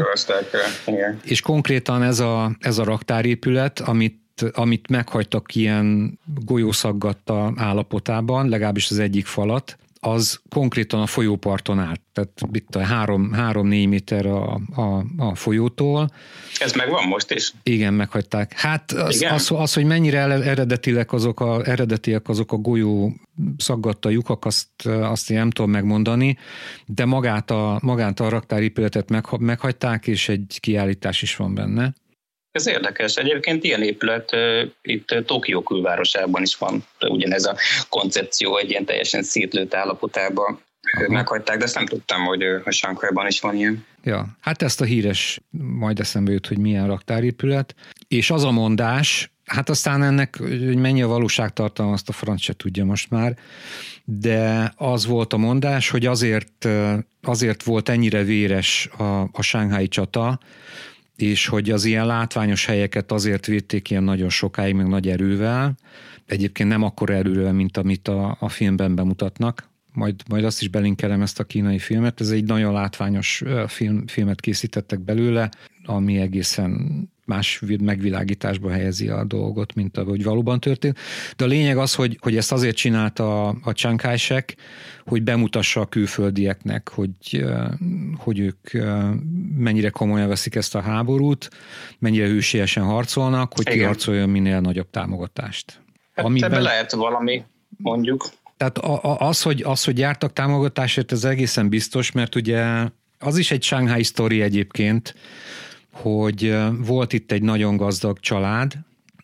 És 1.22 1.40
konkrétan 1.40 2.03
ez 2.03 2.20
a, 2.20 2.57
ez 2.61 2.78
a 2.78 2.84
raktárépület, 2.84 3.80
amit 3.80 4.24
amit 4.53 4.88
meghagytak 4.88 5.55
ilyen 5.55 6.18
golyószaggatta 6.44 7.53
állapotában, 7.57 8.49
legalábbis 8.49 8.90
az 8.90 8.99
egyik 8.99 9.26
falat, 9.26 9.78
az 10.01 10.40
konkrétan 10.49 11.01
a 11.01 11.07
folyóparton 11.07 11.78
állt, 11.78 12.01
tehát 12.12 12.30
itt 12.53 12.74
a 12.74 12.80
három, 12.80 13.32
három-négy 13.32 13.88
méter 13.88 14.26
a, 14.26 14.61
a, 14.74 15.05
a 15.16 15.34
folyótól. 15.34 16.11
Ez 16.61 16.72
meg 16.72 16.90
van 16.90 17.07
most 17.09 17.30
is? 17.30 17.53
Igen, 17.62 17.94
meghagyták. 17.94 18.53
Hát 18.53 18.92
az, 18.92 19.26
az, 19.30 19.51
az 19.55 19.74
hogy 19.74 19.84
mennyire 19.84 20.18
eredetileg 20.20 21.12
azok 21.12 21.40
a, 21.40 21.66
eredetiek 21.66 22.28
azok 22.28 22.53
a 22.53 22.57
golyó 22.57 23.12
szaggatta 23.57 24.11
lyukak, 24.11 24.44
azt, 24.44 24.86
azt 24.86 25.30
én 25.30 25.36
nem 25.36 25.51
tudom 25.51 25.70
megmondani, 25.70 26.38
de 26.86 27.05
magát 27.05 27.51
a, 27.51 27.78
magát 27.82 28.20
a 28.20 28.28
raktárépületet 28.28 29.11
meg, 29.11 29.24
meghagyták, 29.38 30.07
és 30.07 30.28
egy 30.28 30.59
kiállítás 30.61 31.22
is 31.22 31.36
van 31.36 31.55
benne. 31.55 31.94
Ez 32.57 32.67
érdekes. 32.67 33.15
Egyébként 33.15 33.65
ilyen 33.65 33.83
épület 33.83 34.31
itt 34.83 35.15
Tokió 35.27 35.63
külvárosában 35.63 36.43
is 36.43 36.57
van 36.57 36.85
ugyanez 37.09 37.45
a 37.45 37.57
koncepció 37.89 38.57
egy 38.57 38.71
ilyen 38.71 38.85
teljesen 38.85 39.23
szétlőtt 39.23 39.75
állapotában 39.75 40.61
Aha. 40.97 41.13
meghagyták, 41.13 41.59
de 41.59 41.65
ezt 41.65 41.75
nem 41.75 41.87
tudtam, 41.87 42.25
hogy 42.25 42.43
a 42.43 42.71
Sankajban 42.71 43.27
is 43.27 43.41
van 43.41 43.57
ilyen. 43.57 43.87
Ja, 44.05 44.27
hát 44.41 44.63
ezt 44.63 44.81
a 44.81 44.85
híres, 44.85 45.41
majd 45.79 46.01
eszembe 46.01 46.33
jut, 46.33 46.47
hogy 46.47 46.59
milyen 46.59 46.87
raktárépület, 46.87 47.75
és 48.09 48.31
az 48.31 48.45
a 48.45 48.51
mondás, 48.51 49.31
Hát 49.47 49.69
aztán 49.69 50.03
ennek, 50.03 50.37
hogy 50.39 50.77
mennyi 50.77 51.03
a 51.03 51.07
valóságtartalma, 51.07 51.93
azt 51.93 52.09
a 52.09 52.13
franc 52.13 52.41
se 52.41 52.53
tudja 52.53 52.85
most 52.85 53.11
már, 53.11 53.37
de 54.05 54.73
az 54.77 55.07
volt 55.07 55.33
a 55.33 55.37
mondás, 55.37 55.91
hogy 55.91 56.07
azért, 56.07 56.69
azért 57.23 57.63
volt 57.63 57.89
ennyire 57.89 58.23
véres 58.23 58.89
a, 58.97 59.21
a 59.33 59.43
sánghái 59.43 59.89
csata, 59.89 60.39
és 61.17 61.47
hogy 61.47 61.71
az 61.71 61.85
ilyen 61.85 62.07
látványos 62.07 62.67
helyeket 62.67 63.12
azért 63.12 63.47
védték 63.47 63.91
ilyen 63.91 64.03
nagyon 64.03 64.29
sokáig, 64.29 64.75
meg 64.75 64.89
nagy 64.89 65.09
erővel, 65.09 65.77
egyébként 66.27 66.69
nem 66.69 66.83
akkor 66.83 67.11
erővel, 67.11 67.53
mint 67.53 67.77
amit 67.77 68.09
a, 68.09 68.37
a 68.41 68.49
filmben 68.49 68.95
bemutatnak, 68.95 69.71
majd, 69.93 70.14
majd 70.29 70.45
azt 70.45 70.61
is 70.61 70.69
belinkelem 70.69 71.23
ezt 71.23 71.41
a 71.41 71.45
kínai 71.45 71.79
filmet, 71.79 72.21
ez 72.21 72.31
egy 72.31 72.45
nagyon 72.45 72.73
látványos 72.73 73.43
film, 73.67 74.07
filmet 74.07 74.41
készítettek 74.41 75.01
belőle, 75.01 75.51
ami 75.85 76.19
egészen 76.19 77.01
más 77.27 77.62
megvilágításba 77.81 78.70
helyezi 78.70 79.09
a 79.09 79.24
dolgot, 79.24 79.74
mint 79.74 79.97
ahogy 79.99 80.22
valóban 80.22 80.61
történt. 80.61 80.99
De 81.37 81.45
a 81.45 81.49
lényeg 81.49 81.77
az, 81.77 81.95
hogy, 81.95 82.18
hogy 82.20 82.37
ezt 82.37 82.53
azért 82.53 82.77
csinálta 82.77 83.49
a, 83.49 83.57
a 83.62 83.72
hogy 85.05 85.22
bemutassa 85.22 85.81
a 85.81 85.87
külföldieknek, 85.87 86.89
hogy, 86.89 87.45
hogy 88.16 88.39
ők 88.39 88.70
mennyire 89.57 89.91
komolyan 89.91 90.29
veszik 90.29 90.55
ezt 90.55 90.74
a 90.74 90.81
háborút, 90.81 91.51
mennyire 91.99 92.27
hősiesen 92.27 92.85
harcolnak, 92.85 93.53
hogy 93.55 93.66
Igen. 93.66 93.79
kiharcoljon 93.79 94.29
minél 94.29 94.61
nagyobb 94.61 94.91
támogatást. 94.91 95.81
Hát 96.14 96.24
amiben... 96.24 96.53
Ebbe 96.53 96.61
lehet 96.61 96.93
valami, 96.93 97.43
mondjuk. 97.77 98.29
Tehát 98.57 98.79
az, 99.03 99.43
hogy, 99.43 99.62
az, 99.62 99.85
hogy 99.85 99.99
jártak 99.99 100.33
támogatásért, 100.33 101.12
ez 101.12 101.24
egészen 101.24 101.68
biztos, 101.68 102.12
mert 102.12 102.35
ugye 102.35 102.89
az 103.18 103.39
is 103.39 103.51
egy 103.51 103.62
Shanghai 103.62 104.03
sztori 104.03 104.43
egyébként, 104.43 105.14
hogy 106.03 106.57
volt 106.78 107.12
itt 107.12 107.32
egy 107.32 107.42
nagyon 107.42 107.76
gazdag 107.76 108.20
család, 108.20 108.72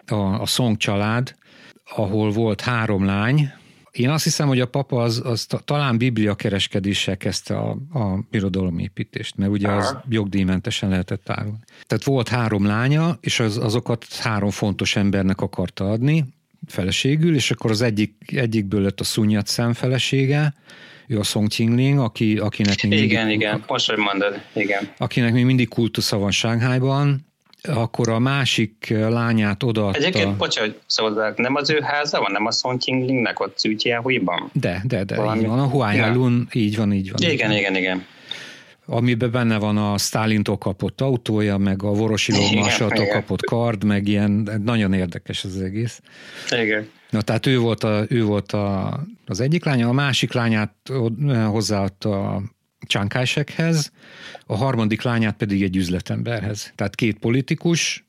a, 0.07 0.15
a 0.15 0.47
Song 0.47 0.77
család, 0.77 1.35
ahol 1.97 2.31
volt 2.31 2.61
három 2.61 3.05
lány. 3.05 3.53
Én 3.91 4.11
azt 4.11 4.25
hiszem, 4.25 4.49
hogy 4.49 4.61
a 4.61 4.67
papa 4.67 5.03
az, 5.03 5.23
az 5.25 5.47
talán 5.65 5.99
biblia 5.99 6.35
kereskedéssel 6.35 7.17
kezdte 7.17 7.59
a, 7.59 7.71
a 7.93 8.19
birodalomépítést, 8.31 9.37
mert 9.37 9.51
ugye 9.51 9.69
az 9.69 9.97
jogdíjmentesen 10.09 10.89
lehetett 10.89 11.31
árulni. 11.31 11.59
Tehát 11.87 12.05
volt 12.05 12.29
három 12.29 12.67
lánya, 12.67 13.19
és 13.21 13.41
az, 13.41 13.59
azokat 13.59 14.07
három 14.15 14.51
fontos 14.51 14.97
embernek 14.97 15.41
akarta 15.41 15.91
adni, 15.91 16.25
feleségül, 16.67 17.35
és 17.35 17.51
akkor 17.51 17.71
az 17.71 17.81
egyik, 17.81 18.15
egyikből 18.27 18.81
lett 18.81 19.01
a 19.01 19.05
Sunyat 19.05 19.47
szem 19.47 19.73
felesége, 19.73 20.55
ő 21.07 21.19
a 21.19 21.23
Song 21.23 21.49
Qingling, 21.49 21.99
aki, 21.99 22.39
akinek 22.39 22.83
még 22.83 23.03
Igen, 23.03 23.27
mindig, 23.27 23.41
igen, 23.41 23.65
most, 23.67 23.91
hogy 23.91 23.99
mondod, 23.99 24.41
igen. 24.53 24.89
Akinek 24.99 25.33
még 25.33 25.45
mindig 25.45 25.69
kultusza 25.69 26.19
van 26.19 26.31
Sánghájban, 26.31 27.27
akkor 27.63 28.09
a 28.09 28.19
másik 28.19 28.87
lányát 28.89 29.63
odaadta. 29.63 29.99
Egyébként, 29.99 30.37
bocsánat, 30.37 30.81
szóval 30.87 31.35
nem 31.37 31.55
az 31.55 31.71
ő 31.71 31.81
háza 31.81 32.21
van, 32.21 32.33
nem 32.33 32.47
a 32.47 32.53
Song 32.53 32.79
Qinglingnek 32.79 33.41
ott 33.41 33.59
Zütyáhuiban? 33.59 34.51
De, 34.53 34.83
de, 34.85 35.05
de, 35.05 35.17
Valami... 35.17 35.41
így 35.41 35.47
van, 35.47 35.59
a 35.59 35.67
Huány 35.67 36.15
Lun, 36.15 36.49
így 36.53 36.77
van, 36.77 36.93
így 36.93 37.11
van. 37.11 37.23
Igen, 37.23 37.33
így 37.33 37.41
van. 37.41 37.57
igen, 37.57 37.77
igen 37.77 38.07
amiben 38.87 39.31
benne 39.31 39.59
van 39.59 39.77
a 39.77 39.99
Stálintól 39.99 40.59
kapott 40.59 41.01
autója, 41.01 41.57
meg 41.57 41.83
a 41.83 41.93
Vorosiló 41.93 42.51
Marsaltól 42.55 43.07
kapott 43.07 43.45
kard, 43.45 43.85
meg 43.85 44.09
ilyen, 44.09 44.61
nagyon 44.65 44.93
érdekes 44.93 45.45
az 45.45 45.61
egész. 45.61 46.01
Igen. 46.51 46.89
Na, 47.13 47.23
tehát 47.23 47.47
ő 47.47 47.59
volt, 47.59 47.85
a, 47.85 48.05
ő 48.09 48.25
volt 48.25 48.53
a, 48.53 49.01
az 49.27 49.41
egyik 49.41 49.65
lánya, 49.65 49.89
a 49.89 49.93
másik 49.93 50.33
lányát 50.33 50.75
hozzáadta 51.47 52.35
a 52.35 52.43
Csánkánysekhez, 52.87 53.93
a 54.47 54.57
harmadik 54.57 55.03
lányát 55.03 55.37
pedig 55.37 55.63
egy 55.63 55.77
üzletemberhez. 55.77 56.73
Tehát 56.75 56.95
két 56.95 57.19
politikus 57.19 58.05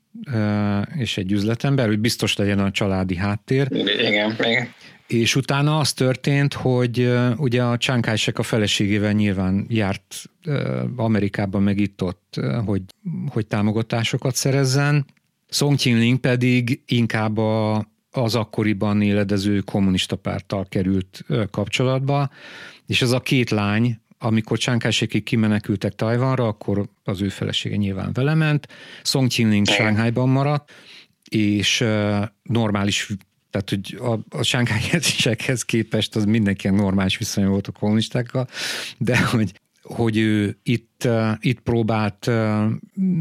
és 0.96 1.16
egy 1.16 1.32
üzletember, 1.32 1.86
hogy 1.86 1.98
biztos 1.98 2.36
legyen 2.36 2.58
a 2.58 2.70
családi 2.70 3.16
háttér. 3.16 3.68
Igen, 3.70 4.36
igen. 4.38 4.68
És 5.06 5.36
utána 5.36 5.78
az 5.78 5.92
történt, 5.92 6.54
hogy 6.54 7.12
ugye 7.36 7.62
a 7.62 7.76
Csánkásek 7.76 8.38
a 8.38 8.42
feleségével 8.42 9.12
nyilván 9.12 9.66
járt 9.68 10.22
Amerikában 10.96 11.62
meg 11.62 11.78
itt 11.78 12.02
ott, 12.02 12.40
hogy, 12.64 12.82
hogy 13.28 13.46
támogatásokat 13.46 14.34
szerezzen. 14.34 15.06
Song 15.48 15.76
Qinling 15.76 16.18
pedig 16.18 16.82
inkább 16.86 17.38
a, 17.38 17.86
az 18.14 18.34
akkoriban 18.34 19.02
éledező 19.02 19.60
kommunista 19.60 20.16
párttal 20.16 20.66
került 20.68 21.24
kapcsolatba, 21.50 22.30
és 22.86 23.02
az 23.02 23.12
a 23.12 23.20
két 23.20 23.50
lány, 23.50 24.00
amikor 24.18 24.58
Csánkásékig 24.58 25.22
kimenekültek 25.22 25.94
Tajvanra, 25.94 26.46
akkor 26.46 26.88
az 27.04 27.20
ő 27.20 27.28
felesége 27.28 27.76
nyilván 27.76 28.12
vele 28.12 28.34
ment, 28.34 28.68
Song 29.02 29.28
Qinling 29.28 29.66
Shanghaiban 29.66 30.28
maradt, 30.28 30.72
és 31.30 31.84
normális 32.42 33.08
tehát, 33.50 33.70
hogy 33.70 33.98
a, 34.00 34.38
a 34.38 34.42
sánkányezésekhez 34.42 35.62
képest 35.62 36.16
az 36.16 36.24
mindenki 36.24 36.68
normális 36.68 37.18
viszony 37.18 37.46
volt 37.46 37.66
a 37.66 37.72
kommunistákkal, 37.72 38.48
de 38.98 39.24
hogy, 39.24 39.52
hogy 39.82 40.16
ő 40.16 40.58
itt, 40.62 41.08
itt 41.40 41.60
próbált 41.60 42.30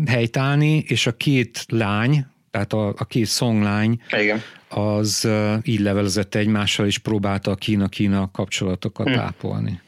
helytállni, 0.06 0.78
és 0.88 1.08
a 1.08 1.16
két 1.16 1.66
lány, 1.68 2.26
tehát 2.54 2.74
a, 2.74 2.88
a 2.88 3.06
két 3.06 3.26
szonglány, 3.26 4.02
Igen. 4.20 4.42
az 4.70 5.28
így 5.64 5.80
levelezett 5.80 6.36
egymással, 6.36 6.86
és 6.86 6.98
próbálta 6.98 7.52
a 7.52 7.56
Kína-Kína 7.56 8.32
kapcsolatokat 8.32 9.08
hm. 9.08 9.20
ápolni. 9.20 9.82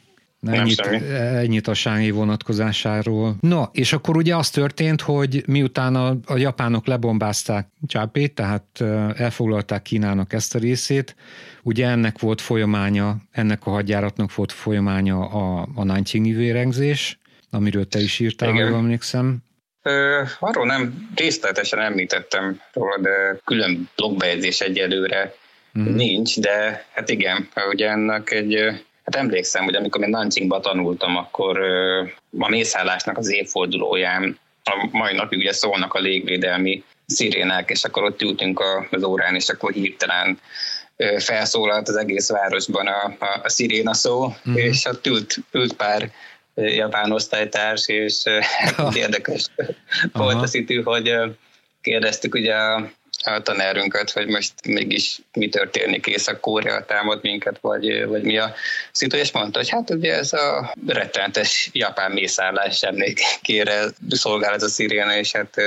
Ennyit, 0.46 0.80
ennyit 1.10 1.68
a 1.68 1.74
Sángi 1.74 2.10
vonatkozásáról. 2.10 3.36
No, 3.40 3.62
és 3.72 3.92
akkor 3.92 4.16
ugye 4.16 4.36
az 4.36 4.50
történt, 4.50 5.00
hogy 5.00 5.42
miután 5.46 5.94
a, 5.94 6.16
a 6.26 6.36
japánok 6.36 6.86
lebombázták 6.86 7.68
Csápét, 7.86 8.34
tehát 8.34 8.80
elfoglalták 9.16 9.82
Kínának 9.82 10.32
ezt 10.32 10.54
a 10.54 10.58
részét, 10.58 11.16
ugye 11.62 11.88
ennek 11.88 12.18
volt 12.18 12.40
folyamánya, 12.40 13.16
ennek 13.30 13.66
a 13.66 13.70
hadjáratnak 13.70 14.34
volt 14.34 14.52
folyamánya 14.52 15.28
a, 15.28 15.68
a 15.74 15.84
Nanjingi 15.84 16.32
vérengzés, 16.32 17.18
amiről 17.50 17.88
te 17.88 18.00
is 18.00 18.18
írtál, 18.18 18.52
ha 18.52 18.60
emlékszem. 18.60 19.44
Arról 20.38 20.66
nem 20.66 21.10
részletesen 21.14 21.80
említettem 21.80 22.60
róla, 22.72 22.98
de 22.98 23.38
külön 23.44 23.90
blogbejegyzés 23.96 24.60
egyelőre 24.60 25.34
mm. 25.78 25.94
nincs, 25.94 26.40
de 26.40 26.86
hát 26.92 27.08
igen, 27.08 27.48
ugye 27.70 27.88
ennek 27.88 28.30
egy 28.30 28.84
Hát 29.06 29.16
emlékszem, 29.16 29.64
hogy 29.64 29.74
amikor 29.74 30.02
én 30.02 30.08
Nanjingba 30.08 30.60
tanultam, 30.60 31.16
akkor 31.16 31.60
a 32.38 32.48
mészállásnak 32.48 33.18
az 33.18 33.32
évfordulóján, 33.32 34.38
a 34.64 34.88
mai 34.90 35.14
napig 35.14 35.38
ugye 35.38 35.52
szólnak 35.52 35.94
a 35.94 35.98
légvédelmi 35.98 36.84
szirénák, 37.06 37.70
és 37.70 37.84
akkor 37.84 38.02
ott 38.02 38.22
ültünk 38.22 38.62
az 38.90 39.04
órán, 39.04 39.34
és 39.34 39.48
akkor 39.48 39.72
hirtelen 39.72 40.38
felszólalt 41.18 41.88
az 41.88 41.96
egész 41.96 42.28
városban 42.28 42.86
a, 42.86 43.16
a, 43.18 43.40
a 43.42 43.48
sziréna 43.48 43.94
szó, 43.94 44.26
mm-hmm. 44.26 44.58
és 44.58 44.84
ott 44.84 45.06
ült, 45.06 45.36
ült 45.52 45.72
pár 45.72 46.10
japán 46.56 47.12
osztálytárs, 47.12 47.88
és 47.88 48.22
érdekes 48.94 49.46
volt 50.12 50.42
a 50.42 50.46
szitu, 50.46 50.82
hogy 50.82 51.14
kérdeztük 51.80 52.34
ugye 52.34 52.54
a 52.54 52.90
a 53.26 53.42
tanárunkat, 53.42 54.10
hogy 54.10 54.26
most 54.26 54.52
mégis 54.66 55.18
mi 55.32 55.48
történik, 55.48 56.06
Észak-Korea 56.06 56.84
támad 56.84 57.18
minket, 57.22 57.58
vagy, 57.60 58.06
vagy 58.06 58.22
mi 58.22 58.38
a 58.38 58.54
szitu, 58.92 59.16
és 59.16 59.32
mondta, 59.32 59.58
hogy 59.58 59.68
hát 59.68 59.90
ugye 59.90 60.14
ez 60.14 60.32
a 60.32 60.74
rettenetes 60.86 61.70
japán 61.72 62.10
mészállás 62.10 62.82
emlékére 62.82 63.84
szolgál 64.08 64.54
ez 64.54 64.62
a 64.62 64.68
sziréna, 64.68 65.16
és 65.16 65.32
hát 65.32 65.60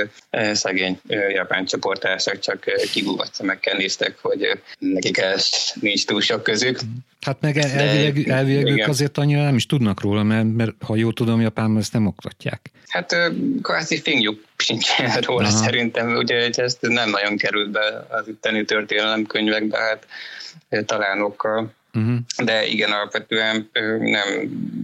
szegény 0.52 1.00
japán 1.32 1.64
csoportársak 1.64 2.38
csak 2.38 2.64
kigugadt 2.92 3.34
szemekkel 3.34 3.76
néztek, 3.76 4.18
hogy 4.22 4.60
nekik 4.78 5.18
ez 5.18 5.48
nincs 5.80 6.04
túl 6.06 6.20
sok 6.20 6.42
közük. 6.42 6.78
Hát 7.20 7.40
meg 7.40 7.56
elvileg, 7.56 8.28
elvileg 8.28 8.66
ők 8.66 8.88
azért 8.88 9.18
annyira 9.18 9.42
nem 9.42 9.56
is 9.56 9.66
tudnak 9.66 10.00
róla, 10.00 10.22
mert, 10.22 10.54
mert 10.56 10.72
ha 10.84 10.96
jól 10.96 11.12
tudom, 11.12 11.40
Japánban 11.40 11.80
ezt 11.80 11.92
nem 11.92 12.06
oktatják. 12.06 12.70
Hát 12.88 13.16
kvázi 13.62 14.00
fingjuk 14.00 14.44
sincsen 14.56 15.20
róla 15.26 15.48
Aha. 15.48 15.56
szerintem, 15.56 16.16
ugye 16.16 16.50
ezt 16.54 16.80
nem 16.80 17.10
nagyon 17.10 17.36
került 17.36 17.70
be 17.70 18.06
az 18.08 18.28
itteni 18.28 18.64
történelemkönyvekbe, 18.64 19.78
hát 19.78 20.06
talán 20.86 21.22
okkal. 21.22 21.72
Uh-huh. 21.94 22.18
De 22.44 22.66
igen, 22.66 22.92
alapvetően 22.92 23.70
nem, 23.98 24.28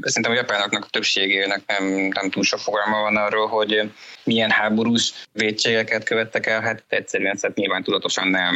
szerintem 0.00 0.32
a 0.32 0.34
japánoknak 0.34 0.84
a 0.84 0.90
többségének 0.90 1.62
nem, 1.66 1.84
nem 1.88 2.30
túl 2.30 2.42
sok 2.42 2.58
fogalma 2.58 3.00
van 3.00 3.16
arról, 3.16 3.46
hogy 3.46 3.90
milyen 4.24 4.50
háborús 4.50 5.12
védségeket 5.32 6.04
követtek 6.04 6.46
el, 6.46 6.60
hát 6.60 6.82
egyszerűen 6.88 7.36
szóval 7.36 7.52
nyilván 7.54 7.82
tudatosan 7.82 8.28
nem 8.28 8.54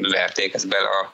verték 0.00 0.54
ezt 0.54 0.68
bele 0.68 0.88
a 0.88 1.12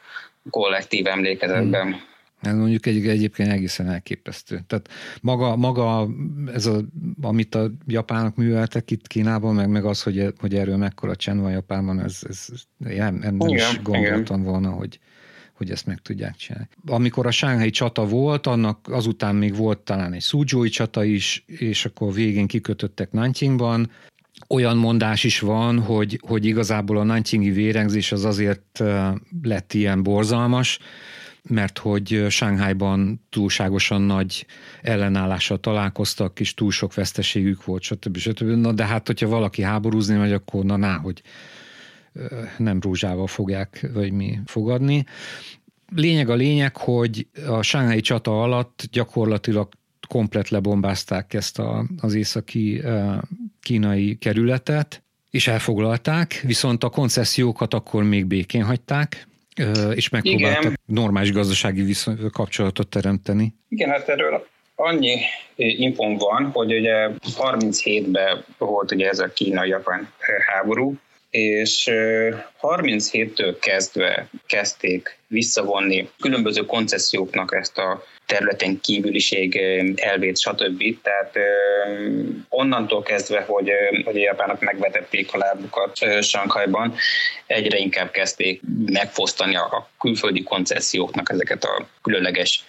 kollektív 0.50 1.06
emlékezetben. 1.06 1.82
Hmm. 1.82 2.12
Ez 2.40 2.54
mondjuk 2.54 2.86
egy, 2.86 3.06
egyébként 3.06 3.48
egészen 3.48 3.88
elképesztő. 3.88 4.60
Tehát 4.66 4.88
maga, 5.20 5.56
maga 5.56 6.08
ez 6.54 6.66
a, 6.66 6.80
amit 7.20 7.54
a 7.54 7.70
japánok 7.86 8.36
műveltek 8.36 8.90
itt 8.90 9.06
Kínában, 9.06 9.54
meg, 9.54 9.68
meg 9.68 9.84
az, 9.84 10.02
hogy, 10.02 10.32
hogy 10.38 10.54
erről 10.54 10.76
mekkora 10.76 11.16
csend 11.16 11.40
van 11.40 11.50
Japánban, 11.50 12.00
ez, 12.00 12.18
ez 12.28 12.46
nem, 12.76 13.14
nem, 13.14 13.36
igen, 13.40 13.70
is 13.70 13.82
gondoltam 13.82 14.40
igen. 14.40 14.50
volna, 14.50 14.70
hogy, 14.70 14.98
hogy 15.52 15.70
ezt 15.70 15.86
meg 15.86 15.98
tudják 15.98 16.36
csinálni. 16.36 16.68
Amikor 16.86 17.26
a 17.26 17.30
Sánghai 17.30 17.70
csata 17.70 18.06
volt, 18.06 18.46
annak 18.46 18.88
azután 18.90 19.36
még 19.36 19.56
volt 19.56 19.78
talán 19.78 20.12
egy 20.12 20.20
Szúgyói 20.20 20.68
csata 20.68 21.04
is, 21.04 21.44
és 21.46 21.84
akkor 21.84 22.12
végén 22.12 22.46
kikötöttek 22.46 23.12
Nanjingban, 23.12 23.90
olyan 24.48 24.76
mondás 24.76 25.24
is 25.24 25.40
van, 25.40 25.80
hogy, 25.80 26.20
hogy 26.26 26.44
igazából 26.44 26.98
a 26.98 27.02
Nanjingi 27.02 27.50
vérengzés 27.50 28.12
az 28.12 28.24
azért 28.24 28.82
lett 29.42 29.72
ilyen 29.72 30.02
borzalmas, 30.02 30.78
mert 31.48 31.78
hogy 31.78 32.26
Sánghájban 32.28 33.20
túlságosan 33.30 34.02
nagy 34.02 34.46
ellenállással 34.82 35.60
találkoztak, 35.60 36.40
és 36.40 36.54
túl 36.54 36.70
sok 36.70 36.94
veszteségük 36.94 37.64
volt, 37.64 37.82
stb. 37.82 38.16
stb. 38.16 38.46
Na 38.46 38.72
de 38.72 38.84
hát, 38.84 39.06
hogyha 39.06 39.28
valaki 39.28 39.62
háborúzni 39.62 40.16
megy, 40.16 40.32
akkor 40.32 40.64
na, 40.64 40.76
na 40.76 40.98
hogy 41.02 41.22
nem 42.58 42.80
rózsával 42.80 43.26
fogják, 43.26 43.90
vagy 43.92 44.12
mi 44.12 44.38
fogadni. 44.46 45.04
Lényeg 45.94 46.28
a 46.28 46.34
lényeg, 46.34 46.76
hogy 46.76 47.26
a 47.46 47.62
Sánghái 47.62 48.00
csata 48.00 48.42
alatt 48.42 48.88
gyakorlatilag 48.90 49.68
komplet 50.08 50.48
lebombázták 50.48 51.34
ezt 51.34 51.58
a, 51.58 51.86
az 52.00 52.14
északi 52.14 52.82
kínai 53.64 54.16
kerületet, 54.20 55.02
és 55.30 55.48
elfoglalták, 55.48 56.40
viszont 56.46 56.84
a 56.84 56.88
koncesziókat 56.88 57.74
akkor 57.74 58.02
még 58.02 58.26
békén 58.26 58.64
hagyták, 58.64 59.26
és 59.94 60.08
megpróbáltak 60.08 60.62
Igen. 60.62 60.78
normális 60.86 61.32
gazdasági 61.32 61.82
viszony, 61.82 62.18
kapcsolatot 62.32 62.88
teremteni. 62.88 63.54
Igen, 63.68 63.90
hát 63.90 64.08
erről 64.08 64.46
annyi 64.74 65.20
infom 65.56 66.16
van, 66.16 66.50
hogy 66.52 66.74
ugye 66.74 67.08
37-ben 67.38 68.44
volt 68.58 68.92
ugye 68.92 69.08
ez 69.08 69.18
a 69.18 69.32
kínai-japán 69.32 70.12
háború, 70.46 70.94
és 71.30 71.90
37-től 72.60 73.56
kezdve 73.60 74.28
kezdték 74.46 75.18
visszavonni 75.26 76.08
különböző 76.20 76.66
konceszióknak 76.66 77.54
ezt 77.54 77.78
a 77.78 78.02
területen 78.26 78.80
kívüliség 78.80 79.56
elvét, 79.96 80.38
stb. 80.38 80.82
Tehát 81.02 81.36
onnantól 82.48 83.02
kezdve, 83.02 83.40
hogy, 83.40 83.70
hogy 84.04 84.16
a 84.16 84.20
japánok 84.20 84.60
megvetették 84.60 85.34
a 85.34 85.38
lábukat 85.38 86.22
Sankhajban, 86.22 86.94
egyre 87.46 87.78
inkább 87.78 88.10
kezdték 88.10 88.60
megfosztani 88.86 89.56
a 89.56 89.88
külföldi 90.00 90.42
konceszióknak 90.42 91.30
ezeket 91.30 91.64
a 91.64 91.86
különleges 92.02 92.64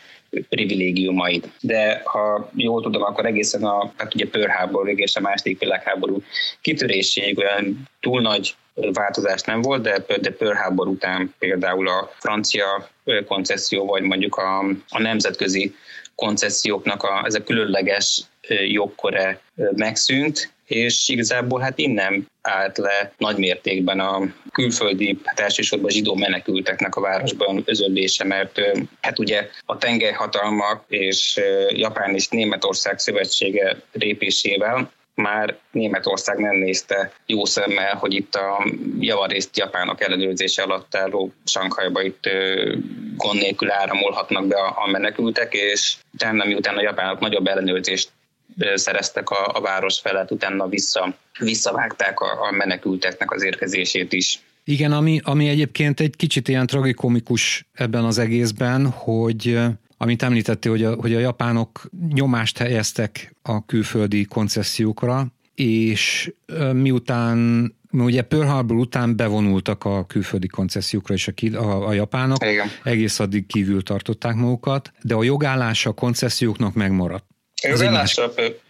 privilégiumait. 0.49 1.49
De 1.61 2.01
ha 2.03 2.49
jól 2.55 2.81
tudom, 2.81 3.03
akkor 3.03 3.25
egészen 3.25 3.63
a, 3.63 3.93
hát 3.97 4.15
ugye 4.15 4.27
pörháború, 4.27 4.89
és 4.89 5.15
a 5.15 5.21
második 5.21 5.59
világháború 5.59 6.23
kitöréséig 6.61 7.37
olyan 7.37 7.89
túl 7.99 8.21
nagy 8.21 8.55
változás 8.75 9.41
nem 9.41 9.61
volt, 9.61 9.81
de, 9.81 10.03
de 10.21 10.31
pörháború 10.31 10.91
után 10.91 11.33
például 11.39 11.87
a 11.87 12.11
francia 12.19 12.89
koncesszió, 13.27 13.85
vagy 13.85 14.03
mondjuk 14.03 14.35
a, 14.35 14.59
a 14.89 15.01
nemzetközi 15.01 15.75
konceszióknak 16.15 17.03
a, 17.03 17.23
ez 17.25 17.35
a 17.35 17.43
különleges 17.43 18.21
jogkore 18.67 19.39
megszűnt, 19.75 20.53
és 20.65 21.09
igazából 21.09 21.59
hát 21.59 21.77
innen 21.77 22.27
állt 22.41 22.77
le 22.77 23.13
nagy 23.17 23.37
a 23.99 24.21
külföldi, 24.51 25.19
hát 25.23 25.39
elsősorban 25.39 25.89
zsidó 25.89 26.15
menekülteknek 26.15 26.95
a 26.95 27.01
városban 27.01 27.63
özölése, 27.65 28.23
mert 28.23 28.59
hát 29.01 29.19
ugye 29.19 29.49
a 29.65 29.77
tengelyhatalmak 29.77 30.83
és 30.87 31.39
Japán 31.69 32.13
és 32.13 32.27
Németország 32.27 32.99
szövetsége 32.99 33.77
répésével 33.91 34.91
már 35.15 35.57
Németország 35.71 36.37
nem 36.37 36.55
nézte 36.55 37.13
jó 37.25 37.45
szemmel, 37.45 37.95
hogy 37.95 38.13
itt 38.13 38.35
a 38.35 38.65
javarészt 38.99 39.57
japánok 39.57 40.01
ellenőrzése 40.01 40.63
alatt 40.63 40.95
álló 40.95 41.33
Sankhajba 41.45 42.01
itt 42.01 42.29
gond 43.17 43.39
nélkül 43.39 43.71
áramolhatnak 43.71 44.47
be 44.47 44.55
a, 44.55 44.87
menekültek, 44.91 45.53
és 45.53 45.95
utána 46.13 46.45
miután 46.45 46.77
a 46.77 46.81
japánok 46.81 47.19
nagyobb 47.19 47.47
ellenőrzést 47.47 48.09
szereztek 48.73 49.29
a, 49.29 49.51
a 49.53 49.61
város 49.61 49.99
felett, 49.99 50.31
utána 50.31 50.67
vissza, 50.67 51.17
visszavágták 51.39 52.19
a, 52.19 52.47
a 52.47 52.51
menekülteknek 52.51 53.31
az 53.31 53.43
érkezését 53.43 54.13
is. 54.13 54.39
Igen, 54.63 54.91
ami, 54.91 55.19
ami 55.23 55.47
egyébként 55.47 55.99
egy 55.99 56.15
kicsit 56.15 56.47
ilyen 56.47 56.67
tragikomikus 56.67 57.65
ebben 57.73 58.03
az 58.03 58.17
egészben, 58.17 58.89
hogy 58.89 59.59
amit 59.97 60.23
említettél, 60.23 60.71
hogy 60.71 60.83
a, 60.83 60.93
hogy 60.93 61.13
a 61.13 61.19
japánok 61.19 61.89
nyomást 62.13 62.57
helyeztek 62.57 63.35
a 63.41 63.65
külföldi 63.65 64.25
koncesziókra, 64.25 65.33
és 65.55 66.33
miután 66.73 67.69
ugye 67.91 68.21
Pearl 68.21 68.45
Harbor 68.45 68.77
után 68.77 69.15
bevonultak 69.15 69.83
a 69.83 70.05
külföldi 70.05 70.47
koncesziókra 70.47 71.13
és 71.13 71.27
a, 71.27 71.57
a, 71.57 71.87
a 71.87 71.93
japánok, 71.93 72.45
Igen. 72.45 72.67
egész 72.83 73.19
addig 73.19 73.45
kívül 73.45 73.83
tartották 73.83 74.35
magukat, 74.35 74.91
de 75.01 75.13
a 75.13 75.23
jogállás 75.23 75.85
a 75.85 75.91
konceszióknak 75.91 76.73
megmaradt. 76.73 77.25
Az 77.71 77.81
egy 77.81 77.91
más, 77.91 78.19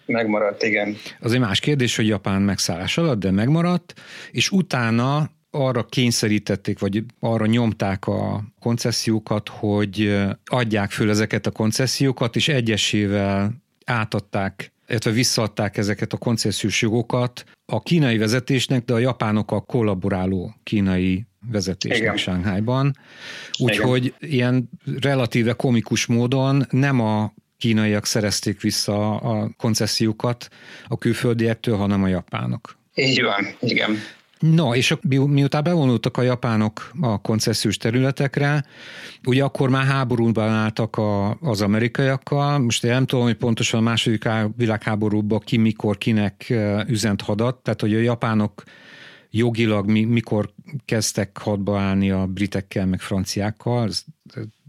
megmaradt, 0.05 0.63
igen. 0.63 0.95
Az 1.19 1.33
egy 1.33 1.39
más 1.39 1.59
kérdés, 1.59 1.95
hogy 1.95 2.07
Japán 2.07 2.41
megszállás 2.41 2.97
alatt, 2.97 3.19
de 3.19 3.31
megmaradt, 3.31 3.93
és 4.31 4.51
utána 4.51 5.29
arra 5.55 5.85
kényszerítették, 5.85 6.79
vagy 6.79 7.03
arra 7.19 7.45
nyomták 7.45 8.07
a 8.07 8.43
koncesziókat, 8.59 9.49
hogy 9.49 10.25
adják 10.45 10.91
föl 10.91 11.09
ezeket 11.09 11.45
a 11.45 11.51
koncesziókat, 11.51 12.35
és 12.35 12.47
egyesével 12.47 13.63
átadták, 13.85 14.73
illetve 14.87 15.11
visszaadták 15.11 15.77
ezeket 15.77 16.13
a 16.13 16.17
koncesziós 16.17 16.81
jogokat 16.81 17.43
a 17.65 17.81
kínai 17.81 18.17
vezetésnek, 18.17 18.85
de 18.85 18.93
a 18.93 18.97
japánok 18.97 19.51
a 19.51 19.61
kollaboráló 19.61 20.55
kínai 20.63 21.25
vezetésnek 21.51 22.17
Sánghájban. 22.17 22.97
Úgyhogy 23.59 24.13
ilyen 24.19 24.69
relatíve 25.01 25.53
komikus 25.53 26.05
módon 26.05 26.65
nem 26.69 26.99
a 26.99 27.33
kínaiak 27.57 28.05
szerezték 28.05 28.61
vissza 28.61 29.19
a 29.19 29.49
koncesziókat 29.57 30.47
a 30.87 30.97
külföldiektől, 30.97 31.77
hanem 31.77 32.03
a 32.03 32.07
japánok. 32.07 32.77
Így 32.95 33.21
van, 33.21 33.55
igen. 33.59 33.97
No, 34.53 34.75
és 34.75 34.95
miután 35.27 35.63
bevonultak 35.63 36.17
a 36.17 36.21
japánok 36.21 36.91
a 37.01 37.21
koncesziós 37.21 37.77
területekre, 37.77 38.65
ugye 39.25 39.43
akkor 39.43 39.69
már 39.69 39.85
háborúban 39.85 40.49
álltak 40.49 40.97
a, 40.97 41.37
az 41.41 41.61
amerikaiakkal, 41.61 42.59
most 42.59 42.83
én 42.83 42.91
nem 42.91 43.05
tudom, 43.05 43.25
hogy 43.25 43.35
pontosan 43.35 43.79
a 43.79 43.83
második 43.83 44.29
világháborúban 44.57 45.39
ki 45.39 45.57
mikor 45.57 45.97
kinek 45.97 46.53
üzent 46.87 47.21
hadat, 47.21 47.55
tehát 47.55 47.81
hogy 47.81 47.93
a 47.93 47.99
japánok 47.99 48.63
jogilag 49.29 49.89
mi, 49.89 50.03
mikor 50.03 50.49
kezdtek 50.85 51.37
hadba 51.37 51.79
állni 51.79 52.11
a 52.11 52.25
britekkel, 52.25 52.85
meg 52.85 52.99
franciákkal, 52.99 53.87
ez, 53.87 54.03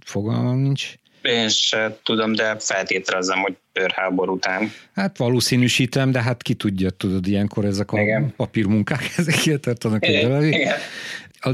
fogalmam 0.04 0.58
nincs. 0.58 0.98
Én 1.26 1.48
se 1.48 1.98
tudom, 2.02 2.32
de 2.32 2.56
feltételezem, 2.58 3.38
hogy 3.38 3.56
pörhábor 3.72 4.28
után. 4.28 4.72
Hát 4.94 5.18
valószínűsítem, 5.18 6.10
de 6.10 6.22
hát 6.22 6.42
ki 6.42 6.54
tudja, 6.54 6.90
tudod, 6.90 7.26
ilyenkor 7.26 7.64
ezek 7.64 7.92
a 7.92 8.00
Igen. 8.00 8.34
papírmunkák, 8.36 9.12
ezek 9.16 9.60
tartanak 9.60 10.06
Igen. 10.06 10.72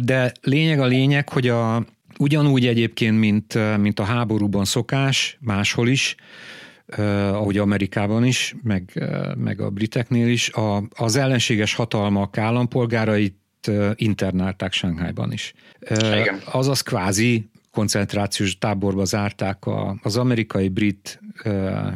De 0.04 0.32
lényeg 0.42 0.80
a 0.80 0.86
lényeg, 0.86 1.28
hogy 1.28 1.48
a, 1.48 1.86
ugyanúgy 2.18 2.66
egyébként, 2.66 3.18
mint, 3.18 3.78
mint 3.78 3.98
a 3.98 4.04
háborúban 4.04 4.64
szokás, 4.64 5.38
máshol 5.40 5.88
is, 5.88 6.14
Uh, 6.98 7.34
ahogy 7.34 7.58
Amerikában 7.58 8.24
is, 8.24 8.54
meg, 8.62 8.90
uh, 8.94 9.34
meg 9.36 9.60
a 9.60 9.70
briteknél 9.70 10.28
is, 10.28 10.50
a, 10.50 10.82
az 10.96 11.16
ellenséges 11.16 11.74
hatalmak 11.74 12.38
állampolgárait 12.38 13.36
uh, 13.68 13.90
internálták 13.94 14.72
Sánghájban 14.72 15.32
is. 15.32 15.52
Igen. 15.90 16.40
Azaz 16.44 16.80
kvázi 16.80 17.50
koncentrációs 17.72 18.58
táborba 18.58 19.04
zárták 19.04 19.66
a, 19.66 19.96
az 20.02 20.16
amerikai, 20.16 20.68
brit, 20.68 21.20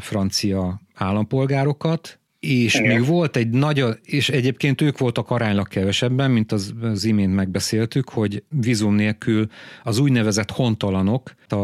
francia 0.01 0.81
állampolgárokat, 0.95 2.19
és 2.41 2.75
Igen. 2.75 2.97
még 2.97 3.07
volt 3.07 3.37
egy 3.37 3.49
nagy, 3.49 3.85
és 4.03 4.29
egyébként 4.29 4.81
ők 4.81 4.99
voltak 4.99 5.31
aránylag 5.31 5.69
kevesebben, 5.69 6.31
mint 6.31 6.53
az, 6.53 6.75
az 6.83 7.05
imént 7.05 7.35
megbeszéltük, 7.35 8.09
hogy 8.09 8.43
vízum 8.49 8.95
nélkül 8.95 9.47
az 9.83 9.99
úgynevezett 9.99 10.51
hontalanok, 10.51 11.35
a, 11.49 11.55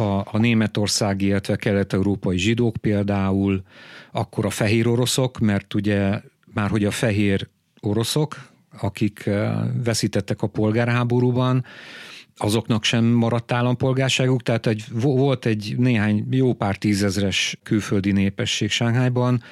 a, 0.00 0.26
a 0.30 0.38
németországi, 0.38 1.26
illetve 1.26 1.56
kelet-európai 1.56 2.38
zsidók 2.38 2.76
például, 2.76 3.62
akkor 4.12 4.44
a 4.44 4.50
fehér 4.50 4.88
oroszok, 4.88 5.38
mert 5.38 5.74
ugye 5.74 6.20
már 6.54 6.70
hogy 6.70 6.84
a 6.84 6.90
fehér 6.90 7.48
oroszok, 7.80 8.52
akik 8.80 9.30
veszítettek 9.84 10.42
a 10.42 10.46
polgárháborúban, 10.46 11.64
azoknak 12.36 12.84
sem 12.84 13.04
maradt 13.04 13.52
állampolgárságuk, 13.52 14.42
tehát 14.42 14.66
egy, 14.66 14.84
volt 14.90 15.46
egy 15.46 15.74
néhány 15.78 16.26
jó 16.30 16.52
pár 16.52 16.76
tízezres 16.76 17.58
külföldi 17.62 18.12
népesség 18.12 18.70
Sánghányban, 18.70 19.42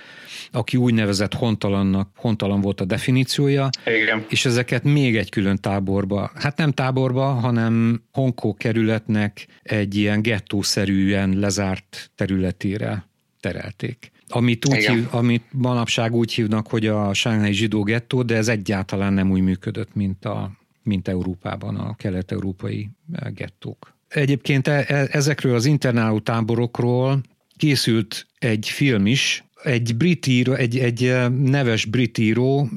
aki 0.50 0.76
úgynevezett 0.76 1.34
hontalannak, 1.34 2.10
hontalan 2.16 2.60
volt 2.60 2.80
a 2.80 2.84
definíciója, 2.84 3.68
Igen. 3.86 4.24
és 4.28 4.44
ezeket 4.44 4.84
még 4.84 5.16
egy 5.16 5.30
külön 5.30 5.56
táborba, 5.56 6.30
hát 6.34 6.56
nem 6.56 6.72
táborba, 6.72 7.24
hanem 7.24 8.02
Hongkong 8.12 8.56
kerületnek 8.56 9.46
egy 9.62 9.96
ilyen 9.96 10.22
gettószerűen 10.22 11.38
lezárt 11.38 12.10
területére 12.14 13.08
terelték. 13.40 14.10
Amit, 14.28 14.68
úgy 14.68 14.86
hív, 14.86 15.06
amit 15.10 15.44
manapság 15.50 16.14
úgy 16.14 16.32
hívnak, 16.32 16.68
hogy 16.68 16.86
a 16.86 17.14
sánghái 17.14 17.52
zsidó 17.52 17.82
gettó, 17.82 18.22
de 18.22 18.36
ez 18.36 18.48
egyáltalán 18.48 19.12
nem 19.12 19.30
úgy 19.30 19.40
működött, 19.40 19.94
mint 19.94 20.24
a 20.24 20.50
mint 20.82 21.08
Európában 21.08 21.76
a 21.76 21.94
kelet-európai 21.94 22.90
eh, 23.12 23.30
gettók. 23.30 23.94
Egyébként 24.08 24.68
e, 24.68 24.84
e, 24.88 25.08
ezekről 25.10 25.54
az 25.54 25.64
internáló 25.64 26.20
táborokról 26.20 27.20
készült 27.56 28.26
egy 28.38 28.68
film 28.68 29.06
is, 29.06 29.44
egy 29.62 29.96
brit 29.96 30.26
író, 30.26 30.52
egy, 30.52 30.78
egy 30.78 31.30
neves 31.30 31.84
brit 31.84 32.18
író, 32.18 32.68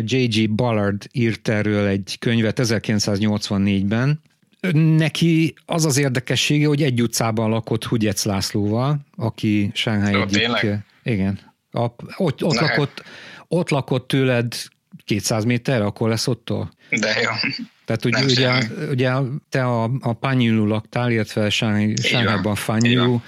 J.G. 0.00 0.50
Ballard 0.50 1.06
írt 1.12 1.48
erről 1.48 1.86
egy 1.86 2.16
könyvet 2.18 2.60
1984-ben, 2.62 4.20
Neki 4.96 5.54
az 5.66 5.84
az 5.84 5.96
érdekessége, 5.96 6.66
hogy 6.66 6.82
egy 6.82 7.02
utcában 7.02 7.50
lakott 7.50 7.84
Hugyec 7.84 8.24
Lászlóval, 8.24 9.00
aki 9.16 9.70
Shanghai 9.74 10.20
egyik... 10.20 10.38
Tényleg? 10.38 10.84
Igen. 11.02 11.38
A, 11.70 11.84
ott, 12.16 12.44
ott, 12.44 12.60
lakott, 12.60 13.02
ott 13.48 13.68
lakott 13.68 14.08
tőled 14.08 14.54
200 15.04 15.44
méterre, 15.44 15.84
akkor 15.84 16.08
lesz 16.08 16.26
ottól? 16.26 16.70
De 17.00 17.20
jó. 17.20 17.30
Tehát 17.84 18.04
ugye, 18.04 18.24
ugye, 18.24 18.88
ugye 18.90 19.12
te 19.48 19.64
a, 19.64 19.90
a 20.00 20.12
Panyulu 20.12 20.66
laktál, 20.66 21.10
illetve 21.10 21.50
Sánghányban 21.50 22.54
Fanyu, 22.54 23.20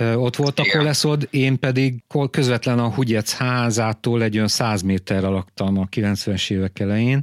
ott 0.00 0.36
volt 0.36 0.58
Igen. 0.58 0.70
a 0.70 0.78
koleszod, 0.78 1.28
én 1.30 1.58
pedig 1.58 2.02
közvetlen 2.30 2.78
a 2.78 2.90
Hugyec 2.90 3.36
házától 3.36 4.22
egy 4.22 4.36
olyan 4.36 4.48
100 4.48 4.82
méterre 4.82 5.26
laktam 5.26 5.78
a 5.78 5.86
90-es 5.86 6.50
évek 6.50 6.78
elején, 6.78 7.22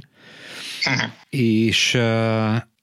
uh-huh. 0.86 1.10
és 1.28 1.94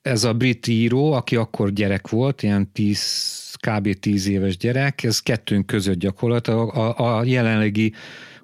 ez 0.02 0.24
a 0.24 0.32
brit 0.32 0.66
író, 0.66 1.12
aki 1.12 1.36
akkor 1.36 1.72
gyerek 1.72 2.08
volt, 2.08 2.42
ilyen 2.42 2.72
10, 2.72 3.54
kb. 3.60 3.92
10 3.92 4.26
éves 4.26 4.56
gyerek, 4.56 5.02
ez 5.02 5.20
kettőnk 5.20 5.66
között 5.66 5.98
gyakorlatilag 5.98 6.76
a, 6.76 7.18
a 7.18 7.24
jelenlegi 7.24 7.92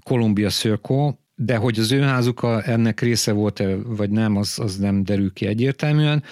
Columbia 0.02 0.48
Circle, 0.48 1.18
de 1.38 1.56
hogy 1.56 1.78
az 1.78 1.92
ő 1.92 2.00
házuk 2.00 2.42
a, 2.42 2.62
ennek 2.64 3.00
része 3.00 3.32
volt-e, 3.32 3.76
vagy 3.76 4.10
nem, 4.10 4.36
az, 4.36 4.58
az 4.58 4.76
nem 4.76 5.04
derül 5.04 5.32
ki 5.32 5.46
egyértelműen. 5.46 6.22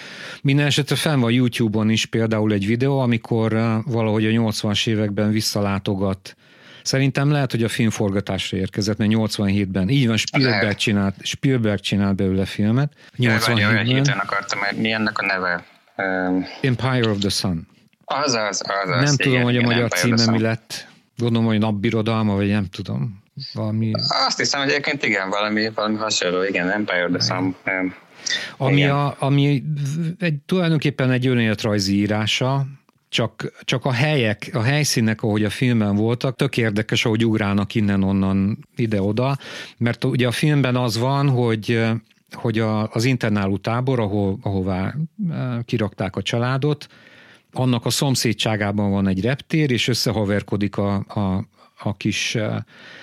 Minden 0.41 0.65
esetre 0.65 0.95
fenn 0.95 1.19
van 1.19 1.31
YouTube-on 1.31 1.89
is 1.89 2.05
például 2.05 2.53
egy 2.53 2.65
videó, 2.65 2.99
amikor 2.99 3.53
uh, 3.53 3.75
valahogy 3.85 4.25
a 4.25 4.29
80-as 4.29 4.87
években 4.87 5.31
visszalátogat 5.31 6.35
Szerintem 6.85 7.31
lehet, 7.31 7.51
hogy 7.51 7.63
a 7.63 7.67
filmforgatásra 7.67 8.57
érkezett, 8.57 8.97
mert 8.97 9.11
87-ben, 9.13 9.89
így 9.89 10.07
van, 10.07 10.17
Spielberg 10.17 10.75
csinált, 10.75 11.15
Spielberg 11.21 11.79
csinált 11.79 12.15
belőle 12.15 12.45
filmet. 12.45 12.93
87-ben. 13.17 13.55
Olyan 13.55 13.85
héten 13.85 14.17
akartam, 14.17 14.59
mi 14.75 14.91
ennek 14.91 15.19
a 15.19 15.25
neve? 15.25 15.65
Empire 16.61 17.09
of 17.09 17.17
the 17.17 17.29
Sun. 17.29 17.67
Az, 18.05 18.33
az, 18.33 18.61
az. 18.65 18.89
az 18.89 18.89
nem 18.89 18.99
igen, 18.99 19.15
tudom, 19.15 19.41
hogy 19.41 19.57
a 19.57 19.61
magyar 19.61 19.89
címe 19.89 20.31
mi 20.31 20.39
lett. 20.39 20.87
Gondolom, 21.17 21.47
hogy 21.47 21.59
napbirodalma, 21.59 22.35
vagy 22.35 22.47
nem 22.47 22.65
tudom. 22.65 23.23
Valami... 23.53 23.91
Azt 24.27 24.37
hiszem, 24.37 24.61
hogy 24.61 24.69
egyébként 24.69 25.03
igen, 25.03 25.29
valami, 25.29 25.69
valami 25.75 25.95
hasonló, 25.95 26.43
igen, 26.43 26.69
Empire 26.69 27.05
of 27.05 27.11
the 27.11 27.35
Sun. 27.35 27.55
Ami, 28.57 28.85
a, 28.85 29.15
ami 29.19 29.63
egy, 30.19 30.35
tulajdonképpen 30.45 31.11
egy 31.11 31.27
önéletrajzi 31.27 31.95
írása, 31.95 32.65
csak, 33.09 33.51
csak 33.63 33.85
a 33.85 33.91
helyek, 33.91 34.49
a 34.53 34.61
helyszínek, 34.61 35.21
ahogy 35.21 35.43
a 35.43 35.49
filmben 35.49 35.95
voltak, 35.95 36.35
tök 36.35 36.57
érdekes, 36.57 37.05
ahogy 37.05 37.25
ugrálnak 37.25 37.75
innen-onnan 37.75 38.67
ide-oda, 38.75 39.37
mert 39.77 40.03
ugye 40.03 40.27
a 40.27 40.31
filmben 40.31 40.75
az 40.75 40.97
van, 40.97 41.29
hogy 41.29 41.83
hogy 42.31 42.59
a, 42.59 42.89
az 42.91 43.03
internáló 43.03 43.57
tábor, 43.57 43.99
ahol, 43.99 44.37
ahová 44.41 44.95
kirakták 45.65 46.15
a 46.15 46.21
családot, 46.21 46.87
annak 47.53 47.85
a 47.85 47.89
szomszédságában 47.89 48.91
van 48.91 49.07
egy 49.07 49.21
reptér, 49.21 49.71
és 49.71 49.87
összehaverkodik 49.87 50.77
a, 50.77 50.93
a, 50.95 51.43
a 51.79 51.97
kis 51.97 52.37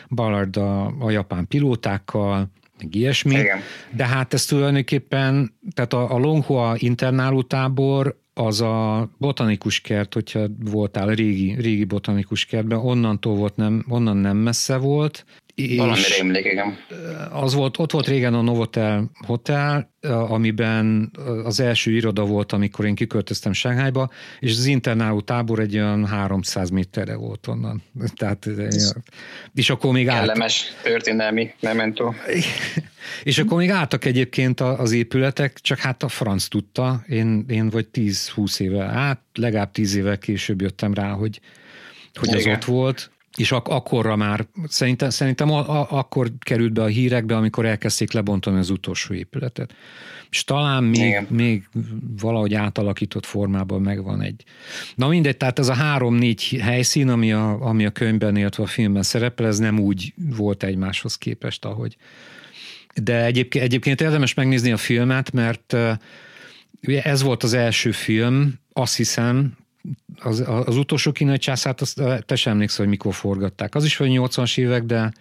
Ballard 0.09 0.57
a, 0.57 0.87
a 0.99 1.11
japán 1.11 1.47
pilótákkal, 1.47 2.51
meg 2.79 2.95
ilyesmi. 2.95 3.35
Igen. 3.35 3.61
De 3.91 4.07
hát 4.07 4.35
ez 4.35 4.45
tulajdonképpen, 4.45 5.55
tehát 5.75 5.93
a, 5.93 6.15
a 6.15 6.19
Longhua 6.19 6.75
internáló 6.79 7.43
tábor 7.43 8.21
az 8.35 8.61
a 8.61 9.09
botanikus 9.19 9.81
kert, 9.81 10.15
hogyha 10.15 10.47
voltál 10.59 11.07
régi, 11.07 11.55
régi 11.55 11.85
botanikus 11.85 12.45
kertben, 12.45 12.79
onnantól 12.79 13.35
volt 13.35 13.57
nem, 13.57 13.85
onnan 13.89 14.17
nem 14.17 14.37
messze 14.37 14.77
volt. 14.77 15.25
Igen. 15.55 16.77
Az 17.31 17.55
volt, 17.55 17.79
ott 17.79 17.93
volt 17.93 18.07
régen 18.07 18.35
a 18.35 18.41
Novotel 18.41 19.11
Hotel, 19.27 19.91
amiben 20.09 21.11
az 21.45 21.61
első 21.61 21.91
iroda 21.91 22.25
volt, 22.25 22.53
amikor 22.53 22.85
én 22.85 22.95
kiköltöztem 22.95 23.53
Sánghányba, 23.53 24.11
és 24.41 24.51
az 24.51 24.65
internáló 24.65 25.21
tábor 25.21 25.59
egy 25.59 25.75
olyan 25.75 26.07
300 26.07 26.71
méterre 26.71 27.17
volt 27.17 27.47
onnan. 27.47 27.83
Tehát, 28.17 28.49
és 29.55 29.71
akkor 29.71 29.93
még 29.93 30.07
Kellemes 30.07 30.73
állt... 30.75 30.83
történelmi 30.83 31.53
mementó. 31.61 32.15
És 33.23 33.39
akkor 33.39 33.59
még 33.59 33.71
álltak 33.71 34.05
egyébként 34.05 34.61
az 34.61 34.93
épületek, 34.93 35.59
csak 35.61 35.79
hát 35.79 36.03
a 36.03 36.09
franc 36.09 36.47
tudta, 36.47 37.05
én, 37.09 37.45
én 37.49 37.71
vagy 37.71 37.87
10-20 37.93 38.61
éve, 38.61 38.85
hát 38.85 39.21
legalább 39.35 39.71
10 39.71 39.95
évvel 39.95 40.19
később 40.19 40.61
jöttem 40.61 40.95
rá, 40.95 41.11
hogy, 41.11 41.41
hogy 42.15 42.35
az 42.35 42.47
ott 42.47 42.65
volt, 42.65 43.12
és 43.37 43.53
ak- 43.53 43.69
akkorra 43.69 44.17
már, 44.17 44.47
szerintem, 44.69 45.11
szerintem 45.11 45.51
a- 45.51 45.81
a- 45.81 45.87
akkor 45.91 46.33
került 46.39 46.73
be 46.73 46.83
a 46.83 46.87
hírekbe, 46.87 47.37
amikor 47.37 47.67
elkezdték 47.67 48.13
lebontani 48.13 48.59
az 48.59 48.71
utolsó 48.71 49.15
épületet. 49.15 49.75
És 50.31 50.45
talán 50.45 50.85
még, 50.85 51.27
még 51.29 51.69
valahogy 52.21 52.55
átalakított 52.55 53.27
formában 53.27 53.83
megvan 53.83 54.23
egy. 54.23 54.45
Na 54.95 55.09
mindegy, 55.09 55.37
tehát 55.37 55.59
ez 55.59 55.69
a 55.69 55.75
három-négy 55.75 56.59
helyszín, 56.61 57.09
ami 57.09 57.33
a, 57.33 57.61
ami 57.61 57.85
a 57.85 57.91
könyvben, 57.91 58.37
illetve 58.37 58.63
a 58.63 58.67
filmben 58.67 59.03
szerepel, 59.03 59.47
ez 59.47 59.59
nem 59.59 59.79
úgy 59.79 60.15
volt 60.17 60.63
egymáshoz 60.63 61.17
képest, 61.17 61.65
ahogy, 61.65 61.97
de 62.95 63.25
egyébként, 63.25 63.65
egyébként 63.65 64.01
érdemes 64.01 64.35
megnézni 64.35 64.73
a 64.73 64.77
filmet, 64.77 65.33
mert 65.33 65.77
ugye 66.87 67.03
ez 67.03 67.23
volt 67.23 67.43
az 67.43 67.53
első 67.53 67.91
film, 67.91 68.55
azt 68.73 68.97
hiszem, 68.97 69.57
az, 70.19 70.45
az 70.47 70.77
utolsó 70.77 71.13
kínai 71.13 71.39
császárt, 71.39 71.81
azt 71.81 72.03
te 72.27 72.35
sem 72.35 72.53
emlékszel, 72.53 72.79
hogy 72.79 72.89
mikor 72.89 73.15
forgatták. 73.15 73.75
Az 73.75 73.85
is 73.85 73.97
vagy 73.97 74.11
80-as 74.13 74.59
évek, 74.59 74.83
de, 74.83 75.13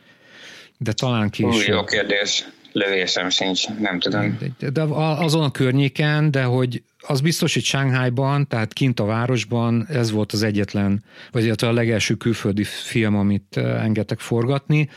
de 0.78 0.92
talán 0.94 1.30
később. 1.30 1.74
Jó 1.74 1.84
kérdés. 1.84 2.48
Lövésem 2.74 3.30
sincs, 3.30 3.68
nem 3.80 4.00
tudom. 4.00 4.38
De, 4.60 4.70
de 4.70 4.82
azon 4.82 5.44
a 5.44 5.52
környéken, 5.52 6.32
de 6.32 6.44
hogy 6.44 6.84
az 7.00 7.22
biztos, 7.22 7.54
hogy 7.54 7.64
Shanghaiban, 7.64 8.48
tehát 8.48 8.74
kint 8.74 9.00
a 9.00 9.06
városban 9.06 9.88
ez 9.90 10.12
volt 10.12 10.32
az 10.32 10.44
egyetlen, 10.44 11.04
vagy 11.32 11.50
a 11.50 11.72
legelső 11.72 12.14
külföldi 12.14 12.64
film, 12.64 13.16
amit 13.16 13.58
engedtek 13.58 14.20
forgatni 14.20 14.90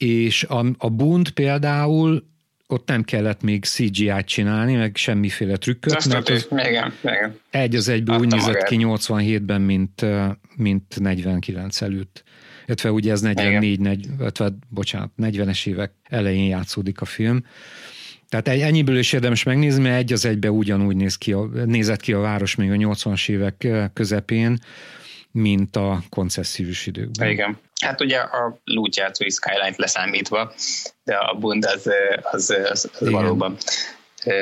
és 0.00 0.44
a, 0.44 0.64
a 0.78 0.90
Bund 0.90 1.30
például 1.30 2.29
ott 2.70 2.88
nem 2.88 3.02
kellett 3.02 3.42
még 3.42 3.64
CGI-t 3.64 4.26
csinálni, 4.26 4.74
meg 4.74 4.96
semmiféle 4.96 5.56
trükköt, 5.56 5.94
Azt 5.94 6.12
mert 6.12 6.28
az 6.28 6.48
igen, 6.50 6.92
igen. 7.02 7.38
egy 7.50 7.76
az 7.76 7.88
egyben 7.88 8.20
úgy 8.20 8.32
nézett 8.32 8.62
ki 8.62 8.76
87-ben, 8.78 9.60
mint, 9.60 10.06
mint 10.56 11.00
49 11.00 11.80
előtt. 11.80 12.24
Illetve 12.66 12.92
ugye 12.92 13.12
ez 13.12 13.20
44, 13.20 13.80
40, 13.80 14.16
illetve, 14.18 14.50
bocsánat, 14.68 15.10
40-es 15.18 15.66
évek 15.66 15.92
elején 16.02 16.48
játszódik 16.48 17.00
a 17.00 17.04
film. 17.04 17.44
Tehát 18.28 18.48
ennyiből 18.48 18.98
is 18.98 19.12
érdemes 19.12 19.42
megnézni, 19.42 19.82
mert 19.82 19.96
egy 19.96 20.12
az 20.12 20.24
egybe 20.24 20.50
ugyanúgy 20.50 20.96
néz 20.96 21.16
ki 21.16 21.32
a, 21.32 21.44
nézett 21.64 22.00
ki 22.00 22.12
a 22.12 22.18
város 22.18 22.54
még 22.54 22.70
a 22.70 22.74
80-as 22.74 23.28
évek 23.28 23.66
közepén, 23.92 24.58
mint 25.30 25.76
a 25.76 26.02
koncessziós 26.08 26.86
időkben. 26.86 27.30
Igen. 27.30 27.58
Hát 27.80 28.00
ugye 28.00 28.18
a 28.18 28.60
lútjátszói 28.64 29.30
Skyline-t 29.30 29.76
leszámítva, 29.76 30.52
de 31.04 31.14
a 31.14 31.34
Bund 31.34 31.64
az, 31.64 31.90
az, 32.22 32.50
az, 32.70 32.90
az 33.00 33.10
valóban 33.10 33.56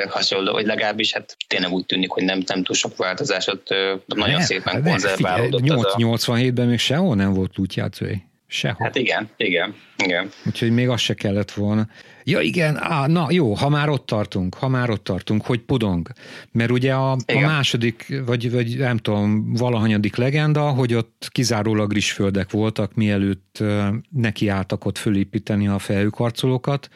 hasonló, 0.09 0.53
hogy 0.53 0.65
legalábbis 0.65 1.13
hát 1.13 1.37
tényleg 1.47 1.71
úgy 1.71 1.85
tűnik, 1.85 2.11
hogy 2.11 2.23
nem, 2.23 2.43
nem 2.45 2.63
túl 2.63 2.75
sok 2.75 2.97
változás, 2.97 3.47
ott 3.47 3.67
nagyon 4.05 4.37
ne, 4.37 4.43
szépen 4.43 4.83
konzerválódott. 4.83 5.61
87-ben 5.63 6.67
még 6.67 6.79
sehol 6.79 7.15
nem 7.15 7.33
volt 7.33 7.57
lútjátszói. 7.57 8.15
Sehol. 8.51 8.85
Hát 8.85 8.95
igen, 8.95 9.29
igen, 9.37 9.75
igen. 9.97 10.29
Úgyhogy 10.45 10.71
még 10.71 10.89
az 10.89 10.99
se 10.99 11.13
kellett 11.13 11.51
volna. 11.51 11.87
Ja 12.23 12.39
igen, 12.39 12.77
á, 12.77 13.07
na 13.07 13.27
jó, 13.29 13.53
ha 13.53 13.69
már 13.69 13.89
ott 13.89 14.05
tartunk, 14.05 14.55
ha 14.55 14.67
már 14.67 14.89
ott 14.89 15.03
tartunk, 15.03 15.45
hogy 15.45 15.59
pudong. 15.59 16.11
Mert 16.51 16.71
ugye 16.71 16.93
a, 16.93 17.11
a 17.11 17.39
második, 17.41 18.21
vagy, 18.25 18.51
vagy 18.51 18.77
nem 18.77 18.97
tudom, 18.97 19.53
valahanyadik 19.53 20.15
legenda, 20.15 20.69
hogy 20.69 20.93
ott 20.93 21.27
kizárólag 21.31 21.93
rizsföldek 21.93 22.51
voltak, 22.51 22.93
mielőtt 22.93 23.63
nekiálltak 24.09 24.85
ott 24.85 24.97
fölépíteni 24.97 25.67
a 25.67 25.79
felhőkarcolókat. 25.79 26.89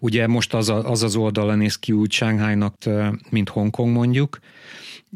Ugye 0.00 0.26
most 0.26 0.54
az, 0.54 0.68
a, 0.68 0.90
az 0.90 1.02
az 1.02 1.16
oldala 1.16 1.54
néz 1.54 1.78
ki 1.78 1.92
úgy 1.92 2.12
Shanghai-nak, 2.12 2.74
mint 3.30 3.48
Hongkong 3.48 3.92
mondjuk, 3.92 4.38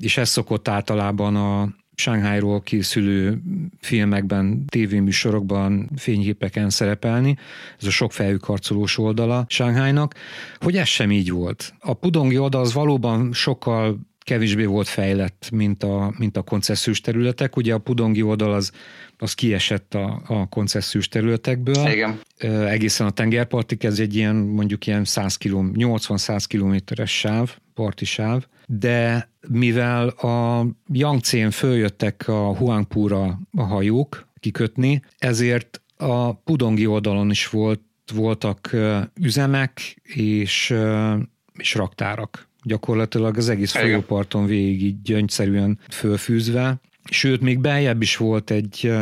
és 0.01 0.17
ez 0.17 0.29
szokott 0.29 0.69
általában 0.69 1.37
a, 1.37 1.69
Shanghai-ról 1.97 2.61
készülő 2.61 3.43
filmekben, 3.81 4.65
tévéműsorokban, 4.67 5.91
fényképeken 5.97 6.71
szerepelni, 6.71 7.37
ez 7.81 7.87
a 7.87 7.91
sok 7.91 8.13
fejű 8.13 8.37
karcolós 8.37 8.99
oldala 8.99 9.45
Shanghai-nak, 9.49 10.15
hogy 10.59 10.77
ez 10.77 10.89
sem 10.89 11.11
így 11.11 11.31
volt. 11.31 11.75
A 11.79 11.95
pudongi 11.95 12.39
oldal 12.39 12.61
az 12.61 12.73
valóban 12.73 13.33
sokkal 13.33 13.99
kevésbé 14.27 14.65
volt 14.65 14.89
fejlett, 14.89 15.49
mint 15.53 15.83
a, 15.83 16.15
mint 16.19 16.37
a 16.37 16.43
koncessziós 16.43 17.01
területek. 17.01 17.57
Ugye 17.57 17.75
a 17.75 17.79
pudongi 17.79 18.23
oldal 18.23 18.53
az, 18.53 18.73
az 19.19 19.35
kiesett 19.35 19.95
a, 19.95 20.23
a 20.27 20.49
koncessziós 20.49 21.09
területekből. 21.09 21.87
Igen. 21.91 22.21
Egészen 22.69 23.07
a 23.07 23.11
tengerpartig, 23.11 23.85
ez 23.85 23.99
egy 23.99 24.17
ilyen 24.17 24.37
mondjuk 24.37 24.87
ilyen 24.87 25.05
100 25.05 25.37
km, 25.37 25.71
80-100 25.75 26.45
kilométeres 26.47 27.19
sáv, 27.19 27.57
parti 27.77 28.05
sáv, 28.05 28.47
de 28.67 29.29
mivel 29.49 30.09
a 30.09 30.67
Yangtze-n 30.93 31.51
följöttek 31.51 32.29
a 32.29 32.55
Huangpura 32.55 33.41
a 33.57 33.63
hajók 33.63 34.29
kikötni, 34.41 35.03
ezért 35.19 35.81
a 35.97 36.33
pudongi 36.33 36.87
oldalon 36.87 37.31
is 37.31 37.49
volt, 37.49 37.81
voltak 38.15 38.77
üzemek 39.21 40.01
és, 40.03 40.75
és 41.59 41.75
raktárak. 41.75 42.49
Gyakorlatilag 42.63 43.37
az 43.37 43.49
egész 43.49 43.73
folyóparton 43.73 44.47
végig 44.47 44.83
így 44.83 45.03
gyöngyszerűen 45.03 45.79
fölfűzve. 45.91 46.81
Sőt, 47.11 47.41
még 47.41 47.59
beljebb 47.59 48.03
is 48.03 48.17
volt 48.17 48.51
egy 48.51 48.93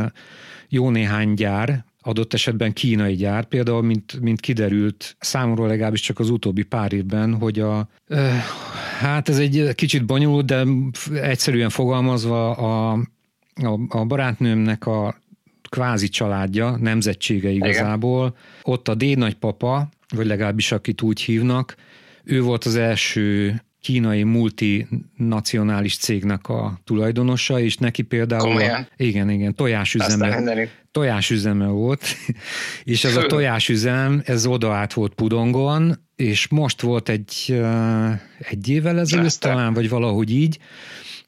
jó 0.68 0.90
néhány 0.90 1.34
gyár, 1.34 1.84
adott 2.04 2.34
esetben 2.34 2.72
kínai 2.72 3.14
gyár, 3.14 3.44
például, 3.44 3.82
mint, 3.82 4.20
mint 4.20 4.40
kiderült 4.40 5.16
számomra 5.20 5.66
legalábbis 5.66 6.00
csak 6.00 6.18
az 6.18 6.30
utóbbi 6.30 6.62
pár 6.62 6.92
évben, 6.92 7.34
hogy 7.34 7.60
a, 7.60 7.88
hát 8.98 9.28
ez 9.28 9.38
egy 9.38 9.74
kicsit 9.74 10.04
bonyolult, 10.04 10.46
de 10.46 10.64
egyszerűen 11.14 11.70
fogalmazva 11.70 12.50
a, 12.50 12.92
a, 13.54 13.78
a 13.88 14.04
barátnőmnek 14.04 14.86
a 14.86 15.22
kvázi 15.68 16.08
családja, 16.08 16.76
nemzetsége 16.80 17.50
igazából, 17.50 18.26
Igen. 18.26 18.38
ott 18.62 18.88
a 18.88 18.94
dédnagypapa, 18.94 19.88
vagy 20.14 20.26
legalábbis 20.26 20.72
akit 20.72 21.02
úgy 21.02 21.20
hívnak, 21.20 21.76
ő 22.24 22.40
volt 22.40 22.64
az 22.64 22.76
első 22.76 23.54
kínai 23.80 24.22
multinacionális 24.22 25.96
cégnek 25.96 26.48
a 26.48 26.78
tulajdonosa, 26.84 27.60
és 27.60 27.76
neki 27.76 28.02
például 28.02 28.62
a, 28.62 28.88
igen, 28.96 29.30
igen, 29.30 29.54
tojásüzeme, 29.54 30.64
tojásüzeme 30.94 31.66
volt, 31.66 32.04
és 32.84 33.04
ez 33.04 33.16
a 33.16 33.26
tojásüzem, 33.26 34.22
ez 34.24 34.46
oda 34.46 34.72
át 34.72 34.92
volt 34.92 35.14
Pudongon, 35.14 35.96
és 36.16 36.48
most 36.48 36.80
volt 36.80 37.08
egy, 37.08 37.62
egy 38.38 38.68
évvel 38.68 38.98
ezelőtt 38.98 39.38
talán, 39.38 39.74
vagy 39.74 39.88
valahogy 39.88 40.30
így, 40.30 40.58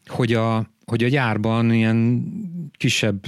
hogy 0.07 0.33
a, 0.33 0.71
hogy 0.85 1.05
a 1.05 1.09
gyárban 1.09 1.73
ilyen 1.73 2.25
kisebb 2.77 3.27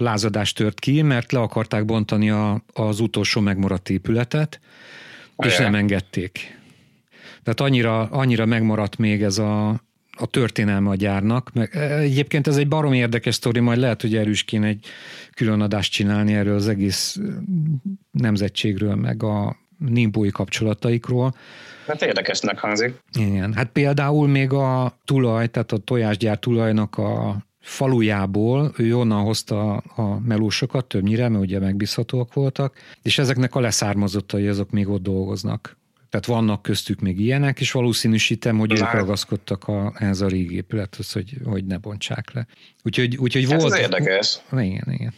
lázadást 0.00 0.56
tört 0.56 0.80
ki, 0.80 1.02
mert 1.02 1.32
le 1.32 1.40
akarták 1.40 1.84
bontani 1.84 2.30
a, 2.30 2.64
az 2.72 3.00
utolsó 3.00 3.40
megmaradt 3.40 3.90
épületet, 3.90 4.60
és 5.36 5.56
nem 5.56 5.74
engedték. 5.74 6.58
Tehát 7.42 7.60
annyira, 7.60 8.00
annyira 8.00 8.46
megmaradt 8.46 8.96
még 8.96 9.22
ez 9.22 9.38
a, 9.38 9.68
a 10.20 10.26
történelme 10.26 10.90
a 10.90 10.94
gyárnak. 10.94 11.50
Meg, 11.52 11.76
egyébként 11.76 12.46
ez 12.46 12.56
egy 12.56 12.68
barom 12.68 12.92
érdekes 12.92 13.34
sztori, 13.34 13.60
majd 13.60 13.78
lehet, 13.78 14.00
hogy 14.00 14.16
erős 14.16 14.42
kéne 14.42 14.66
egy 14.66 14.86
külön 15.40 15.60
adást 15.60 15.92
csinálni 15.92 16.34
erről 16.34 16.54
az 16.54 16.68
egész 16.68 17.18
nemzetségről, 18.10 18.94
meg 18.94 19.22
a 19.22 19.56
nimbói 19.78 20.30
kapcsolataikról. 20.30 21.34
Hát 21.86 22.02
érdekesnek 22.02 22.58
hangzik. 22.58 22.94
Igen, 23.18 23.52
hát 23.52 23.68
például 23.68 24.28
még 24.28 24.52
a 24.52 24.98
tulaj, 25.04 25.48
tehát 25.48 25.72
a 25.72 25.78
tojásgyár 25.78 26.38
tulajnak 26.38 26.98
a 26.98 27.36
falujából, 27.60 28.72
ő 28.76 28.96
onnan 28.96 29.22
hozta 29.22 29.76
a 29.76 30.18
melósokat 30.18 30.86
többnyire, 30.86 31.28
mert 31.28 31.42
ugye 31.42 31.58
megbízhatóak 31.58 32.34
voltak, 32.34 32.76
és 33.02 33.18
ezeknek 33.18 33.54
a 33.54 33.60
leszármazottai 33.60 34.46
azok 34.46 34.70
még 34.70 34.88
ott 34.88 35.02
dolgoznak. 35.02 35.78
Tehát 36.10 36.26
vannak 36.26 36.62
köztük 36.62 37.00
még 37.00 37.20
ilyenek, 37.20 37.60
és 37.60 37.72
valószínűsítem, 37.72 38.58
hogy 38.58 38.72
ők 38.72 38.92
ragaszkodtak 38.92 39.68
a, 39.68 39.92
ehhez 39.94 40.20
a 40.20 40.26
régi 40.26 40.54
épülethez, 40.54 41.12
hogy, 41.12 41.36
hogy 41.44 41.64
ne 41.64 41.76
bontsák 41.76 42.32
le. 42.32 42.46
Úgyhogy, 42.82 43.16
úgyhogy 43.16 43.50
hát 43.50 43.60
volt... 43.60 43.72
Ez 43.72 43.78
érdekes. 43.78 44.38
Igen, 44.52 44.92
igen. 44.92 45.14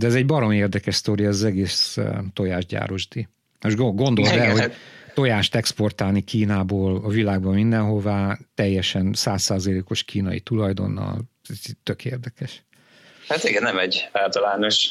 De 0.00 0.06
ez 0.06 0.14
egy 0.14 0.26
barom 0.26 0.50
érdekes 0.50 0.94
sztori, 0.94 1.24
ez 1.24 1.34
az 1.34 1.44
egész 1.44 1.98
tojásgyárosdi. 2.32 3.28
Most 3.60 3.76
gondold 3.76 4.26
el, 4.26 4.50
hogy 4.50 4.72
tojást 5.14 5.54
exportálni 5.54 6.24
Kínából 6.24 7.00
a 7.04 7.08
világban 7.08 7.54
mindenhová, 7.54 8.38
teljesen 8.54 9.12
százszázalékos 9.12 10.02
kínai 10.02 10.40
tulajdonnal, 10.40 11.20
ez 11.48 11.58
tök 11.82 12.04
érdekes. 12.04 12.62
Hát 13.28 13.44
igen, 13.44 13.62
nem 13.62 13.78
egy 13.78 14.08
általános 14.12 14.88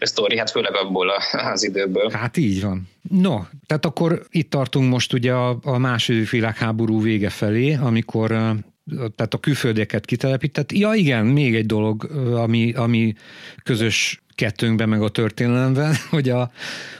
sztori, 0.00 0.38
hát 0.38 0.50
főleg 0.50 0.74
abból 0.74 1.08
az 1.32 1.64
időből. 1.64 2.10
Hát 2.10 2.36
így 2.36 2.62
van. 2.62 2.88
No, 3.08 3.40
tehát 3.66 3.84
akkor 3.84 4.26
itt 4.30 4.50
tartunk 4.50 4.90
most 4.90 5.12
ugye 5.12 5.32
a, 5.32 5.58
a 5.62 5.78
második 5.78 6.30
világháború 6.30 7.00
vége 7.00 7.30
felé, 7.30 7.74
amikor 7.74 8.54
tehát 8.96 9.34
a 9.34 9.38
külföldieket 9.38 10.04
kitelepített. 10.04 10.72
Ja 10.72 10.94
igen, 10.94 11.26
még 11.26 11.54
egy 11.54 11.66
dolog, 11.66 12.04
ami, 12.34 12.72
ami 12.72 13.14
közös 13.62 14.22
kettőnkben 14.34 14.88
meg 14.88 15.02
a 15.02 15.08
történelemben, 15.08 15.94
hogy 16.10 16.28
a, 16.28 16.50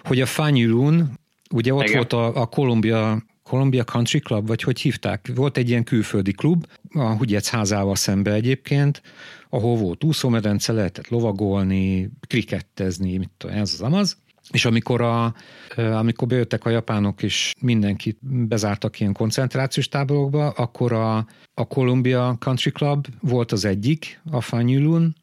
hogy 0.03 0.21
a 0.21 0.27
Fanyulun, 0.27 1.11
ugye 1.51 1.75
ott 1.75 1.83
igen. 1.83 1.97
volt 1.97 2.13
a, 2.13 2.41
a 2.41 2.47
Columbia 2.47 3.23
Columbia 3.43 3.85
Country 3.85 4.21
Club, 4.21 4.47
vagy 4.47 4.63
hogy 4.63 4.81
hívták? 4.81 5.31
Volt 5.35 5.57
egy 5.57 5.69
ilyen 5.69 5.85
külföldi 5.85 6.33
klub, 6.33 6.67
a 6.95 7.17
Hugyec 7.17 7.49
házával 7.49 7.97
szembe 7.97 8.33
egyébként, 8.33 9.03
ahol 9.49 9.77
volt 9.77 10.05
úszómedence, 10.05 10.73
lehetett 10.73 11.09
lovagolni, 11.09 12.11
krikettezni, 12.27 13.17
mit 13.17 13.31
tudom, 13.37 13.57
ez 13.57 13.73
az 13.73 13.81
amaz. 13.81 14.17
És 14.51 14.65
amikor, 14.65 15.01
a, 15.01 15.35
amikor 15.77 16.29
bejöttek 16.29 16.65
a 16.65 16.71
japánok, 16.71 17.23
és 17.23 17.53
mindenkit 17.61 18.19
bezártak 18.47 19.01
ilyen 19.01 19.13
koncentrációs 19.13 19.89
táborokba, 19.89 20.49
akkor 20.49 20.93
a, 20.93 21.17
a 21.55 21.67
Columbia 21.69 22.37
Country 22.41 22.71
Club 22.71 23.07
volt 23.21 23.53
az 23.53 23.65
egyik, 23.65 24.21
a 24.31 24.41
Fanyulun, 24.41 25.17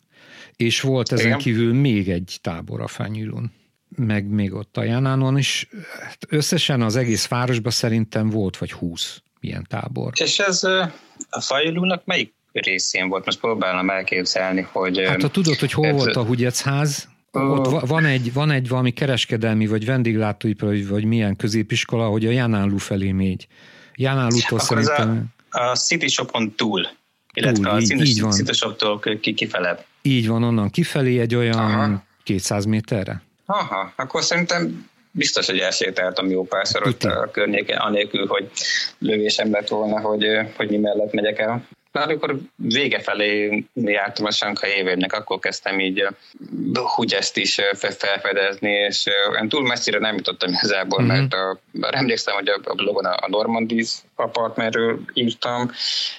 és 0.55 0.81
volt 0.81 1.11
ezen 1.11 1.25
Igen. 1.25 1.37
kívül 1.37 1.73
még 1.73 2.09
egy 2.09 2.37
tábor 2.41 2.81
a 2.81 2.87
Fanyulun 2.87 3.51
meg 3.95 4.25
még 4.25 4.53
ott 4.53 4.77
a 4.77 4.83
Janánon 4.83 5.37
is. 5.37 5.67
Hát 6.01 6.17
összesen 6.29 6.81
az 6.81 6.95
egész 6.95 7.27
városban 7.27 7.71
szerintem 7.71 8.29
volt 8.29 8.57
vagy 8.57 8.71
húsz 8.71 9.21
ilyen 9.39 9.65
tábor. 9.69 10.13
És 10.15 10.39
ez 10.39 10.63
a 11.29 11.41
Fajlúnak 11.41 12.05
melyik 12.05 12.33
részén 12.51 13.09
volt? 13.09 13.25
Most 13.25 13.39
próbálom 13.39 13.89
elképzelni, 13.89 14.61
hogy... 14.71 15.05
Hát 15.07 15.21
ha 15.21 15.29
tudod, 15.29 15.59
hogy 15.59 15.71
hol 15.71 15.85
ez... 15.85 15.95
volt 15.95 16.15
a 16.15 16.23
Hugyecház, 16.23 17.08
ott 17.31 17.87
van 17.87 18.05
egy, 18.05 18.33
van 18.33 18.51
egy 18.51 18.67
valami 18.67 18.91
kereskedelmi, 18.91 19.67
vagy 19.67 19.85
vendéglátóipar, 19.85 20.87
vagy 20.89 21.03
milyen 21.03 21.35
középiskola, 21.35 22.07
hogy 22.07 22.25
a 22.25 22.31
Jánálú 22.31 22.77
felé 22.77 23.11
mégy. 23.11 23.47
Jánálútól 23.95 24.59
szerintem... 24.59 25.25
A, 25.49 25.59
a 25.59 25.75
City 25.75 26.07
Shopon 26.07 26.55
túl, 26.55 26.87
illetve 27.33 27.63
túl, 27.63 27.75
a 27.75 27.79
így, 27.79 28.05
így 28.05 28.21
van. 28.21 28.31
City 28.31 28.53
Shoptól 28.53 28.99
ki, 28.99 29.33
kifele. 29.33 29.85
Így 30.01 30.27
van, 30.27 30.43
onnan 30.43 30.69
kifelé 30.69 31.19
egy 31.19 31.35
olyan 31.35 31.57
Aha. 31.57 32.03
200 32.23 32.65
méterre. 32.65 33.21
Aha, 33.45 33.93
akkor 33.95 34.23
szerintem 34.23 34.89
biztos, 35.11 35.45
hogy 35.45 35.57
elsétáltam 35.57 36.29
jó 36.29 36.43
párszor 36.43 36.87
ott 36.87 37.03
a 37.03 37.29
környéken, 37.31 37.77
anélkül, 37.77 38.27
hogy 38.27 38.49
lövésem 38.97 39.51
lett 39.51 39.67
volna, 39.67 39.99
hogy, 39.99 40.25
hogy 40.55 40.69
mi 40.69 40.77
mellett 40.77 41.13
megyek 41.13 41.39
el. 41.39 41.67
Na, 41.91 42.01
amikor 42.01 42.37
vége 42.55 42.99
felé 42.99 43.63
jártam 43.73 44.25
a 44.25 44.31
Sanka 44.31 44.67
évérnek, 44.67 45.13
akkor 45.13 45.39
kezdtem 45.39 45.79
így 45.79 46.07
hogy 46.73 47.13
ezt 47.13 47.37
is 47.37 47.59
felfedezni, 47.73 48.71
és 48.71 49.05
olyan 49.29 49.49
túl 49.49 49.67
messzire 49.67 49.99
nem 49.99 50.15
jutottam 50.15 50.49
igazából, 50.49 51.01
mm-hmm. 51.01 51.07
mert 51.07 51.33
a, 51.33 51.59
emlékszem, 51.91 52.35
hogy 52.35 52.47
a, 52.47 52.73
blogon 52.73 53.05
a, 53.05 53.15
a 53.21 53.29
Normandies 53.29 53.89
apartmentről 54.15 54.99
írtam, 55.13 55.71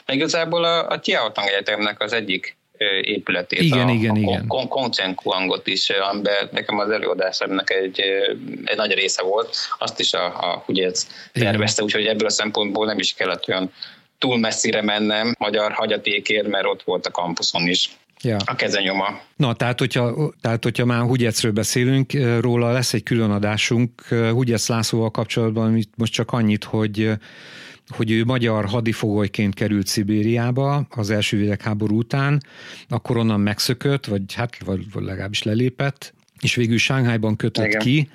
meg 0.06 0.16
igazából 0.16 0.64
a, 0.64 0.88
a 0.88 1.00
Tiaotang 1.00 1.48
Egyetemnek 1.48 2.00
az 2.00 2.12
egyik 2.12 2.58
épületét, 3.00 3.60
igen, 3.60 3.88
a, 3.88 3.90
igen, 3.90 4.14
a 4.14 4.18
igen. 4.18 5.14
Kuangot 5.14 5.66
is, 5.66 5.90
amiben 5.90 6.48
nekem 6.52 6.78
az 6.78 6.90
előadásomnak 6.90 7.70
egy, 7.70 8.00
egy 8.64 8.76
nagy 8.76 8.92
része 8.92 9.22
volt, 9.22 9.56
azt 9.78 10.00
is 10.00 10.12
a, 10.12 10.24
a 10.24 10.64
ugye 10.66 10.90
tervezte, 11.32 11.82
úgyhogy 11.82 12.06
ebből 12.06 12.26
a 12.26 12.30
szempontból 12.30 12.86
nem 12.86 12.98
is 12.98 13.14
kellett 13.14 13.48
olyan 13.48 13.72
túl 14.20 14.38
messzire 14.38 14.82
mennem 14.82 15.34
magyar 15.38 15.72
hagyatékért, 15.72 16.48
mert 16.48 16.64
ott 16.64 16.82
volt 16.82 17.06
a 17.06 17.10
kampuszon 17.10 17.68
is. 17.68 17.90
Ja. 18.22 18.36
A 18.44 18.54
kezenyoma. 18.54 19.20
Na, 19.36 19.54
tehát 19.54 19.78
hogyha, 19.78 20.32
tehát, 20.40 20.64
hogyha 20.64 20.84
már 20.84 21.00
Hugyecről 21.00 21.52
beszélünk, 21.52 22.12
róla 22.40 22.72
lesz 22.72 22.92
egy 22.92 23.02
külön 23.02 23.30
adásunk. 23.30 24.04
Hugyec 24.08 24.68
Lászlóval 24.68 25.10
kapcsolatban 25.10 25.84
most 25.96 26.12
csak 26.12 26.32
annyit, 26.32 26.64
hogy 26.64 27.10
hogy 27.96 28.10
ő 28.10 28.24
magyar 28.24 28.64
hadifogolyként 28.64 29.54
került 29.54 29.86
Szibériába 29.86 30.86
az 30.90 31.10
első 31.10 31.36
világháború 31.36 31.96
után, 31.96 32.42
akkor 32.88 33.16
onnan 33.16 33.40
megszökött, 33.40 34.06
vagy 34.06 34.22
hát 34.34 34.56
vagy 34.64 34.84
legalábbis 34.94 35.42
lelépett, 35.42 36.14
és 36.40 36.54
végül 36.54 36.78
Sánghájban 36.78 37.36
kötött 37.36 37.66
Igen. 37.66 37.80
ki, 37.80 38.08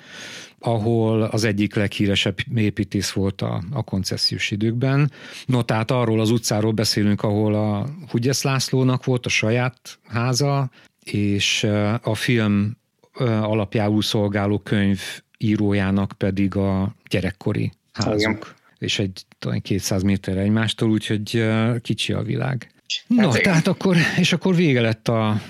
ahol 0.58 1.22
az 1.22 1.44
egyik 1.44 1.74
leghíresebb 1.74 2.36
építész 2.54 3.10
volt 3.10 3.42
a, 3.42 3.62
a 3.70 3.82
koncesziós 3.82 4.50
időkben. 4.50 5.10
No, 5.46 5.62
tehát 5.62 5.90
arról 5.90 6.20
az 6.20 6.30
utcáról 6.30 6.72
beszélünk, 6.72 7.22
ahol 7.22 7.54
a 7.54 7.86
Hugyesz 8.08 8.42
Lászlónak 8.42 9.04
volt 9.04 9.26
a 9.26 9.28
saját 9.28 9.98
háza, 10.06 10.70
és 11.04 11.64
a 12.02 12.14
film 12.14 12.76
alapjául 13.22 14.02
szolgáló 14.02 14.58
könyv 14.58 15.00
írójának 15.38 16.12
pedig 16.18 16.56
a 16.56 16.94
gyerekkori 17.08 17.72
házuk. 17.92 18.20
Igen. 18.20 18.38
És 18.78 18.98
egy 18.98 19.24
talán 19.38 19.60
200 19.60 20.02
méter 20.02 20.36
egymástól, 20.36 20.90
úgyhogy 20.90 21.44
kicsi 21.82 22.12
a 22.12 22.22
világ. 22.22 22.70
No, 23.06 23.30
hát 23.30 23.42
tehát 23.42 23.66
akkor, 23.66 23.96
és 24.18 24.32
akkor 24.32 24.54
vége 24.54 24.80
lett 24.80 25.08
a, 25.08 25.40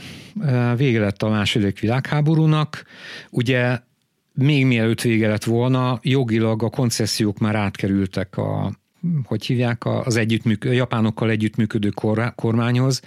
vége 0.77 1.01
lett 1.01 1.23
a 1.23 1.29
második 1.29 1.81
világháborúnak. 1.81 2.85
Ugye 3.31 3.79
még 4.37 4.67
mielőtt 4.67 5.01
vége 5.01 5.29
lett 5.29 5.45
volna, 5.45 5.99
jogilag 6.03 6.63
a 6.63 6.69
koncesziók 6.69 7.39
már 7.39 7.55
átkerültek 7.55 8.37
a, 8.37 8.73
hogy 9.25 9.47
hívják, 9.47 9.85
az 9.85 10.17
együttműk, 10.17 10.65
japánokkal 10.65 11.31
együttműködő 11.31 11.89
kor, 11.89 12.33
kormányhoz, 12.35 13.01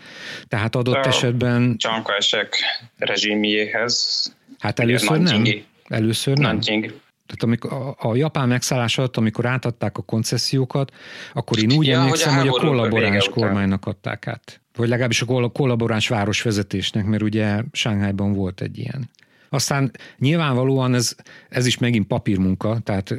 tehát 0.48 0.76
adott 0.76 0.96
a 0.96 1.08
esetben... 1.08 1.78
Csankaesek 1.78 2.56
rezsimjéhez 2.98 4.38
Hát 4.60 4.80
először 4.80 5.20
nem. 5.20 5.44
Először 5.88 6.38
nem. 6.38 6.56
Nanjing. 6.56 6.84
Tehát 7.26 7.44
amikor 7.44 7.72
a, 7.72 8.10
a 8.10 8.16
japán 8.16 8.48
megszállás 8.48 8.98
alatt, 8.98 9.18
amikor 9.18 9.46
átadták 9.46 9.98
a 9.98 10.02
koncesziókat, 10.02 10.94
akkor 11.34 11.60
én 11.60 11.72
úgy 11.72 11.88
ja, 11.88 12.00
emlékszem, 12.00 12.38
hogy 12.38 12.48
a, 12.48 12.52
hogy 12.52 12.66
a 12.66 12.68
kollaboráns 12.68 13.30
kormánynak 13.30 13.86
adták 13.86 14.28
át. 14.28 14.62
Vagy 14.76 14.90
legalábbis 14.90 15.22
a 15.22 15.50
kollaboráns 15.50 16.08
városvezetésnek, 16.08 17.06
mert 17.06 17.22
ugye 17.22 17.62
Sánghájban 17.72 18.34
volt 18.34 18.62
egy 18.62 18.78
ilyen. 18.78 19.10
Aztán 19.50 19.92
nyilvánvalóan 20.18 20.94
ez, 20.94 21.16
ez 21.50 21.66
is 21.66 21.78
megint 21.78 22.08
papírmunka, 22.08 22.80
tehát 22.84 23.16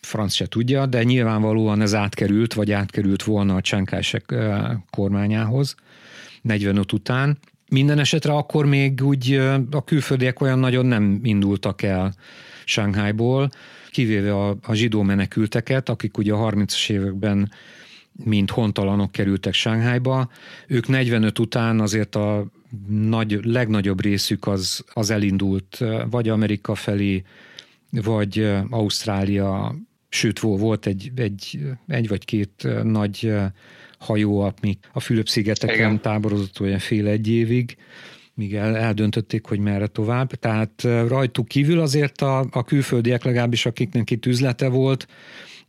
franc 0.00 0.32
se 0.32 0.46
tudja, 0.46 0.86
de 0.86 1.02
nyilvánvalóan 1.02 1.80
ez 1.80 1.94
átkerült, 1.94 2.54
vagy 2.54 2.72
átkerült 2.72 3.22
volna 3.22 3.54
a 3.54 3.60
Csánkásek 3.60 4.34
kormányához 4.90 5.74
45 6.42 6.92
után. 6.92 7.38
Minden 7.70 7.98
esetre 7.98 8.32
akkor 8.32 8.66
még 8.66 9.00
úgy 9.02 9.34
a 9.70 9.84
külföldiek 9.84 10.40
olyan 10.40 10.58
nagyon 10.58 10.86
nem 10.86 11.20
indultak 11.22 11.82
el 11.82 12.14
Sánkhájból, 12.64 13.50
kivéve 13.90 14.34
a, 14.34 14.56
a 14.62 14.74
zsidó 14.74 15.02
menekülteket, 15.02 15.88
akik 15.88 16.18
ugye 16.18 16.32
a 16.32 16.50
30-as 16.50 16.90
években 16.90 17.50
mint 18.24 18.50
hontalanok 18.50 19.12
kerültek 19.12 19.54
Sánghájba. 19.54 20.30
Ők 20.66 20.86
45 20.88 21.38
után 21.38 21.80
azért 21.80 22.14
a 22.14 22.46
nagy, 22.88 23.40
legnagyobb 23.42 24.00
részük 24.00 24.46
az, 24.46 24.84
az 24.92 25.10
elindult 25.10 25.84
vagy 26.10 26.28
Amerika 26.28 26.74
felé, 26.74 27.22
vagy 27.90 28.50
Ausztrália, 28.70 29.74
sőt 30.08 30.38
volt 30.38 30.86
egy, 30.86 31.12
egy, 31.14 31.60
egy 31.86 32.08
vagy 32.08 32.24
két 32.24 32.68
nagy 32.82 33.32
hajó, 33.98 34.40
ami 34.40 34.78
a 34.92 35.00
Fülöp-szigeteken 35.00 36.00
táborozott 36.00 36.60
olyan 36.60 36.78
fél 36.78 37.06
egy 37.06 37.28
évig, 37.28 37.76
míg 38.34 38.54
el, 38.54 38.76
eldöntötték, 38.76 39.46
hogy 39.46 39.58
merre 39.58 39.86
tovább. 39.86 40.30
Tehát 40.30 40.82
rajtuk 40.82 41.48
kívül 41.48 41.80
azért 41.80 42.20
a, 42.20 42.46
a 42.50 42.64
külföldiek 42.64 43.24
legalábbis, 43.24 43.66
akiknek 43.66 44.10
itt 44.10 44.26
üzlete 44.26 44.68
volt, 44.68 45.06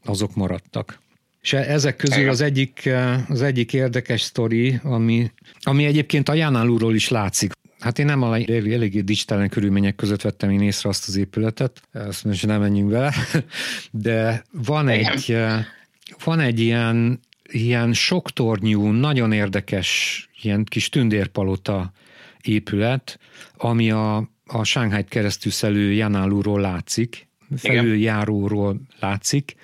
azok 0.06 0.36
maradtak. 0.36 1.00
És 1.42 1.54
ezek 1.54 1.96
közül 1.96 2.30
az 2.30 2.42
egyik, 2.42 2.90
az 3.28 3.42
egyik 3.42 3.74
érdekes 3.74 4.22
sztori, 4.22 4.80
ami, 4.84 5.32
ami 5.62 5.86
egyébként 5.86 6.30
a 6.30 6.34
Jánálúról 6.34 6.96
is 6.96 7.10
látszik. 7.10 7.52
Hát 7.80 8.00
én 8.00 8.06
nem 8.06 8.22
a 8.22 8.36
eléggé 8.36 9.02
digitálán 9.02 9.50
körülmények 9.50 9.96
között 9.96 10.22
vettem 10.22 10.50
én 10.50 10.62
észre 10.62 10.90
azt 10.90 11.08
az 11.08 11.16
épületet, 11.16 11.82
ezt 11.92 12.24
most 12.24 12.46
nem 12.46 12.62
menjünk 12.62 12.92
vele, 12.92 13.14
de 13.92 14.44
van 14.52 14.88
egy, 14.88 15.38
van 16.24 16.40
egy 16.40 16.60
ilyen, 16.60 17.20
ilyen 17.44 17.94
soktornyú, 17.94 18.88
nagyon 18.88 19.32
érdekes 19.32 20.30
ilyen 20.42 20.64
kis 20.64 20.90
tündérpalota 20.90 21.92
épület, 22.42 23.20
ami 23.58 23.92
a, 23.92 24.30
a 24.46 24.64
Sánghájt 24.64 25.08
keresztül 25.08 25.52
szelő 25.52 25.92
Janálúról 25.92 26.62
látszik, 26.62 27.28
felüljáróról 27.58 28.82
látszik, 29.00 29.56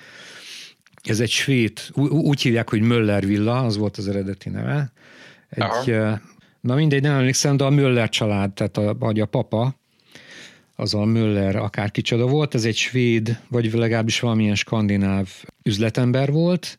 ez 1.06 1.20
egy 1.20 1.30
svéd, 1.30 1.80
úgy 2.10 2.42
hívják, 2.42 2.70
hogy 2.70 2.82
Möller 2.82 3.26
villa, 3.26 3.60
az 3.60 3.78
volt 3.78 3.98
az 3.98 4.08
eredeti 4.08 4.50
neve. 4.50 4.92
Egy, 5.50 5.92
Aha. 5.92 6.20
na 6.62 6.76
mindegy, 6.76 7.02
nem 7.02 7.16
emlékszem, 7.16 7.58
de 7.58 7.64
a 7.64 7.70
Möller 7.70 8.10
család, 8.10 8.54
tehát 8.54 8.78
a, 8.78 8.96
vagy 9.00 9.20
a 9.20 9.26
papa, 9.26 9.80
az 10.76 10.94
a 10.94 11.06
Möller 11.06 11.56
akár 11.56 11.92
kicsoda 11.92 12.26
volt, 12.28 12.56
ez 12.56 12.66
egy 12.66 12.76
svéd, 12.76 13.40
vagy 13.48 13.74
legalábbis 13.74 14.20
valamilyen 14.20 14.56
skandináv 14.56 15.28
üzletember 15.64 16.32
volt. 16.32 16.78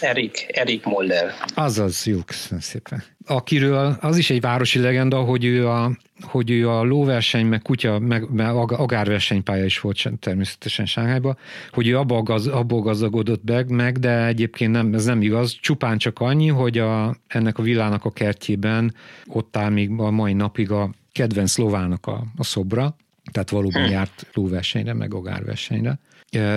Erik, 0.00 0.46
Erik 0.48 0.84
Moller. 0.84 1.34
Azaz, 1.54 2.06
jó, 2.06 2.18
köszönöm 2.18 2.60
szépen. 2.60 3.02
Akiről 3.26 3.96
az 4.00 4.16
is 4.16 4.30
egy 4.30 4.40
városi 4.40 4.78
legenda, 4.78 5.20
hogy 5.20 5.44
ő 5.44 5.68
a, 5.68 5.96
hogy 6.20 6.50
ő 6.50 6.68
a 6.68 6.82
lóverseny, 6.82 7.46
meg 7.46 7.62
kutya, 7.62 7.98
meg, 7.98 8.30
meg 8.30 8.54
agárversenypálya 8.54 9.64
is 9.64 9.80
volt 9.80 10.10
természetesen 10.20 10.86
Sánghányban, 10.86 11.38
hogy 11.72 11.88
ő 11.88 11.98
abból, 11.98 12.22
gaz, 12.22 12.46
abból 12.46 12.80
gazdagodott 12.80 13.44
meg, 13.44 13.70
meg, 13.70 13.98
de 13.98 14.26
egyébként 14.26 14.72
nem, 14.72 14.94
ez 14.94 15.04
nem 15.04 15.22
igaz, 15.22 15.58
csupán 15.60 15.98
csak 15.98 16.20
annyi, 16.20 16.48
hogy 16.48 16.78
a, 16.78 17.16
ennek 17.26 17.58
a 17.58 17.62
villának 17.62 18.04
a 18.04 18.10
kertjében 18.10 18.94
ott 19.26 19.56
áll 19.56 19.70
még 19.70 19.90
a 19.96 20.10
mai 20.10 20.32
napig 20.32 20.70
a 20.70 20.90
kedvenc 21.12 21.50
szlovának 21.50 22.06
a, 22.06 22.24
a 22.36 22.44
szobra, 22.44 22.96
tehát 23.32 23.50
valóban 23.50 23.84
hm. 23.84 23.90
járt 23.90 24.26
lóversenyre, 24.32 24.92
meg 24.92 25.14
agárversenyre. 25.14 25.98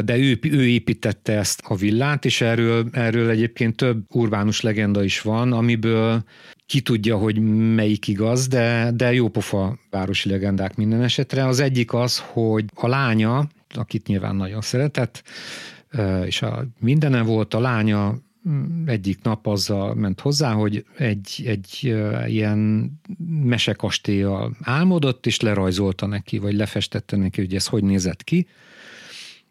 De 0.03 0.17
ő, 0.17 0.39
ő 0.41 0.67
építette 0.67 1.37
ezt 1.37 1.61
a 1.67 1.75
villát, 1.75 2.25
és 2.25 2.41
erről, 2.41 2.87
erről 2.91 3.29
egyébként 3.29 3.75
több 3.75 4.03
urbánus 4.09 4.61
legenda 4.61 5.03
is 5.03 5.21
van, 5.21 5.53
amiből 5.53 6.23
ki 6.65 6.81
tudja, 6.81 7.17
hogy 7.17 7.39
melyik 7.75 8.07
igaz, 8.07 8.47
de, 8.47 8.91
de 8.93 9.13
jópofa 9.13 9.79
városi 9.89 10.29
legendák 10.29 10.75
minden 10.75 11.03
esetre. 11.03 11.47
Az 11.47 11.59
egyik 11.59 11.93
az, 11.93 12.19
hogy 12.19 12.65
a 12.73 12.87
lánya, 12.87 13.47
akit 13.75 14.07
nyilván 14.07 14.35
nagyon 14.35 14.61
szeretett, 14.61 15.23
és 16.25 16.41
a 16.41 16.65
mindene 16.79 17.21
volt, 17.21 17.53
a 17.53 17.59
lánya 17.59 18.17
egyik 18.85 19.21
nap 19.21 19.47
azzal 19.47 19.93
ment 19.93 20.19
hozzá, 20.19 20.51
hogy 20.51 20.85
egy, 20.97 21.43
egy 21.45 21.95
ilyen 22.27 22.91
mesekastélyal 23.43 24.55
álmodott, 24.61 25.25
és 25.25 25.39
lerajzolta 25.39 26.05
neki, 26.05 26.37
vagy 26.37 26.53
lefestette 26.53 27.15
neki, 27.15 27.41
hogy 27.41 27.55
ez 27.55 27.67
hogy 27.67 27.83
nézett 27.83 28.23
ki, 28.23 28.47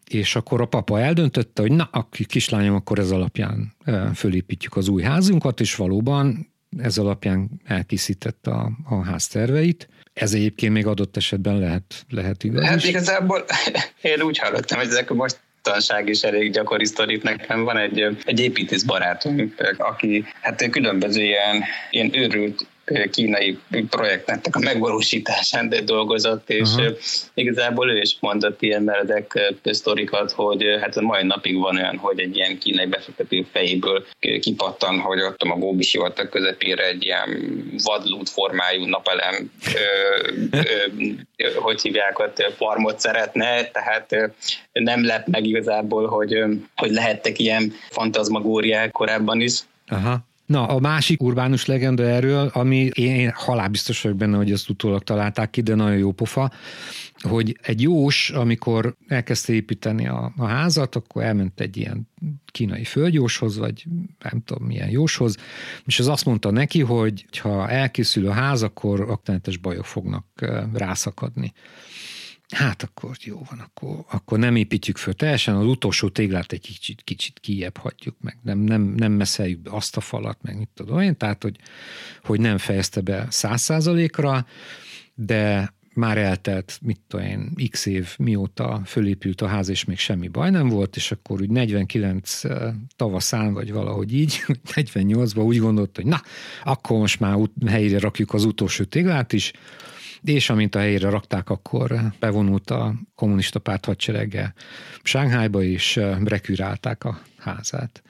és 0.09 0.35
akkor 0.35 0.61
a 0.61 0.65
papa 0.65 0.99
eldöntötte, 0.99 1.61
hogy 1.61 1.71
na, 1.71 1.89
a 1.91 2.09
kislányom, 2.09 2.75
akkor 2.75 2.99
ez 2.99 3.11
alapján 3.11 3.73
fölépítjük 4.13 4.75
az 4.75 4.87
új 4.87 5.03
házunkat, 5.03 5.59
és 5.59 5.75
valóban 5.75 6.53
ez 6.77 6.97
alapján 6.97 7.49
elkészített 7.65 8.47
a, 8.47 8.71
a 8.83 9.03
ház 9.03 9.27
terveit. 9.27 9.89
Ez 10.13 10.33
egyébként 10.33 10.73
még 10.73 10.85
adott 10.85 11.17
esetben 11.17 11.59
lehet, 11.59 12.05
lehet 12.09 12.43
igaz 12.43 12.65
Hát 12.65 12.83
igazából 12.83 13.45
én 14.01 14.21
úgy 14.21 14.37
hallottam, 14.37 14.77
hogy 14.77 14.87
ezek 14.87 15.09
most 15.09 15.39
mostanság 15.69 16.09
is 16.09 16.21
elég 16.21 16.51
gyakori 16.51 16.85
sztorik. 16.85 17.23
Nekem 17.23 17.63
van 17.63 17.77
egy, 17.77 18.17
egy 18.25 18.39
építész 18.39 18.83
barátunk, 18.83 19.75
aki 19.77 20.25
hát 20.41 20.69
különböző 20.69 21.21
ilyen, 21.21 21.63
ilyen 21.89 22.15
őrült 22.15 22.65
kínai 23.11 23.59
projektnek 23.89 24.55
a 24.55 24.59
megvalósításán 24.59 25.69
de 25.69 25.81
dolgozott, 25.81 26.49
és 26.49 26.69
uh-huh. 26.73 26.97
igazából 27.33 27.91
ő 27.91 27.97
is 27.97 28.17
mondott 28.19 28.61
ilyen 28.61 28.83
meredek 28.83 29.53
sztorikat, 29.63 30.31
hogy 30.31 30.65
hát 30.81 30.97
a 30.97 31.01
mai 31.01 31.23
napig 31.23 31.57
van 31.57 31.75
olyan, 31.75 31.97
hogy 31.97 32.19
egy 32.19 32.35
ilyen 32.35 32.57
kínai 32.57 32.85
befektető 32.85 33.45
fejéből 33.51 34.05
kipattan, 34.39 34.99
hogy 34.99 35.21
ott 35.21 35.41
a 35.41 35.57
Góbi 35.57 35.83
sivatag 35.83 36.29
közepére 36.29 36.87
egy 36.87 37.03
ilyen 37.03 37.29
vadlút 37.83 38.29
formájú 38.29 38.85
napelem, 38.85 39.51
ö, 39.73 40.57
ö, 41.37 41.53
hogy 41.55 41.81
hívják 41.81 42.19
ott, 42.19 42.53
farmot 42.57 42.99
szeretne, 42.99 43.63
tehát 43.63 44.15
nem 44.71 45.05
lep 45.05 45.27
meg 45.27 45.45
igazából, 45.45 46.07
hogy, 46.07 46.43
hogy 46.75 46.91
lehettek 46.91 47.39
ilyen 47.39 47.73
fantazmagóriák 47.89 48.91
korábban 48.91 49.41
is. 49.41 49.59
Aha. 49.87 50.27
Na, 50.49 50.65
a 50.65 50.79
másik 50.79 51.21
urbánus 51.21 51.65
legenda 51.65 52.03
erről, 52.03 52.49
ami 52.53 52.89
én 52.93 53.31
halálbiztos 53.35 54.01
vagyok 54.01 54.17
benne, 54.17 54.37
hogy 54.37 54.51
ezt 54.51 54.69
utólag 54.69 55.03
találták 55.03 55.49
ki, 55.49 55.61
de 55.61 55.75
nagyon 55.75 55.97
jó 55.97 56.11
pofa, 56.11 56.51
hogy 57.19 57.57
egy 57.61 57.81
jós, 57.81 58.29
amikor 58.29 58.95
elkezdte 59.07 59.53
építeni 59.53 60.07
a, 60.07 60.33
a 60.37 60.45
házat, 60.45 60.95
akkor 60.95 61.23
elment 61.23 61.59
egy 61.59 61.77
ilyen 61.77 62.07
kínai 62.45 62.83
földjóshoz, 62.83 63.57
vagy 63.57 63.85
nem 64.19 64.41
tudom 64.45 64.67
milyen 64.67 64.89
jóshoz, 64.89 65.35
és 65.85 65.99
az 65.99 66.07
azt 66.07 66.25
mondta 66.25 66.51
neki, 66.51 66.81
hogy 66.81 67.25
ha 67.41 67.69
elkészül 67.69 68.27
a 68.27 68.33
ház, 68.33 68.61
akkor 68.63 69.01
aktenetes 69.01 69.57
bajok 69.57 69.85
fognak 69.85 70.25
rászakadni 70.73 71.53
hát 72.49 72.83
akkor 72.83 73.15
jó 73.23 73.41
van, 73.49 73.59
akkor, 73.59 74.05
akkor 74.09 74.39
nem 74.39 74.55
építjük 74.55 74.97
föl 74.97 75.13
teljesen, 75.13 75.55
az 75.55 75.65
utolsó 75.65 76.09
téglát 76.09 76.51
egy 76.51 76.61
kicsit, 76.61 77.01
kicsit 77.03 77.39
kijebb 77.39 77.77
hagyjuk 77.77 78.15
meg, 78.21 78.37
nem, 78.41 78.59
nem, 78.59 78.81
nem 78.81 79.11
messzeljük 79.11 79.59
be 79.59 79.69
azt 79.73 79.97
a 79.97 80.01
falat, 80.01 80.37
meg 80.41 80.57
mit 80.57 80.69
tudom 80.73 80.99
én, 80.99 81.17
tehát 81.17 81.43
hogy, 81.43 81.57
hogy 82.23 82.39
nem 82.39 82.57
fejezte 82.57 83.01
be 83.01 83.27
száz 83.29 83.61
százalékra, 83.61 84.45
de 85.15 85.73
már 85.93 86.17
eltelt, 86.17 86.79
mit 86.81 86.99
tudom 87.07 87.25
én, 87.25 87.69
x 87.69 87.85
év 87.85 88.15
mióta 88.17 88.81
fölépült 88.85 89.41
a 89.41 89.47
ház, 89.47 89.69
és 89.69 89.83
még 89.83 89.97
semmi 89.97 90.27
baj 90.27 90.49
nem 90.49 90.67
volt, 90.67 90.95
és 90.95 91.11
akkor 91.11 91.41
úgy 91.41 91.49
49 91.49 92.41
tavaszán, 92.95 93.53
vagy 93.53 93.71
valahogy 93.71 94.13
így, 94.13 94.43
48-ban 94.75 95.43
úgy 95.43 95.57
gondolt, 95.57 95.95
hogy 95.95 96.05
na, 96.05 96.21
akkor 96.63 96.99
most 96.99 97.19
már 97.19 97.37
helyére 97.67 97.99
rakjuk 97.99 98.33
az 98.33 98.45
utolsó 98.45 98.83
téglát 98.83 99.33
is, 99.33 99.51
és 100.23 100.49
amint 100.49 100.75
a 100.75 100.79
helyére 100.79 101.09
rakták, 101.09 101.49
akkor 101.49 102.01
bevonult 102.19 102.69
a 102.69 102.95
kommunista 103.15 103.59
párt 103.59 103.85
hadserege 103.85 104.53
Sánghájba, 105.03 105.63
és 105.63 105.99
rekürálták 106.23 107.03
a 107.03 107.19
házát. 107.37 108.03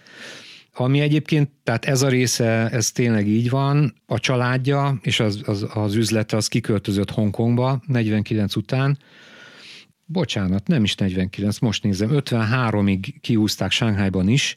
Ami 0.74 1.00
egyébként, 1.00 1.50
tehát 1.64 1.86
ez 1.86 2.02
a 2.02 2.08
része, 2.08 2.70
ez 2.70 2.92
tényleg 2.92 3.28
így 3.28 3.50
van, 3.50 3.94
a 4.06 4.20
családja 4.20 5.00
és 5.02 5.20
az, 5.20 5.42
az, 5.46 5.66
az 5.74 5.96
üzlete 5.96 6.38
az 6.38 6.48
kiköltözött 6.48 7.12
Hongkongba 7.12 7.82
49 7.86 8.56
után, 8.56 8.98
bocsánat, 10.06 10.68
nem 10.68 10.84
is 10.84 10.96
49, 10.96 11.60
most 11.60 11.84
nézem, 11.84 12.10
53-ig 12.12 13.14
kiúzták 13.22 13.72
Sánghájban 13.72 14.28
is, 14.28 14.56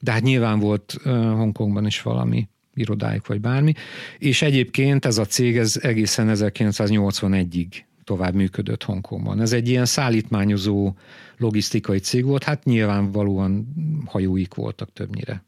de 0.00 0.12
hát 0.12 0.22
nyilván 0.22 0.58
volt 0.58 0.94
uh, 1.04 1.12
Hongkongban 1.12 1.86
is 1.86 2.02
valami 2.02 2.48
irodájuk, 2.80 3.26
vagy 3.26 3.40
bármi. 3.40 3.72
És 4.18 4.42
egyébként 4.42 5.04
ez 5.04 5.18
a 5.18 5.24
cég 5.24 5.56
ez 5.56 5.76
egészen 5.82 6.30
1981-ig 6.34 7.66
tovább 8.04 8.34
működött 8.34 8.82
Hongkongban. 8.82 9.40
Ez 9.40 9.52
egy 9.52 9.68
ilyen 9.68 9.84
szállítmányozó 9.84 10.94
logisztikai 11.36 11.98
cég 11.98 12.24
volt, 12.24 12.44
hát 12.44 12.64
nyilvánvalóan 12.64 13.74
hajóik 14.06 14.54
voltak 14.54 14.92
többnyire. 14.92 15.44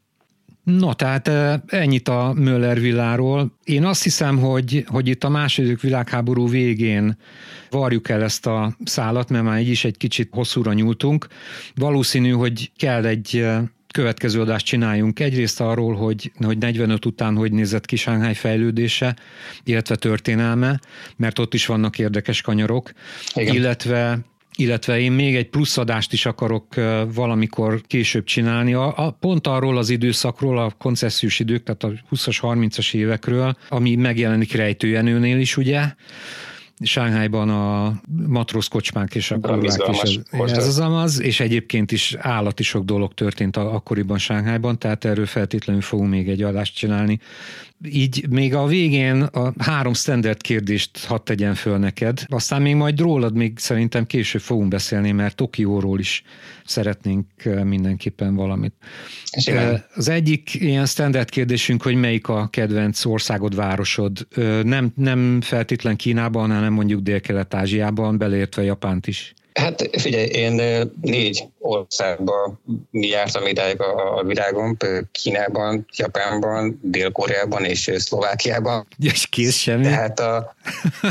No, 0.63 0.93
tehát 0.93 1.27
ennyit 1.67 2.07
a 2.07 2.33
Möller 2.35 2.79
villáról. 2.79 3.57
Én 3.63 3.85
azt 3.85 4.03
hiszem, 4.03 4.37
hogy, 4.37 4.85
hogy 4.87 5.07
itt 5.07 5.23
a 5.23 5.29
második 5.29 5.81
világháború 5.81 6.49
végén 6.49 7.17
varjuk 7.69 8.09
el 8.09 8.23
ezt 8.23 8.45
a 8.45 8.75
szálat, 8.83 9.29
mert 9.29 9.43
már 9.43 9.59
így 9.59 9.69
is 9.69 9.85
egy 9.85 9.97
kicsit 9.97 10.29
hosszúra 10.31 10.73
nyúltunk. 10.73 11.27
Valószínű, 11.75 12.31
hogy 12.31 12.71
kell 12.77 13.05
egy 13.05 13.45
következő 13.93 14.41
adást 14.41 14.65
csináljunk. 14.65 15.19
Egyrészt 15.19 15.61
arról, 15.61 15.95
hogy, 15.95 16.31
hogy 16.39 16.57
45 16.57 17.05
után 17.05 17.35
hogy 17.35 17.51
nézett 17.51 17.85
ki 17.85 17.95
Shanghai 17.95 18.33
fejlődése, 18.33 19.15
illetve 19.63 19.95
történelme, 19.95 20.79
mert 21.15 21.39
ott 21.39 21.53
is 21.53 21.65
vannak 21.65 21.99
érdekes 21.99 22.41
kanyarok, 22.41 22.91
Igen. 23.35 23.55
illetve 23.55 24.19
illetve 24.55 24.99
én 24.99 25.11
még 25.11 25.35
egy 25.35 25.49
pluszadást 25.49 26.13
is 26.13 26.25
akarok 26.25 26.73
valamikor 27.13 27.81
később 27.87 28.23
csinálni, 28.23 28.73
a, 28.73 28.97
a, 28.97 29.11
pont 29.11 29.47
arról 29.47 29.77
az 29.77 29.89
időszakról, 29.89 30.57
a 30.59 30.71
koncesziós 30.77 31.39
idők, 31.39 31.63
tehát 31.63 31.83
a 31.83 32.15
20-as, 32.15 32.37
30-as 32.41 32.93
évekről, 32.93 33.57
ami 33.69 33.95
megjelenik 33.95 34.53
rejtőjenőnél 34.53 35.39
is, 35.39 35.57
ugye, 35.57 35.81
Sánghányban 36.83 37.49
a 37.49 37.93
matróz 38.27 38.67
kocsmák 38.67 39.15
és 39.15 39.31
a 39.31 39.39
kurvák 39.39 39.89
is. 40.03 40.19
Ez, 40.31 40.51
ez 40.51 40.67
az 40.67 40.79
amaz, 40.79 41.21
és 41.21 41.39
egyébként 41.39 41.91
is 41.91 42.15
állati 42.19 42.63
sok 42.63 42.85
dolog 42.85 43.13
történt 43.13 43.57
akkoriban 43.57 44.17
Sánghányban, 44.17 44.79
tehát 44.79 45.05
erről 45.05 45.25
feltétlenül 45.25 45.81
fogunk 45.81 46.09
még 46.09 46.29
egy 46.29 46.41
adást 46.41 46.75
csinálni. 46.75 47.19
Így 47.89 48.25
még 48.29 48.55
a 48.55 48.65
végén 48.65 49.21
a 49.21 49.53
három 49.57 49.93
standard 49.93 50.41
kérdést 50.41 51.05
hadd 51.05 51.23
tegyen 51.23 51.55
föl 51.55 51.77
neked, 51.77 52.23
aztán 52.27 52.61
még 52.61 52.75
majd 52.75 52.99
rólad 52.99 53.35
még 53.35 53.57
szerintem 53.57 54.05
később 54.05 54.41
fogunk 54.41 54.67
beszélni, 54.67 55.11
mert 55.11 55.35
Tokióról 55.35 55.99
is 55.99 56.23
szeretnénk 56.65 57.25
mindenképpen 57.63 58.35
valamit. 58.35 58.73
Simán. 59.39 59.85
Az 59.95 60.07
egyik 60.07 60.53
ilyen 60.53 60.85
standard 60.85 61.29
kérdésünk, 61.29 61.81
hogy 61.81 61.95
melyik 61.95 62.27
a 62.27 62.47
kedvenc 62.47 63.05
országod, 63.05 63.55
városod. 63.55 64.27
Nem, 64.63 64.91
nem 64.95 65.41
feltétlen 65.41 65.95
Kínában, 65.95 66.51
hanem 66.51 66.73
mondjuk 66.73 67.01
Dél-Kelet-Ázsiában, 67.01 68.17
beleértve 68.17 68.63
Japánt 68.63 69.07
is. 69.07 69.33
Hát 69.53 69.89
figyelj, 69.99 70.25
én 70.25 70.61
négy 71.01 71.43
országban 71.59 72.61
jártam 72.91 73.47
idáig 73.47 73.81
a 73.81 74.23
világon, 74.23 74.77
Kínában, 75.11 75.85
Japánban, 75.95 76.79
Dél-Koreában 76.81 77.63
és 77.63 77.91
Szlovákiában. 77.97 78.87
És 78.99 79.27
kész 79.27 79.55
semmi? 79.55 79.83
Tehát 79.83 80.19
a, 80.19 80.55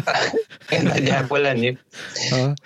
én 0.70 0.82
nagyjából 0.82 1.38
lenni. 1.38 1.78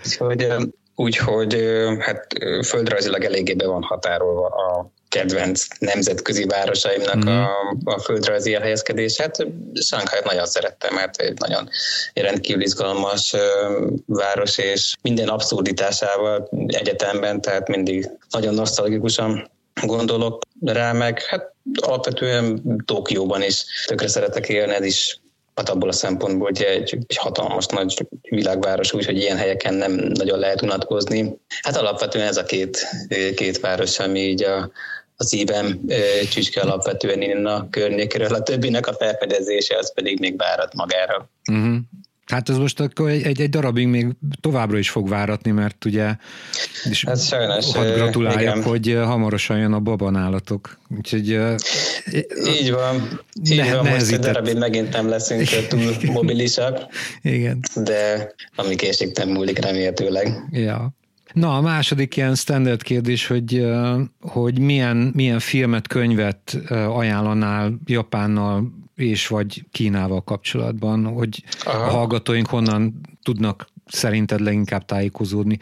Úgyhogy, 0.04 0.46
úgyhogy 0.94 1.56
hát 1.98 2.26
földrajzilag 2.64 3.24
eléggé 3.24 3.54
be 3.54 3.66
van 3.66 3.82
határolva 3.82 4.46
a 4.46 4.90
kedvenc 5.16 5.66
nemzetközi 5.78 6.44
városaimnak 6.44 7.24
mm. 7.24 7.28
a, 7.28 7.48
a 7.84 7.98
földrajzi 7.98 8.54
elhelyezkedés. 8.54 9.20
Hát 9.20 9.46
nagyon 10.24 10.46
szerettem, 10.46 10.94
mert 10.94 11.20
egy 11.20 11.38
nagyon 11.38 11.68
rendkívül 12.14 12.62
izgalmas 12.62 13.34
város, 14.06 14.58
és 14.58 14.94
minden 15.02 15.28
abszurditásával 15.28 16.48
egyetemben, 16.66 17.40
tehát 17.40 17.68
mindig 17.68 18.10
nagyon 18.30 18.54
nosztalgikusan 18.54 19.50
gondolok 19.82 20.42
rá, 20.60 20.92
meg 20.92 21.22
hát 21.22 21.54
alapvetően 21.80 22.62
Tokióban 22.84 23.42
is 23.42 23.64
tökre 23.86 24.08
szeretek 24.08 24.48
élni, 24.48 24.74
ez 24.74 24.84
is 24.84 25.20
hát 25.54 25.68
abból 25.68 25.88
a 25.88 25.92
szempontból, 25.92 26.46
hogy 26.46 26.62
egy, 26.62 26.98
egy 27.08 27.16
hatalmas 27.16 27.66
nagy 27.66 28.06
világváros, 28.22 28.92
úgyhogy 28.92 29.16
ilyen 29.16 29.36
helyeken 29.36 29.74
nem 29.74 29.92
nagyon 29.92 30.38
lehet 30.38 30.62
unatkozni. 30.62 31.36
Hát 31.62 31.76
alapvetően 31.76 32.26
ez 32.26 32.36
a 32.36 32.44
két, 32.44 32.86
két 33.34 33.60
város, 33.60 33.98
ami 33.98 34.20
így 34.20 34.42
a, 34.42 34.70
a 35.16 35.24
szívem 35.24 35.80
csücske 36.30 36.60
alapvetően 36.60 37.22
innen 37.22 37.46
a 37.46 37.68
környékről, 37.70 38.34
a 38.34 38.42
többinek 38.42 38.86
a 38.86 38.94
felfedezése 38.94 39.76
az 39.78 39.92
pedig 39.94 40.20
még 40.20 40.36
várat 40.36 40.74
magára. 40.74 41.30
Uh-huh. 41.50 41.76
Hát 42.26 42.48
ez 42.48 42.56
most 42.56 42.80
akkor 42.80 43.08
egy, 43.08 43.22
egy, 43.22 43.40
egy 43.40 43.48
darabig 43.48 43.86
még 43.86 44.06
továbbra 44.40 44.78
is 44.78 44.90
fog 44.90 45.08
váratni, 45.08 45.50
mert 45.50 45.84
ugye 45.84 46.14
és 46.90 47.04
hát 47.04 47.26
sajnos, 47.26 47.74
hadd 47.74 47.94
gratuláljak, 47.94 48.40
igen. 48.40 48.62
hogy 48.62 48.98
hamarosan 49.04 49.58
jön 49.58 49.72
a 49.72 49.80
babanálatok. 49.80 50.78
Úgyhogy 50.96 51.28
így 52.60 52.70
van, 52.70 53.20
így 53.44 53.56
ne, 53.56 53.74
van 53.74 53.86
most 53.86 54.12
egy 54.12 54.18
darabig 54.18 54.56
megint 54.56 54.92
nem 54.92 55.08
leszünk 55.08 55.48
túl 55.68 55.96
mobilisak. 56.12 56.86
Igen. 57.22 57.60
De 57.74 58.32
ami 58.56 58.74
késik 58.74 59.16
nem 59.16 59.28
múlik 59.28 59.58
remélhetőleg. 59.58 60.28
Ja. 60.50 60.94
Na, 61.32 61.56
a 61.56 61.60
második 61.60 62.16
ilyen 62.16 62.34
standard 62.34 62.82
kérdés, 62.82 63.26
hogy, 63.26 63.66
hogy 64.20 64.58
milyen, 64.58 64.96
milyen 65.14 65.38
filmet, 65.38 65.86
könyvet 65.86 66.58
ajánlanál 66.70 67.78
Japánnal 67.86 68.72
és 68.94 69.26
vagy 69.26 69.64
Kínával 69.70 70.24
kapcsolatban, 70.24 71.04
hogy 71.04 71.42
Aha. 71.64 71.84
a 71.84 71.90
hallgatóink 71.90 72.46
honnan 72.46 73.00
tudnak 73.22 73.66
szerinted 73.86 74.40
leginkább 74.40 74.84
tájékozódni, 74.84 75.58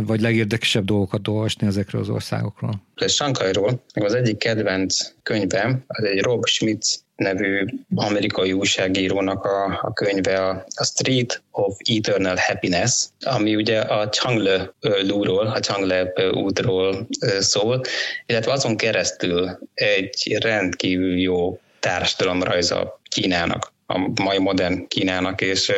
vagy 0.00 0.20
legérdekesebb 0.20 0.84
dolgokat 0.84 1.28
olvasni 1.28 1.66
ezekről 1.66 2.00
az 2.00 2.08
országokról? 2.08 2.82
Sankairól, 3.06 3.84
az 3.94 4.14
egyik 4.14 4.38
kedvenc 4.38 5.12
könyvem, 5.22 5.84
az 5.86 6.04
egy 6.04 6.22
Rob 6.22 6.46
Schmitz 6.46 7.05
nevű 7.16 7.64
amerikai 7.94 8.52
újságírónak 8.52 9.44
a, 9.44 9.78
a 9.82 9.92
könyve, 9.92 10.46
a, 10.46 10.66
a 10.74 10.84
Street 10.84 11.42
of 11.50 11.76
Eternal 11.84 12.36
Happiness, 12.36 13.04
ami 13.20 13.56
ugye 13.56 13.80
a 13.80 14.08
Changle 14.08 14.72
lúról, 14.80 15.46
a 15.46 15.60
Changle 15.60 16.12
útról 16.32 17.06
szól, 17.38 17.80
illetve 18.26 18.52
azon 18.52 18.76
keresztül 18.76 19.58
egy 19.74 20.36
rendkívül 20.40 21.18
jó 21.18 21.60
társadalomrajza 21.80 23.00
Kínának 23.08 23.74
a 23.86 24.22
mai 24.22 24.38
modern 24.38 24.86
Kínának, 24.88 25.40
és 25.40 25.68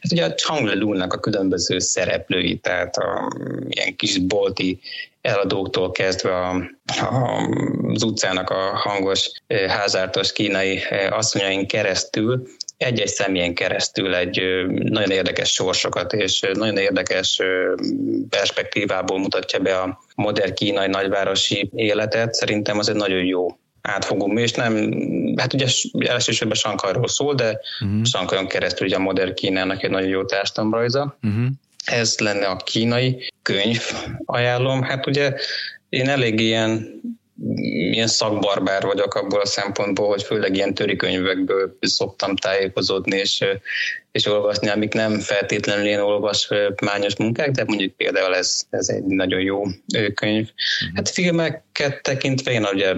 ez 0.00 0.12
ugye 0.12 0.24
a 0.24 0.34
Changle-lúnak 0.34 1.12
a 1.12 1.20
különböző 1.20 1.78
szereplői, 1.78 2.56
tehát 2.56 2.96
a 2.96 3.32
ilyen 3.68 3.96
kis 3.96 4.18
bolti 4.18 4.80
eladóktól 5.26 5.90
kezdve 5.90 6.36
a, 6.36 6.48
a, 7.00 7.48
az 7.92 8.02
utcának 8.02 8.50
a 8.50 8.70
hangos, 8.74 9.30
házártos 9.68 10.32
kínai 10.32 10.80
asszonyain 11.10 11.66
keresztül, 11.66 12.46
egy-egy 12.76 13.08
személyen 13.08 13.54
keresztül 13.54 14.14
egy 14.14 14.40
nagyon 14.68 15.10
érdekes 15.10 15.52
sorsokat 15.52 16.12
és 16.12 16.40
nagyon 16.52 16.76
érdekes 16.76 17.40
perspektívából 18.28 19.18
mutatja 19.18 19.58
be 19.58 19.78
a 19.78 20.00
modern 20.14 20.54
kínai 20.54 20.88
nagyvárosi 20.88 21.70
életet. 21.74 22.34
Szerintem 22.34 22.78
az 22.78 22.88
egy 22.88 22.94
nagyon 22.94 23.24
jó 23.24 23.58
átfogó 23.82 24.38
és 24.38 24.52
nem, 24.52 24.92
hát 25.36 25.54
ugye 25.54 25.66
elsősorban 25.98 26.56
Sankarról 26.56 27.08
szól, 27.08 27.34
de 27.34 27.60
uh-huh. 27.80 28.04
Sankaron 28.04 28.46
keresztül 28.46 28.86
ugye 28.86 28.96
a 28.96 29.00
modern 29.00 29.34
Kínának 29.34 29.82
egy 29.82 29.90
nagyon 29.90 30.08
jó 30.08 30.24
társadalomrajza. 30.24 31.18
Uh-huh. 31.22 31.46
Ez 31.86 32.18
lenne 32.18 32.46
a 32.46 32.56
kínai 32.56 33.32
könyv, 33.42 33.82
ajánlom. 34.24 34.82
Hát 34.82 35.06
ugye 35.06 35.34
én 35.88 36.08
elég 36.08 36.40
ilyen 36.40 37.00
ilyen 37.90 38.06
szakbarbár 38.06 38.82
vagyok 38.82 39.14
abból 39.14 39.40
a 39.40 39.46
szempontból, 39.46 40.08
hogy 40.08 40.22
főleg 40.22 40.56
ilyen 40.56 40.74
könyvekből 40.74 41.76
szoktam 41.80 42.36
tájékozódni 42.36 43.16
és, 43.16 43.44
és 44.12 44.26
olvasni, 44.26 44.68
amik 44.68 44.92
nem 44.92 45.18
feltétlenül 45.18 45.86
ilyen 45.86 46.00
olvasmányos 46.00 47.16
munkák, 47.16 47.50
de 47.50 47.64
mondjuk 47.64 47.96
például 47.96 48.34
ez, 48.34 48.60
ez 48.70 48.88
egy 48.88 49.04
nagyon 49.04 49.40
jó 49.40 49.62
könyv. 50.14 50.42
Uh-huh. 50.42 50.94
Hát 50.94 51.08
filmeket 51.08 52.02
tekintve, 52.02 52.50
én 52.50 52.64
ugye 52.72 52.94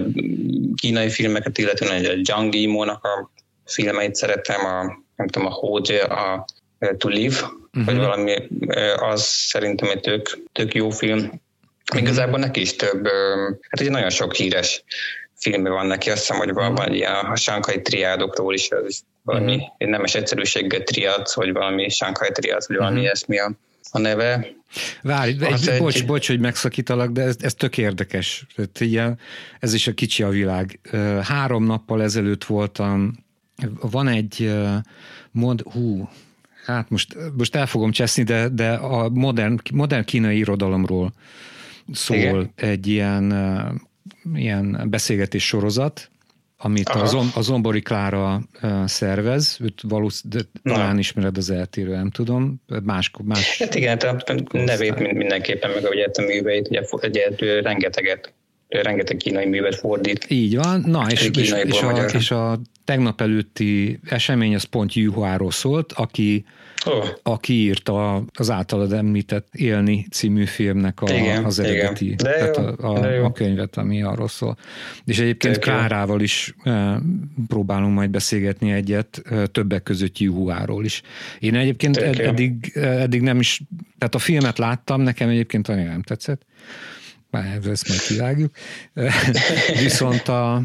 kínai 0.75 1.09
filmeket, 1.09 1.57
illetve 1.57 1.95
a 1.95 2.23
Zhang 2.23 2.55
Yimou-nak 2.55 3.03
a 3.03 3.31
filmeit 3.65 4.15
szeretem, 4.15 4.65
a, 4.65 5.03
nem 5.15 5.27
tudom, 5.27 5.47
a 5.47 5.51
Hoje, 5.51 6.03
a 6.03 6.45
To 6.97 7.07
Live, 7.07 7.35
uh-huh. 7.35 7.85
vagy 7.85 7.97
valami, 7.97 8.47
az 8.95 9.23
szerintem 9.23 9.89
egy 9.89 9.99
tök, 9.99 10.37
tök 10.51 10.73
jó 10.73 10.89
film. 10.89 11.19
Uh-huh. 11.19 12.01
Igazából 12.01 12.39
neki 12.39 12.61
is 12.61 12.75
több, 12.75 13.07
hát 13.69 13.81
ugye 13.81 13.89
nagyon 13.89 14.09
sok 14.09 14.33
híres 14.33 14.83
filmben 15.35 15.73
van 15.73 15.85
neki, 15.85 16.09
azt 16.09 16.19
hiszem, 16.19 16.37
hogy 16.37 16.53
van, 16.53 16.75
van 16.75 16.93
ilyen 16.93 17.13
a 17.13 17.35
sánkai 17.35 17.81
triádokról 17.81 18.53
is, 18.53 18.69
az 18.71 19.03
valami 19.21 19.55
uh-huh. 19.55 19.89
nemes 19.89 20.15
egyszerűséggel 20.15 20.83
triád, 20.83 21.27
vagy 21.33 21.51
valami 21.51 21.89
sánkai 21.89 22.29
triád, 22.31 22.63
vagy 22.67 22.77
valami 22.77 22.95
uh-huh. 22.95 23.05
ilyesmi 23.05 23.39
a, 23.39 23.51
a 23.91 23.99
neve. 23.99 24.47
Várj, 25.01 25.31
egy, 25.45 25.67
egy, 25.67 25.79
bocs, 25.79 26.05
bocs, 26.05 26.27
hogy 26.27 26.39
megszakítalak, 26.39 27.11
de 27.11 27.21
ez, 27.21 27.35
ez 27.39 27.53
tök 27.53 27.77
érdekes. 27.77 28.45
Tehát 28.55 28.79
ilyen, 28.79 29.19
ez 29.59 29.73
is 29.73 29.87
a 29.87 29.93
kicsi 29.93 30.23
a 30.23 30.29
világ. 30.29 30.79
Három 31.23 31.63
nappal 31.63 32.03
ezelőtt 32.03 32.43
voltam, 32.43 33.25
van 33.81 34.07
egy 34.07 34.53
mod, 35.31 35.61
hú, 35.61 36.09
hát 36.73 36.89
most, 36.89 37.15
most 37.37 37.55
el 37.55 37.65
fogom 37.65 37.91
cseszni, 37.91 38.23
de, 38.23 38.47
de 38.49 38.73
a 38.73 39.09
modern, 39.09 39.59
modern 39.73 40.05
kínai 40.05 40.37
irodalomról 40.37 41.13
szól 41.91 42.17
Igen. 42.17 42.51
egy 42.55 42.87
ilyen, 42.87 43.33
ilyen 44.33 44.85
beszélgetés 44.89 45.45
sorozat, 45.45 46.09
amit 46.57 46.89
a, 46.89 47.05
Zom, 47.05 47.31
a 47.35 47.41
Zombori 47.41 47.81
Klára 47.81 48.41
szervez, 48.85 49.57
őt 49.61 49.81
valószínűleg 49.87 50.45
talán 50.63 50.93
Na. 50.93 50.99
ismered 50.99 51.37
az 51.37 51.49
eltérő, 51.49 51.95
nem 51.95 52.09
tudom, 52.09 52.61
más... 52.83 53.11
más 53.23 53.57
hát 53.57 53.75
igen, 53.75 53.99
nevét 54.51 55.13
mindenképpen, 55.13 55.71
meg 55.71 55.83
ugye 55.89 56.07
a 56.13 56.21
műveit, 56.21 56.67
ugye, 56.67 56.81
ugye 57.39 57.61
rengeteget 57.61 58.33
rengeteg 58.69 59.17
kínai 59.17 59.45
művet 59.45 59.75
fordít. 59.75 60.25
Így 60.29 60.55
van, 60.55 60.83
na 60.87 61.05
és, 61.09 61.29
és, 61.33 61.51
és, 61.63 61.81
a, 61.81 62.05
és 62.05 62.31
a 62.31 62.59
tegnap 62.85 63.21
előtti 63.21 63.99
esemény 64.05 64.55
az 64.55 64.63
pont 64.63 64.93
Juháról 64.93 65.51
szólt, 65.51 65.91
aki 65.91 66.45
Oh. 66.85 67.07
aki 67.23 67.53
írta 67.53 68.23
az 68.33 68.49
általad 68.49 68.93
említett 68.93 69.47
Élni 69.51 70.07
című 70.11 70.45
filmnek 70.45 71.01
a, 71.01 71.13
igen, 71.13 71.45
az 71.45 71.59
eredeti 71.59 72.05
igen. 72.05 72.17
De 72.17 72.45
jó, 72.45 72.63
a, 72.63 72.95
a, 72.95 72.99
de 72.99 73.09
jó. 73.09 73.23
a 73.23 73.31
könyvet, 73.31 73.77
ami 73.77 74.03
arról 74.03 74.27
szól. 74.27 74.57
És 75.05 75.19
egyébként 75.19 75.53
Tök 75.53 75.63
Klárával 75.63 76.21
is 76.21 76.55
e, 76.63 77.01
próbálunk 77.47 77.93
majd 77.93 78.09
beszélgetni 78.09 78.71
egyet, 78.71 79.21
e, 79.29 79.47
többek 79.47 79.83
között 79.83 80.17
Juháról 80.17 80.85
is. 80.85 81.01
Én 81.39 81.55
egyébként 81.55 81.97
ed, 81.97 82.19
eddig, 82.19 82.71
eddig 82.75 83.21
nem 83.21 83.39
is, 83.39 83.61
tehát 83.97 84.15
a 84.15 84.19
filmet 84.19 84.57
láttam, 84.57 85.01
nekem 85.01 85.29
egyébként 85.29 85.67
annyira 85.67 85.89
nem 85.89 86.01
tetszett, 86.01 86.45
már 87.31 87.59
ezt 87.65 87.87
majd 87.87 88.01
kivágjuk. 88.01 88.55
Viszont 89.83 90.27
a, 90.27 90.61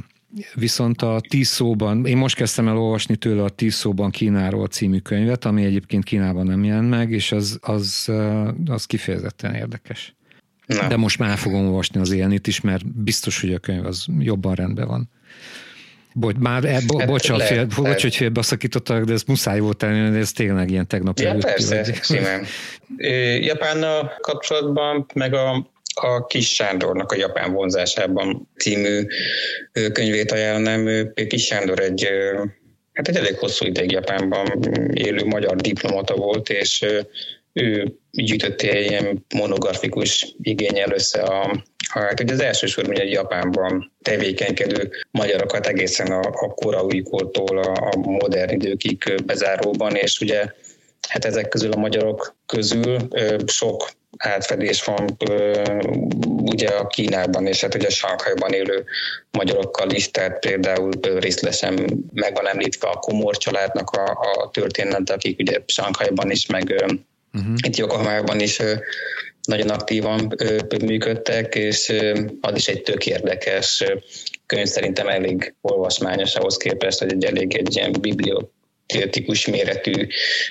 Viszont 0.55 1.03
a 1.03 1.21
tíz 1.29 1.49
szóban, 1.49 2.07
én 2.07 2.17
most 2.17 2.37
kezdtem 2.37 2.69
el 2.69 2.79
olvasni 2.79 3.17
tőle 3.17 3.43
a 3.43 3.49
tíz 3.49 3.75
szóban 3.75 4.11
Kínáról 4.11 4.67
című 4.67 4.99
könyvet, 4.99 5.45
ami 5.45 5.65
egyébként 5.65 6.05
Kínában 6.05 6.47
nem 6.47 6.65
jelent 6.65 6.89
meg, 6.89 7.11
és 7.11 7.33
az, 7.33 7.59
az, 7.63 8.11
az 8.67 8.85
kifejezetten 8.85 9.55
érdekes. 9.55 10.15
Na. 10.67 10.89
De 10.89 10.97
most 10.97 11.19
már 11.19 11.39
fogom 11.39 11.67
olvasni 11.67 12.01
az 12.01 12.11
élnit 12.11 12.47
is, 12.47 12.61
mert 12.61 12.87
biztos, 12.87 13.41
hogy 13.41 13.53
a 13.53 13.59
könyv 13.59 13.87
az 13.87 14.07
jobban 14.19 14.55
rendben 14.55 14.87
van. 14.87 15.11
Bocs, 16.15 16.37
már 16.37 16.65
e, 16.65 16.81
bo, 16.87 16.99
hát 16.99 17.09
bocsánat, 17.09 17.47
fél, 17.47 17.67
bocs, 17.77 18.03
hogy 18.03 18.17
félbeszakítottak, 18.17 19.05
de 19.05 19.13
ez 19.13 19.23
muszáj 19.23 19.61
volt 19.61 19.77
tenni, 19.77 20.11
de 20.11 20.19
ez 20.19 20.33
tényleg 20.33 20.71
ilyen 20.71 20.87
tegnap 20.87 21.19
ja, 21.19 21.35
persze, 21.35 21.95
simán. 22.03 22.45
Japánnal 23.49 24.13
kapcsolatban, 24.21 25.07
meg 25.15 25.35
a 25.35 25.73
a 25.95 26.27
Kis 26.27 26.55
Sándornak 26.55 27.13
a 27.13 27.17
Japán 27.17 27.53
vonzásában 27.53 28.51
című 28.59 29.07
könyvét 29.93 30.33
ajánlom. 30.33 31.13
Kis 31.29 31.45
Sándor 31.45 31.81
egy, 31.81 32.09
hát 32.93 33.09
egy 33.09 33.17
elég 33.17 33.39
hosszú 33.39 33.67
ideig 33.67 33.91
Japánban 33.91 34.47
élő 34.93 35.25
magyar 35.25 35.57
diplomata 35.57 36.15
volt, 36.15 36.49
és 36.49 36.87
ő 37.53 37.99
gyűjtötte 38.11 38.81
ilyen 38.81 39.25
monografikus 39.35 40.35
igényel 40.43 40.91
össze 40.93 41.23
a, 41.23 41.65
hát 41.89 42.21
ugye 42.21 42.33
az 42.33 42.41
elsősorban 42.41 43.01
egy 43.01 43.11
Japánban 43.11 43.93
tevékenykedő 44.03 44.91
magyarokat 45.11 45.67
egészen 45.67 46.07
a, 46.07 46.21
a 46.21 46.55
korai 46.55 47.03
kortól 47.03 47.59
a, 47.59 47.91
a 47.91 47.97
modern 47.97 48.53
időkig 48.53 49.23
bezáróban, 49.27 49.95
és 49.95 50.21
ugye 50.21 50.45
hát 51.09 51.25
ezek 51.25 51.49
közül 51.49 51.73
a 51.73 51.77
magyarok 51.79 52.37
közül 52.47 52.97
sok 53.47 53.91
átfedés 54.19 54.85
van 54.85 55.17
ugye 56.27 56.69
a 56.69 56.87
Kínában 56.87 57.47
és 57.47 57.61
hát 57.61 57.75
ugye 57.75 57.87
a 57.87 57.91
Sankhajban 57.91 58.53
élő 58.53 58.85
magyarokkal 59.31 59.91
is, 59.91 60.11
tehát 60.11 60.39
például 60.39 60.91
részletesen 61.01 62.05
meg 62.13 62.35
van 62.35 62.49
említve 62.49 62.89
a 62.89 62.99
Komor 62.99 63.37
családnak 63.37 63.91
a, 63.91 64.19
a 64.43 64.51
történet, 64.51 65.11
akik 65.11 65.39
ugye 65.39 65.59
Sankhajban 65.67 66.31
is, 66.31 66.47
meg 66.47 66.85
uh-huh. 67.33 67.55
itt 67.67 67.77
Yokohamában 67.77 68.41
is 68.41 68.61
nagyon 69.43 69.69
aktívan 69.69 70.35
működtek, 70.85 71.55
és 71.55 71.93
az 72.41 72.57
is 72.57 72.69
egy 72.69 72.83
tök 72.83 73.07
érdekes 73.07 73.85
könyv, 74.47 74.67
szerintem 74.67 75.09
elég 75.09 75.55
olvasmányos 75.61 76.35
ahhoz 76.35 76.57
képest, 76.57 76.99
hogy 76.99 77.13
egy 77.13 77.25
elég 77.25 77.57
egy 77.57 77.77
ilyen 77.77 77.93
biblió 78.01 78.53
kritikus 78.87 79.47
méretű 79.47 80.07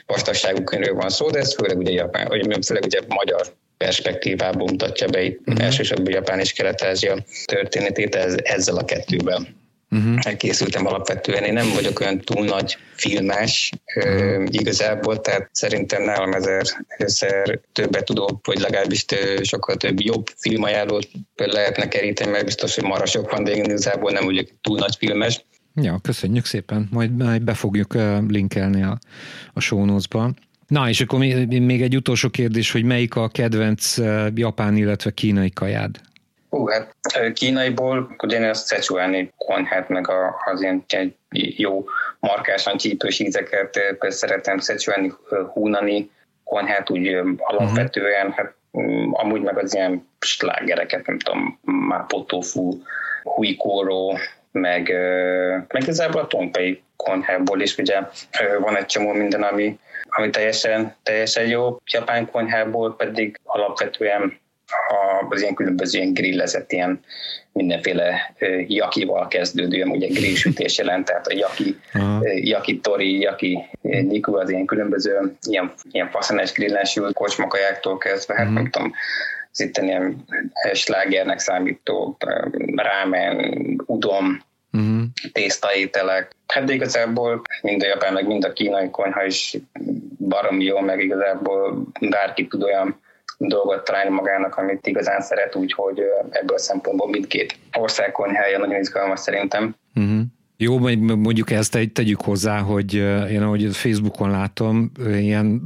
vastagságú 0.05 0.63
könyvről 0.63 0.95
van 0.95 1.09
szó, 1.09 1.29
de 1.29 1.39
ez 1.39 1.55
főleg 1.55 1.77
ugye, 1.77 1.91
Japán, 1.91 2.27
vagy 2.27 2.65
főleg 2.65 2.83
ugye 2.83 2.99
magyar 3.07 3.53
perspektívából 3.77 4.67
mutatja 4.67 5.07
be 5.07 5.21
itt 5.21 5.39
uh-huh. 5.45 5.65
elsősorban 5.65 6.13
Japán 6.13 6.39
és 6.39 6.53
Kelet-Ázsia 6.53 7.23
történetét 7.45 8.15
ez, 8.15 8.35
ezzel 8.43 8.77
a 8.77 8.85
kettőben. 8.85 9.61
Uh-huh. 9.89 10.37
Készültem 10.37 10.85
alapvetően. 10.85 11.43
Én 11.43 11.53
nem 11.53 11.71
vagyok 11.73 11.99
olyan 11.99 12.19
túl 12.19 12.45
nagy 12.45 12.77
filmes 12.95 13.69
uh-huh. 13.95 14.43
igazából, 14.47 15.21
tehát 15.21 15.49
szerintem 15.51 16.03
nálam 16.03 16.33
ezer, 16.33 16.61
ezer 16.87 17.59
többet 17.71 18.05
tudok, 18.05 18.45
vagy 18.45 18.59
legalábbis 18.59 19.05
sokkal 19.41 19.75
több 19.75 19.99
jobb 19.99 20.25
filmajánlót 20.37 21.07
lehetne 21.35 21.87
keríteni, 21.87 22.31
mert 22.31 22.45
biztos, 22.45 22.75
hogy 22.75 22.83
marha 22.83 23.05
sok 23.05 23.31
van, 23.31 23.43
de 23.43 23.51
én 23.51 23.63
igazából 23.63 24.11
nem 24.11 24.25
vagyok 24.25 24.47
túl 24.61 24.77
nagy 24.77 24.95
filmes. 24.95 25.45
Ja, 25.75 25.99
köszönjük 26.01 26.45
szépen. 26.45 26.87
Majd, 26.91 27.15
majd 27.15 27.41
be 27.41 27.53
fogjuk 27.53 27.93
linkelni 28.27 28.83
a, 28.83 28.97
a 29.53 29.59
show 29.59 29.85
notes-ba. 29.85 30.29
Na, 30.67 30.89
és 30.89 31.01
akkor 31.01 31.19
még 31.19 31.81
egy 31.81 31.95
utolsó 31.95 32.29
kérdés, 32.29 32.71
hogy 32.71 32.83
melyik 32.83 33.15
a 33.15 33.27
kedvenc 33.27 33.97
japán, 34.35 34.75
illetve 34.75 35.11
kínai 35.11 35.51
kajád? 35.51 35.99
Hú, 36.49 36.67
hát 36.67 36.93
kínaiból 37.33 38.15
ugye 38.23 38.49
a 38.49 38.53
Szechuani 38.53 39.33
konyhát, 39.37 39.89
meg 39.89 40.09
a, 40.09 40.35
az 40.45 40.61
ilyen 40.61 40.85
jó 41.57 41.85
markásan 42.19 42.77
csípős 42.77 43.19
ízeket 43.19 43.79
szeretem, 43.99 44.57
Szechuani 44.57 45.13
húnani 45.53 46.11
konyhát 46.43 46.89
úgy 46.89 47.07
alapvetően, 47.37 48.27
uh-huh. 48.27 48.35
hát 48.35 48.55
mm, 48.77 49.11
amúgy 49.11 49.41
meg 49.41 49.57
az 49.57 49.75
ilyen 49.75 50.07
slágereket, 50.19 51.07
nem 51.07 51.19
tudom, 51.19 51.59
mapo 51.61 52.23
tofu, 52.23 52.77
huikóró, 53.23 54.17
meg, 54.53 54.91
meg 55.67 55.81
igazából 55.81 56.21
a 56.21 56.27
tompei 56.27 56.81
konyhából 56.95 57.61
is 57.61 57.77
ugye 57.77 57.99
van 58.59 58.77
egy 58.77 58.85
csomó 58.85 59.11
minden, 59.11 59.43
ami, 59.43 59.79
ami 60.09 60.29
teljesen, 60.29 60.95
teljesen 61.03 61.47
jó. 61.47 61.77
Japán 61.91 62.31
konyhából 62.31 62.95
pedig 62.95 63.39
alapvetően 63.43 64.41
az 65.29 65.41
ilyen 65.41 65.53
különböző 65.53 65.99
ilyen 65.99 66.13
grillezett 66.13 66.71
ilyen 66.71 66.99
mindenféle 67.51 68.33
jakival 68.67 69.27
kezdődő, 69.27 69.83
ugye 69.83 70.07
grillsütés 70.07 70.77
jelent, 70.77 71.05
tehát 71.05 71.27
a 71.27 71.33
yaki, 71.33 71.79
yaki 72.35 72.79
tori, 72.79 73.19
yaki 73.19 73.59
niku, 73.81 74.35
az 74.35 74.49
ilyen 74.49 74.65
különböző 74.65 75.35
ilyen, 75.47 75.73
ilyen 75.91 76.09
faszenes 76.09 76.51
grillen 76.51 76.83
sült 76.83 77.13
kocsmakajáktól 77.13 77.97
kezdve, 77.97 78.33
hát 78.33 78.43
uh-huh. 78.43 78.61
nem 78.61 78.69
tudom, 78.69 78.93
az 79.53 79.59
itt 79.59 79.77
ilyen 79.77 80.25
slágernek 80.73 81.39
számító 81.39 82.17
rámen, 82.75 83.55
udom, 83.85 84.41
uh-huh. 84.71 85.03
tésztaételek. 85.31 86.31
Hát 86.47 86.63
de 86.63 86.73
igazából 86.73 87.41
mind 87.61 87.81
a 87.83 87.87
japán, 87.87 88.13
meg 88.13 88.27
mind 88.27 88.43
a 88.43 88.53
kínai 88.53 88.89
konyha 88.89 89.25
is 89.25 89.57
barom 90.17 90.61
jó, 90.61 90.79
meg 90.79 91.03
igazából 91.03 91.83
bárki 91.99 92.47
tud 92.47 92.63
olyan 92.63 93.01
dolgot 93.37 93.83
találni 93.83 94.09
magának, 94.09 94.55
amit 94.55 94.87
igazán 94.87 95.21
szeret, 95.21 95.55
úgyhogy 95.55 95.99
ebből 96.29 96.55
a 96.55 96.59
szempontból 96.59 97.09
mindkét 97.09 97.55
ország 97.77 98.11
konyhája 98.11 98.57
nagyon 98.57 98.79
izgalmas 98.79 99.19
szerintem. 99.19 99.75
Uh-huh. 99.95 100.21
Jó, 100.63 100.77
mondjuk 100.77 101.51
ezt 101.51 101.77
tegyük 101.93 102.21
hozzá, 102.21 102.59
hogy 102.59 102.93
én 103.31 103.41
ahogy 103.41 103.75
Facebookon 103.75 104.31
látom, 104.31 104.91
ilyen 105.07 105.61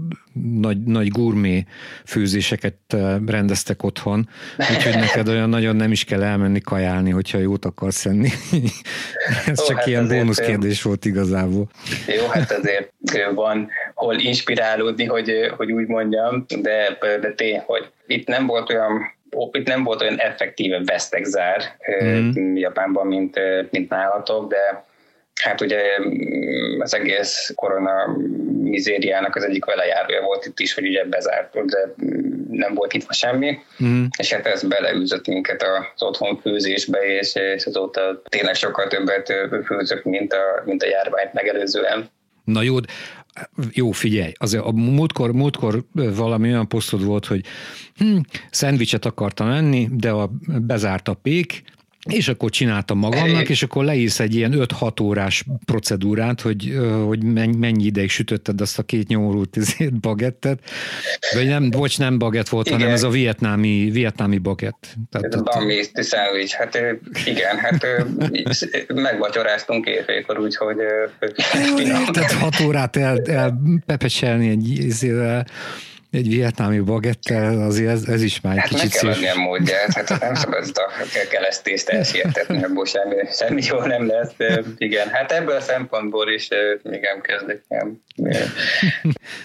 nagy, 0.61 0.83
nagy 0.83 1.07
gurmé 1.07 1.65
főzéseket 2.05 2.75
rendeztek 3.25 3.83
otthon, 3.83 4.29
úgyhogy 4.57 4.95
neked 4.95 5.27
olyan 5.27 5.49
nagyon 5.49 5.75
nem 5.75 5.91
is 5.91 6.03
kell 6.03 6.23
elmenni 6.23 6.61
kajálni, 6.61 7.09
hogyha 7.09 7.37
jót 7.37 7.65
akarsz 7.65 8.05
enni. 8.05 8.29
Ez 9.47 9.61
Ó, 9.61 9.65
csak 9.65 9.77
hát 9.77 9.87
ilyen 9.87 10.07
bónusz 10.07 10.39
kérdés 10.39 10.81
volt 10.81 11.05
igazából. 11.05 11.69
Jó, 12.07 12.27
hát 12.27 12.51
azért 12.51 12.91
van 13.33 13.69
hol 13.93 14.15
inspirálódni, 14.15 15.05
hogy, 15.05 15.31
hogy 15.57 15.71
úgy 15.71 15.87
mondjam, 15.87 16.45
de, 16.61 16.97
de 17.21 17.33
tény, 17.35 17.61
hogy 17.65 17.91
itt 18.07 18.27
nem 18.27 18.45
volt 18.45 18.69
olyan 18.69 19.15
itt 19.51 19.67
nem 19.67 19.83
volt 19.83 20.01
olyan 20.01 20.19
effektíve 20.19 20.81
vesztegzár 20.85 21.61
mm. 22.03 22.55
Japánban, 22.55 23.07
mint, 23.07 23.39
mint 23.71 23.89
nálatok, 23.89 24.49
de 24.49 24.85
hát 25.37 25.61
ugye 25.61 25.81
mm, 26.01 26.79
az 26.79 26.93
egész 26.93 27.51
korona 27.55 28.17
mizériának 28.61 29.35
az 29.35 29.43
egyik 29.43 29.65
velejárója 29.65 30.21
volt 30.21 30.45
itt 30.45 30.59
is, 30.59 30.73
hogy 30.73 30.87
ugye 30.87 31.05
bezárt, 31.05 31.65
de 31.65 31.93
nem 32.49 32.73
volt 32.73 32.93
itt 32.93 33.13
semmi, 33.13 33.57
mm. 33.83 34.05
és 34.17 34.33
hát 34.33 34.45
ez 34.45 34.63
beleűzött 34.63 35.27
minket 35.27 35.63
az 35.95 36.03
otthon 36.03 36.37
főzésbe, 36.37 36.99
és, 36.99 37.35
és 37.35 37.65
azóta 37.65 38.21
tényleg 38.29 38.55
sokkal 38.55 38.87
többet 38.87 39.33
főzök, 39.65 40.03
mint 40.03 40.33
a, 40.33 40.63
mint 40.65 40.83
a 40.83 40.87
járványt 40.87 41.33
megelőzően. 41.33 42.09
Na 42.43 42.61
jó, 42.61 42.75
jó, 43.71 43.91
figyelj, 43.91 44.31
azért 44.37 44.63
a 44.63 44.71
múltkor, 44.71 45.31
múltkor 45.31 45.83
valami 45.93 46.49
olyan 46.49 46.67
posztod 46.67 47.05
volt, 47.05 47.25
hogy 47.25 47.41
hm, 47.95 48.17
szendvicset 48.51 49.05
akartam 49.05 49.49
enni, 49.49 49.87
de 49.91 50.09
a, 50.09 50.29
bezárt 50.47 51.07
a 51.07 51.13
pék, 51.13 51.63
és 52.07 52.27
akkor 52.27 52.49
csináltam 52.49 52.97
magamnak, 52.97 53.49
és 53.49 53.63
akkor 53.63 53.83
leírsz 53.83 54.19
egy 54.19 54.35
ilyen 54.35 54.53
5-6 54.55 55.01
órás 55.01 55.45
procedúrát, 55.65 56.41
hogy, 56.41 56.77
hogy 57.05 57.23
mennyi 57.57 57.83
ideig 57.83 58.09
sütötted 58.09 58.61
azt 58.61 58.79
a 58.79 58.83
két 58.83 59.07
nyomorult 59.07 59.57
bagettet. 60.01 60.59
Vagy 61.33 61.47
nem, 61.47 61.69
bocs, 61.69 61.99
nem 61.99 62.17
bagett 62.17 62.49
volt, 62.49 62.67
igen. 62.67 62.79
hanem 62.79 62.93
ez 62.93 63.03
a 63.03 63.09
vietnámi, 63.09 63.89
vietnámi 63.91 64.37
bagett. 64.37 64.95
Tehát, 65.11 65.33
ez 65.33 65.39
a 65.39 65.43
bambi 65.43 65.83
szendvics, 65.93 66.51
hát 66.51 66.79
igen, 67.25 67.57
hát 67.57 67.85
megvacsoráztunk 69.07 69.85
éjfélkor, 69.85 70.39
úgyhogy 70.39 70.77
Tehát 72.11 72.31
6 72.31 72.59
órát 72.59 72.95
el, 72.95 73.21
elpepecselni 73.25 74.49
egy 74.49 74.69
izével, 74.69 75.45
egy 76.11 76.27
vietnámi 76.27 76.79
bagettel, 76.79 77.61
azért 77.61 77.91
ez, 77.91 78.03
ez 78.07 78.21
is 78.21 78.41
már 78.41 78.57
hát 78.57 78.67
kicsit 78.67 78.91
szív. 78.91 79.09
Hát 79.09 79.19
meg 79.19 79.35
módját, 79.35 79.93
hát 79.93 80.19
nem 80.19 80.35
szabad 80.35 80.71
a 80.75 80.91
kelesztést 81.29 81.89
elsietetni, 81.89 82.63
abból 82.63 82.85
semmi, 82.85 83.15
semmi 83.31 83.61
jó 83.65 83.79
nem 83.79 84.07
lesz. 84.07 84.33
Igen, 84.77 85.09
hát 85.09 85.31
ebből 85.31 85.55
a 85.55 85.61
szempontból 85.61 86.29
is 86.29 86.47
igen, 86.83 87.21
kezdek 87.21 87.63
ilyen, 87.69 88.03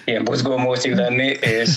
ilyen 0.05 0.25
buzgómószik 0.25 0.95
lenni, 0.95 1.37
és, 1.41 1.77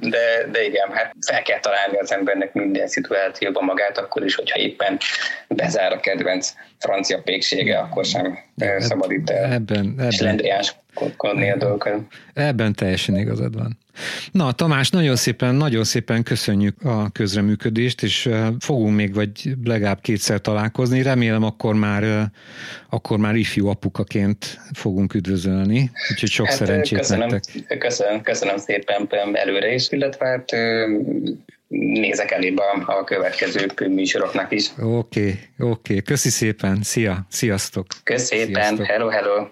de, 0.00 0.46
de 0.52 0.64
igen, 0.64 0.90
hát 0.92 1.14
fel 1.26 1.42
kell 1.42 1.60
találni 1.60 1.98
az 1.98 2.12
embernek 2.12 2.52
minden 2.52 2.88
szituációban 2.88 3.64
magát, 3.64 3.98
akkor 3.98 4.24
is, 4.24 4.34
hogyha 4.34 4.58
éppen 4.58 4.98
bezár 5.48 5.92
a 5.92 6.00
kedvenc 6.00 6.52
francia 6.78 7.20
péksége, 7.22 7.78
akkor 7.78 8.04
sem 8.04 8.38
szabad 8.78 9.10
itt 9.10 9.30
ebben, 9.30 9.94
ebben, 9.98 9.98
a 11.50 11.56
dolgokat. 11.56 12.00
Ebben 12.34 12.72
teljesen 12.72 13.16
igazad 13.16 13.54
van. 13.54 13.78
Na, 14.30 14.52
Tamás, 14.52 14.90
nagyon 14.90 15.16
szépen, 15.16 15.54
nagyon 15.54 15.84
szépen 15.84 16.22
köszönjük 16.22 16.82
a 16.82 17.10
közreműködést, 17.10 18.02
és 18.02 18.28
fogunk 18.58 18.96
még 18.96 19.14
vagy 19.14 19.54
legalább 19.64 20.00
kétszer 20.00 20.40
találkozni. 20.40 21.02
Remélem 21.02 21.42
akkor 21.42 21.74
már, 21.74 22.30
akkor 22.90 23.18
már 23.18 23.34
ifjú 23.34 23.68
apukaként 23.68 24.60
fogunk 24.72 25.14
üdvözölni, 25.14 25.90
úgyhogy 26.10 26.30
sok 26.30 26.46
hát, 26.46 26.56
szerencsét 26.56 26.98
köszönöm, 26.98 27.28
nektek. 27.28 27.78
Köszönöm, 27.78 28.22
köszönöm 28.22 28.56
szépen 28.56 29.08
előre 29.32 29.74
is, 29.74 29.90
illetve 29.90 30.26
hát 30.26 30.50
nézek 31.68 32.30
elébe 32.30 32.62
a 32.86 33.04
következő 33.04 33.66
műsoroknak 33.88 34.52
is. 34.52 34.70
Oké, 34.78 34.86
okay, 34.88 35.30
oké. 35.30 35.92
Okay. 35.92 36.02
Köszi 36.02 36.28
szépen. 36.28 36.82
Szia, 36.82 37.26
sziasztok. 37.30 37.86
Köszönöm 38.02 38.44
szépen. 38.44 38.84
Hello, 38.84 39.08
hello. 39.08 39.48